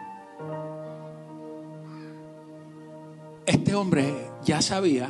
Este 3.73 3.81
hombre 3.81 4.15
ya 4.45 4.61
sabía 4.61 5.09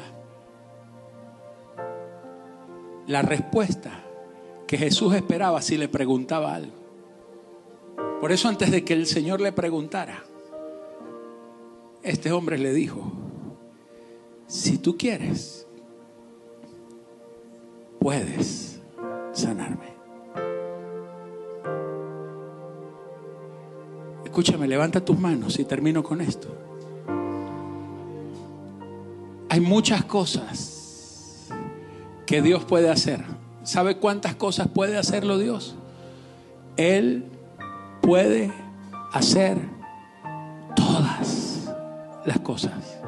la 3.08 3.20
respuesta 3.20 4.04
que 4.68 4.78
Jesús 4.78 5.16
esperaba 5.16 5.60
si 5.60 5.76
le 5.76 5.88
preguntaba 5.88 6.54
algo. 6.54 6.76
Por 8.20 8.30
eso 8.30 8.48
antes 8.48 8.70
de 8.70 8.84
que 8.84 8.94
el 8.94 9.06
Señor 9.06 9.40
le 9.40 9.50
preguntara, 9.50 10.22
este 12.04 12.30
hombre 12.30 12.56
le 12.56 12.72
dijo, 12.72 13.10
si 14.46 14.78
tú 14.78 14.96
quieres, 14.96 15.66
puedes 17.98 18.80
sanarme. 19.32 19.92
Escúchame, 24.24 24.68
levanta 24.68 25.04
tus 25.04 25.18
manos 25.18 25.58
y 25.58 25.64
termino 25.64 26.04
con 26.04 26.20
esto. 26.20 26.71
Hay 29.52 29.60
muchas 29.60 30.02
cosas 30.06 31.50
que 32.24 32.40
Dios 32.40 32.64
puede 32.64 32.88
hacer. 32.88 33.22
¿Sabe 33.64 33.98
cuántas 33.98 34.34
cosas 34.34 34.68
puede 34.68 34.96
hacerlo 34.96 35.36
Dios? 35.36 35.74
Él 36.78 37.26
puede 38.00 38.50
hacer 39.12 39.58
todas 40.74 41.68
las 42.24 42.40
cosas. 42.40 42.98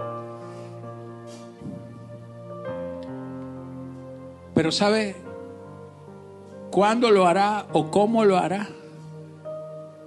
Pero 4.55 4.71
¿sabe 4.71 5.17
cuándo 6.71 7.11
lo 7.11 7.27
hará 7.27 7.69
o 7.73 7.91
cómo 7.91 8.27
lo 8.27 8.37
hará? 8.37 8.69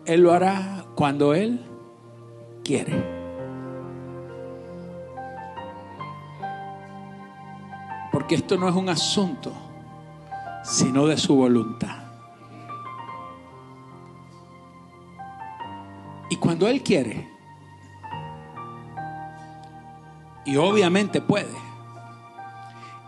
Él 0.06 0.22
lo 0.22 0.34
hará 0.34 0.86
cuando 0.94 1.34
Él 1.34 1.66
quiere. 2.64 3.17
Porque 8.28 8.44
esto 8.44 8.58
no 8.58 8.68
es 8.68 8.76
un 8.76 8.90
asunto, 8.90 9.54
sino 10.62 11.08
de 11.08 11.16
su 11.16 11.34
voluntad. 11.34 12.00
Y 16.30 16.36
cuando 16.36 16.68
Él 16.68 16.84
quiere, 16.84 17.26
y 20.46 20.58
obviamente 20.58 21.22
puede, 21.22 21.56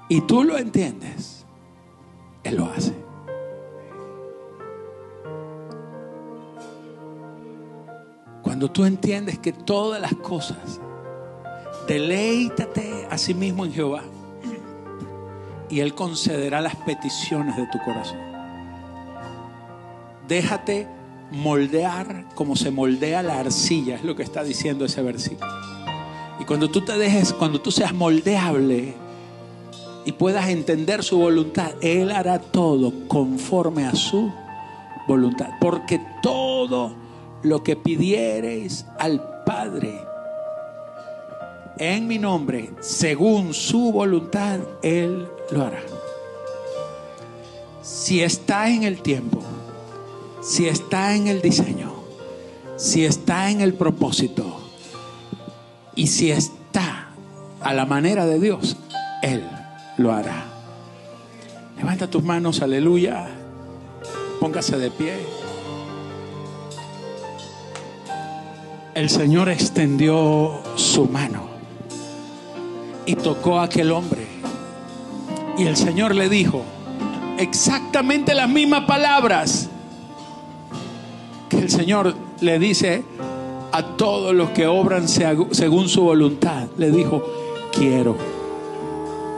y 0.08 0.22
tú 0.22 0.46
lo 0.46 0.58
entiendes, 0.58 1.46
Él 2.46 2.56
lo 2.56 2.68
hace. 2.68 2.94
Cuando 8.42 8.72
tú 8.72 8.86
entiendes 8.86 9.38
que 9.38 9.52
todas 9.52 10.00
las 10.00 10.14
cosas, 10.14 10.80
deleítate 11.90 13.06
a 13.12 13.18
sí 13.18 13.34
mismo 13.34 13.66
en 13.66 13.74
Jehová 13.74 14.04
y 15.70 15.82
Él 15.82 15.94
concederá 15.94 16.62
las 16.62 16.76
peticiones 16.76 17.56
de 17.56 17.68
tu 17.68 17.80
corazón. 17.80 18.20
Déjate 20.28 20.88
moldear 21.32 22.26
como 22.36 22.56
se 22.56 22.72
moldea 22.72 23.24
la 23.24 23.40
arcilla, 23.40 23.96
es 23.96 24.04
lo 24.04 24.16
que 24.16 24.24
está 24.24 24.44
diciendo 24.44 24.86
ese 24.86 25.02
versículo. 25.02 25.52
Y 26.40 26.46
cuando 26.46 26.70
tú 26.70 26.82
te 26.82 26.98
dejes, 26.98 27.34
cuando 27.34 27.62
tú 27.62 27.72
seas 27.72 27.94
moldeable 27.94 28.94
y 30.06 30.12
puedas 30.14 30.48
entender 30.50 31.04
su 31.04 31.18
voluntad, 31.18 31.72
Él 31.82 32.12
hará 32.12 32.40
todo 32.40 33.08
conforme 33.08 33.86
a 33.86 33.94
su 33.94 34.32
voluntad. 35.08 35.50
Porque 35.60 36.02
todo 36.22 36.96
lo 37.44 37.64
que 37.64 37.76
pidiereis 37.76 38.86
al 38.98 39.44
Padre 39.46 40.10
en 41.80 42.08
mi 42.08 42.20
nombre, 42.20 42.72
según 42.82 43.54
su 43.54 43.92
voluntad, 43.94 44.60
Él 44.84 45.30
lo 45.52 45.66
hará. 45.66 45.82
Si 47.82 48.22
está 48.22 48.70
en 48.70 48.84
el 48.84 49.02
tiempo, 49.02 49.42
si 50.42 50.68
está 50.68 51.16
en 51.16 51.28
el 51.28 51.42
diseño, 51.42 51.94
si 52.78 53.06
está 53.06 53.52
en 53.52 53.62
el 53.62 53.74
propósito 53.74 54.62
y 55.96 56.08
si 56.08 56.32
está 56.32 57.10
a 57.62 57.74
la 57.74 57.86
manera 57.86 58.26
de 58.26 58.40
Dios, 58.40 58.78
Él 59.22 59.44
lo 59.98 60.14
hará. 60.14 60.46
Levanta 61.78 62.10
tus 62.10 62.24
manos, 62.24 62.62
aleluya. 62.62 63.28
Póngase 64.40 64.78
de 64.78 64.92
pie. 64.92 65.18
El 68.96 69.10
Señor 69.10 69.50
extendió 69.50 70.62
su 70.76 71.06
mano 71.06 71.50
y 73.06 73.16
tocó 73.16 73.60
a 73.60 73.64
aquel 73.64 73.92
hombre. 73.92 74.29
Y 75.60 75.68
el 75.68 75.76
Señor 75.76 76.16
le 76.16 76.30
dijo 76.30 76.64
exactamente 77.38 78.34
las 78.34 78.48
mismas 78.48 78.86
palabras 78.86 79.68
que 81.50 81.58
el 81.58 81.70
Señor 81.70 82.16
le 82.40 82.60
dice 82.60 83.04
a 83.74 83.84
todos 83.98 84.34
los 84.34 84.52
que 84.52 84.68
obran 84.68 85.10
según 85.10 85.90
su 85.90 86.04
voluntad. 86.04 86.68
Le 86.78 86.92
dijo, 86.92 87.26
quiero, 87.74 88.16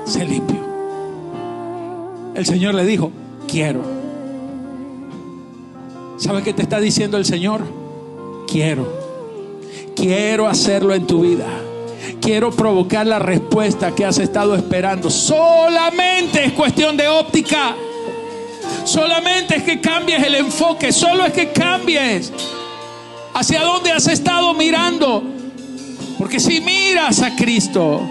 ser 0.06 0.30
limpio. 0.30 0.60
El 2.36 2.46
Señor 2.46 2.76
le 2.76 2.86
dijo, 2.86 3.12
quiero. 3.48 3.82
¿Sabes 6.18 6.44
qué 6.44 6.54
te 6.54 6.62
está 6.62 6.80
diciendo 6.80 7.18
el 7.18 7.26
Señor? 7.26 7.62
Quiero. 8.48 8.88
Quiero 9.96 10.48
hacerlo 10.48 10.94
en 10.94 11.08
tu 11.08 11.22
vida. 11.22 11.48
Quiero 12.22 12.52
provocar 12.52 13.06
la 13.06 13.20
respuesta 13.20 13.94
que 13.94 14.06
has 14.06 14.18
estado 14.18 14.56
esperando. 14.56 15.10
Solamente 15.10 16.46
es 16.46 16.54
cuestión 16.54 16.98
de 16.98 17.08
óptica. 17.08 17.76
Solamente 18.84 19.58
es 19.58 19.64
que 19.64 19.80
cambies 19.82 20.24
el 20.24 20.36
enfoque. 20.36 20.92
Solo 20.92 21.26
es 21.26 21.34
que 21.34 21.52
cambies 21.52 22.32
hacia 23.34 23.62
dónde 23.62 23.92
has 23.92 24.08
estado 24.08 24.54
mirando. 24.54 25.24
Porque 26.18 26.40
si 26.40 26.62
miras 26.62 27.22
a 27.22 27.36
Cristo, 27.36 28.02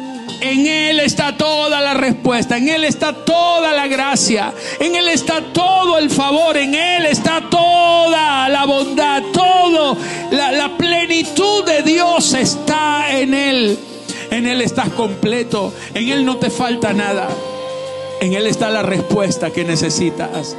en 0.40 0.66
Él 0.66 1.00
está 1.00 1.36
toda 1.36 1.80
la 1.80 1.94
respuesta, 1.94 2.56
en 2.56 2.68
Él 2.68 2.84
está 2.84 3.12
toda 3.12 3.72
la 3.72 3.86
gracia, 3.86 4.52
en 4.78 4.94
Él 4.94 5.08
está 5.08 5.42
todo 5.52 5.98
el 5.98 6.10
favor, 6.10 6.56
en 6.56 6.74
Él 6.74 7.06
está 7.06 7.42
toda 7.50 8.48
la 8.48 8.64
bondad, 8.66 9.22
todo, 9.32 9.96
la, 10.30 10.76
plenitud 10.76 11.64
de 11.64 11.82
Dios 11.82 12.34
está 12.34 13.18
en 13.18 13.34
Él. 13.34 13.78
En 14.30 14.46
Él 14.46 14.60
estás 14.60 14.90
completo, 14.90 15.74
en 15.92 16.08
Él 16.08 16.24
no 16.24 16.36
te 16.36 16.50
falta 16.50 16.92
nada, 16.92 17.28
en 18.20 18.32
Él 18.32 18.46
está 18.46 18.70
la 18.70 18.82
respuesta 18.82 19.50
que 19.50 19.64
necesitas. 19.64 20.56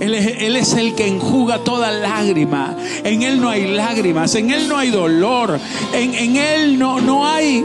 Él 0.00 0.14
es, 0.56 0.72
el 0.72 0.96
que 0.96 1.06
enjuga 1.06 1.58
toda 1.58 1.92
lágrima. 1.92 2.76
En 3.04 3.22
Él 3.22 3.40
no 3.40 3.50
hay 3.50 3.68
lágrimas, 3.68 4.34
en 4.34 4.50
Él 4.50 4.68
no 4.68 4.76
hay 4.76 4.90
dolor, 4.90 5.60
en, 5.92 6.14
en 6.14 6.36
Él 6.36 6.78
no, 6.78 7.00
no 7.00 7.28
hay 7.28 7.64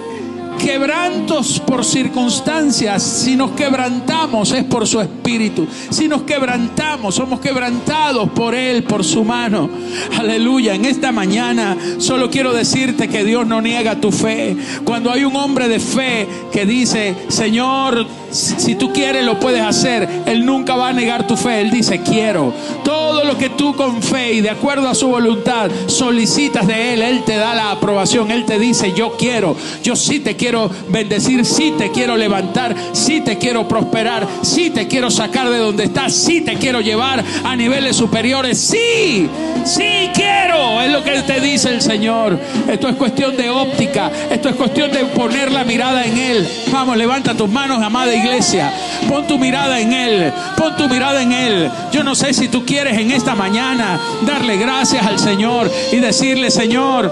quebrantos 0.57 1.59
por 1.59 1.85
circunstancias, 1.85 3.01
si 3.01 3.35
nos 3.35 3.51
quebrantamos 3.51 4.51
es 4.51 4.63
por 4.65 4.87
su 4.87 4.99
espíritu. 4.99 5.67
Si 5.89 6.07
nos 6.07 6.23
quebrantamos, 6.23 7.15
somos 7.15 7.39
quebrantados 7.39 8.29
por 8.31 8.55
Él, 8.55 8.83
por 8.83 9.03
su 9.03 9.23
mano. 9.23 9.69
Aleluya. 10.17 10.75
En 10.75 10.85
esta 10.85 11.11
mañana 11.11 11.77
solo 11.99 12.29
quiero 12.29 12.53
decirte 12.53 13.07
que 13.07 13.23
Dios 13.23 13.47
no 13.47 13.61
niega 13.61 14.01
tu 14.01 14.11
fe. 14.11 14.57
Cuando 14.83 15.11
hay 15.11 15.23
un 15.23 15.35
hombre 15.35 15.67
de 15.67 15.79
fe 15.79 16.27
que 16.51 16.65
dice, 16.65 17.15
Señor, 17.29 18.05
si 18.31 18.75
tú 18.75 18.91
quieres 18.91 19.23
lo 19.23 19.39
puedes 19.39 19.61
hacer, 19.61 20.07
Él 20.25 20.45
nunca 20.45 20.75
va 20.75 20.89
a 20.89 20.93
negar 20.93 21.27
tu 21.27 21.37
fe. 21.37 21.61
Él 21.61 21.71
dice, 21.71 22.01
quiero. 22.01 22.53
Todo 22.83 23.23
lo 23.23 23.37
que 23.37 23.49
tú 23.49 23.75
con 23.75 24.01
fe 24.01 24.33
y 24.33 24.41
de 24.41 24.49
acuerdo 24.49 24.89
a 24.89 24.95
su 24.95 25.07
voluntad 25.07 25.69
solicitas 25.87 26.67
de 26.67 26.93
Él, 26.93 27.01
Él 27.01 27.23
te 27.23 27.37
da 27.37 27.53
la 27.53 27.71
aprobación. 27.71 28.31
Él 28.31 28.45
te 28.45 28.59
dice, 28.59 28.93
yo 28.93 29.15
quiero, 29.17 29.55
yo 29.83 29.95
sí 29.95 30.19
te 30.19 30.35
quiero 30.35 30.46
bendecir, 30.89 31.45
sí 31.45 31.73
te 31.77 31.91
quiero 31.91 32.15
levantar, 32.15 32.75
sí 32.93 33.21
te 33.21 33.37
quiero 33.37 33.67
prosperar, 33.67 34.27
sí 34.41 34.69
te 34.69 34.87
quiero 34.87 35.09
sacar 35.11 35.49
de 35.49 35.57
donde 35.57 35.85
estás, 35.85 36.13
sí 36.13 36.41
te 36.41 36.55
quiero 36.55 36.81
llevar 36.81 37.23
a 37.43 37.55
niveles 37.55 37.95
superiores, 37.95 38.59
sí, 38.59 39.29
sí 39.65 40.09
quiero. 40.13 40.81
Es 40.81 40.91
lo 40.91 41.03
que 41.03 41.21
te 41.21 41.39
dice 41.39 41.69
el 41.69 41.81
Señor. 41.81 42.39
Esto 42.67 42.87
es 42.87 42.95
cuestión 42.95 43.35
de 43.35 43.49
óptica, 43.49 44.11
esto 44.29 44.49
es 44.49 44.55
cuestión 44.55 44.91
de 44.91 45.05
poner 45.05 45.51
la 45.51 45.63
mirada 45.63 46.05
en 46.05 46.17
Él. 46.17 46.47
Vamos, 46.71 46.97
levanta 46.97 47.33
tus 47.35 47.49
manos, 47.49 47.81
amada 47.81 48.13
iglesia. 48.13 48.71
Pon 49.07 49.27
tu 49.27 49.37
mirada 49.37 49.79
en 49.79 49.93
Él, 49.93 50.33
pon 50.57 50.75
tu 50.75 50.87
mirada 50.87 51.21
en 51.21 51.31
Él. 51.31 51.71
Yo 51.91 52.03
no 52.03 52.15
sé 52.15 52.33
si 52.33 52.47
tú 52.47 52.65
quieres 52.65 52.97
en 52.97 53.11
esta 53.11 53.35
mañana 53.35 53.99
darle 54.25 54.57
gracias 54.57 55.05
al 55.05 55.19
Señor 55.19 55.71
y 55.91 55.97
decirle, 55.97 56.51
Señor, 56.51 57.11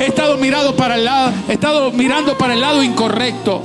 he 0.00 0.06
estado 0.06 0.36
mirado 0.36 0.74
para 0.76 0.96
el 0.96 1.04
lado, 1.04 1.32
he 1.48 1.52
estado 1.52 1.90
mirando 1.92 2.36
para 2.36 2.54
el 2.54 2.60
lado 2.60 2.82
incorrecto. 2.82 3.62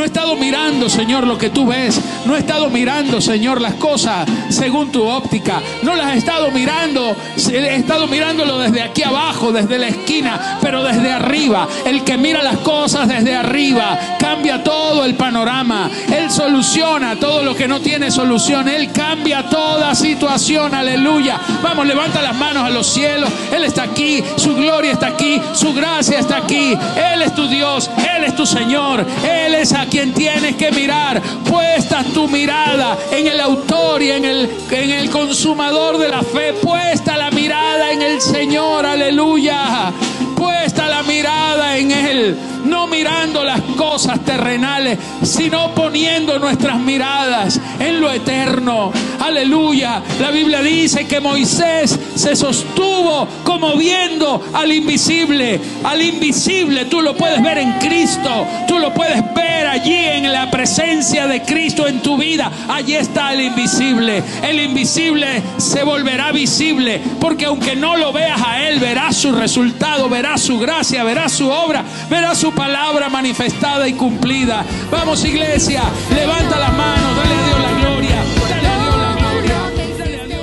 No 0.00 0.04
he 0.04 0.08
estado 0.08 0.34
mirando, 0.34 0.88
Señor, 0.88 1.26
lo 1.26 1.36
que 1.36 1.50
tú 1.50 1.66
ves. 1.66 2.00
No 2.24 2.34
he 2.34 2.38
estado 2.38 2.70
mirando, 2.70 3.20
Señor, 3.20 3.60
las 3.60 3.74
cosas 3.74 4.26
según 4.48 4.90
tu 4.90 5.04
óptica. 5.04 5.60
No 5.82 5.94
las 5.94 6.14
he 6.14 6.16
estado 6.16 6.50
mirando. 6.50 7.14
He 7.36 7.74
estado 7.74 8.06
mirándolo 8.06 8.58
desde 8.58 8.80
aquí 8.80 9.02
abajo, 9.02 9.52
desde 9.52 9.76
la 9.76 9.88
esquina, 9.88 10.58
pero 10.62 10.82
desde 10.82 11.12
arriba. 11.12 11.68
El 11.84 12.02
que 12.02 12.16
mira 12.16 12.42
las 12.42 12.56
cosas 12.60 13.08
desde 13.08 13.36
arriba 13.36 14.16
cambia 14.18 14.64
todo 14.64 15.04
el 15.04 15.16
panorama. 15.16 15.90
Él 16.10 16.30
soluciona 16.30 17.16
todo 17.16 17.42
lo 17.42 17.54
que 17.54 17.68
no 17.68 17.80
tiene 17.80 18.10
solución. 18.10 18.70
Él 18.70 18.92
cambia 18.92 19.50
toda 19.50 19.94
situación. 19.94 20.74
Aleluya. 20.74 21.38
Vamos, 21.62 21.86
levanta 21.86 22.22
las 22.22 22.36
manos 22.36 22.64
a 22.64 22.70
los 22.70 22.86
cielos. 22.86 23.28
Él 23.54 23.64
está 23.64 23.82
aquí. 23.82 24.24
Su 24.36 24.56
gloria 24.56 24.92
está 24.92 25.08
aquí. 25.08 25.42
Su 25.52 25.74
gracia 25.74 26.20
está 26.20 26.38
aquí. 26.38 26.72
Él 27.12 27.20
es 27.20 27.34
tu 27.34 27.46
Dios. 27.48 27.90
Él 28.16 28.24
es 28.24 28.34
tu 28.34 28.46
Señor. 28.46 29.04
Él 29.22 29.54
es 29.56 29.74
a 29.74 29.89
quien 29.90 30.14
tienes 30.14 30.56
que 30.56 30.70
mirar. 30.70 31.20
Puesta 31.44 32.02
tu 32.14 32.28
mirada 32.28 32.96
en 33.10 33.26
el 33.26 33.40
autor 33.40 34.02
y 34.02 34.12
en 34.12 34.24
el, 34.24 34.50
en 34.70 34.90
el 34.90 35.10
consumador 35.10 35.98
de 35.98 36.08
la 36.08 36.22
fe. 36.22 36.54
Puesta 36.54 37.16
la 37.16 37.30
mirada 37.30 37.90
en 37.90 38.00
el 38.00 38.20
Señor. 38.20 38.86
Aleluya. 38.86 39.92
Puesta 40.36 40.79
mirada 41.02 41.78
en 41.78 41.90
Él 41.90 42.36
no 42.64 42.86
mirando 42.86 43.44
las 43.44 43.60
cosas 43.76 44.20
terrenales, 44.24 44.98
sino 45.22 45.74
poniendo 45.74 46.38
nuestras 46.38 46.78
miradas 46.78 47.60
en 47.78 48.00
lo 48.00 48.10
eterno. 48.10 48.92
Aleluya. 49.20 50.02
La 50.20 50.30
Biblia 50.30 50.62
dice 50.62 51.06
que 51.06 51.20
Moisés 51.20 51.98
se 52.14 52.36
sostuvo 52.36 53.26
como 53.44 53.76
viendo 53.76 54.42
al 54.52 54.72
invisible. 54.72 55.60
Al 55.84 56.02
invisible 56.02 56.86
tú 56.86 57.00
lo 57.00 57.16
puedes 57.16 57.42
ver 57.42 57.58
en 57.58 57.72
Cristo. 57.74 58.46
Tú 58.66 58.78
lo 58.78 58.92
puedes 58.92 59.22
ver 59.34 59.66
allí 59.66 59.94
en 59.94 60.32
la 60.32 60.50
presencia 60.50 61.26
de 61.26 61.42
Cristo 61.42 61.86
en 61.86 62.00
tu 62.00 62.16
vida. 62.16 62.50
Allí 62.68 62.94
está 62.94 63.32
el 63.32 63.42
invisible. 63.42 64.22
El 64.42 64.60
invisible 64.60 65.42
se 65.58 65.84
volverá 65.84 66.32
visible. 66.32 67.00
Porque 67.20 67.46
aunque 67.46 67.76
no 67.76 67.96
lo 67.96 68.12
veas 68.12 68.40
a 68.42 68.68
Él, 68.68 68.80
verás 68.80 69.16
su 69.16 69.32
resultado, 69.32 70.08
verás 70.08 70.40
su 70.40 70.58
gracia, 70.58 70.89
verás 70.98 71.32
su 71.32 71.48
obra, 71.48 71.82
verás 72.10 72.36
su 72.38 72.52
palabra 72.52 73.08
manifestada 73.08 73.88
y 73.88 73.94
cumplida. 73.94 74.66
Vamos 74.90 75.24
iglesia, 75.24 75.82
levanta 76.14 76.58
las 76.58 76.76
manos, 76.76 77.16
dale 77.16 77.34
a 77.34 77.46
Dios 77.46 77.58
la 77.60 77.72
gloria, 77.80 78.22
dale 78.48 78.68
a 78.68 78.82
Dios 78.82 78.96
la 78.96 79.16
gloria. 79.16 79.56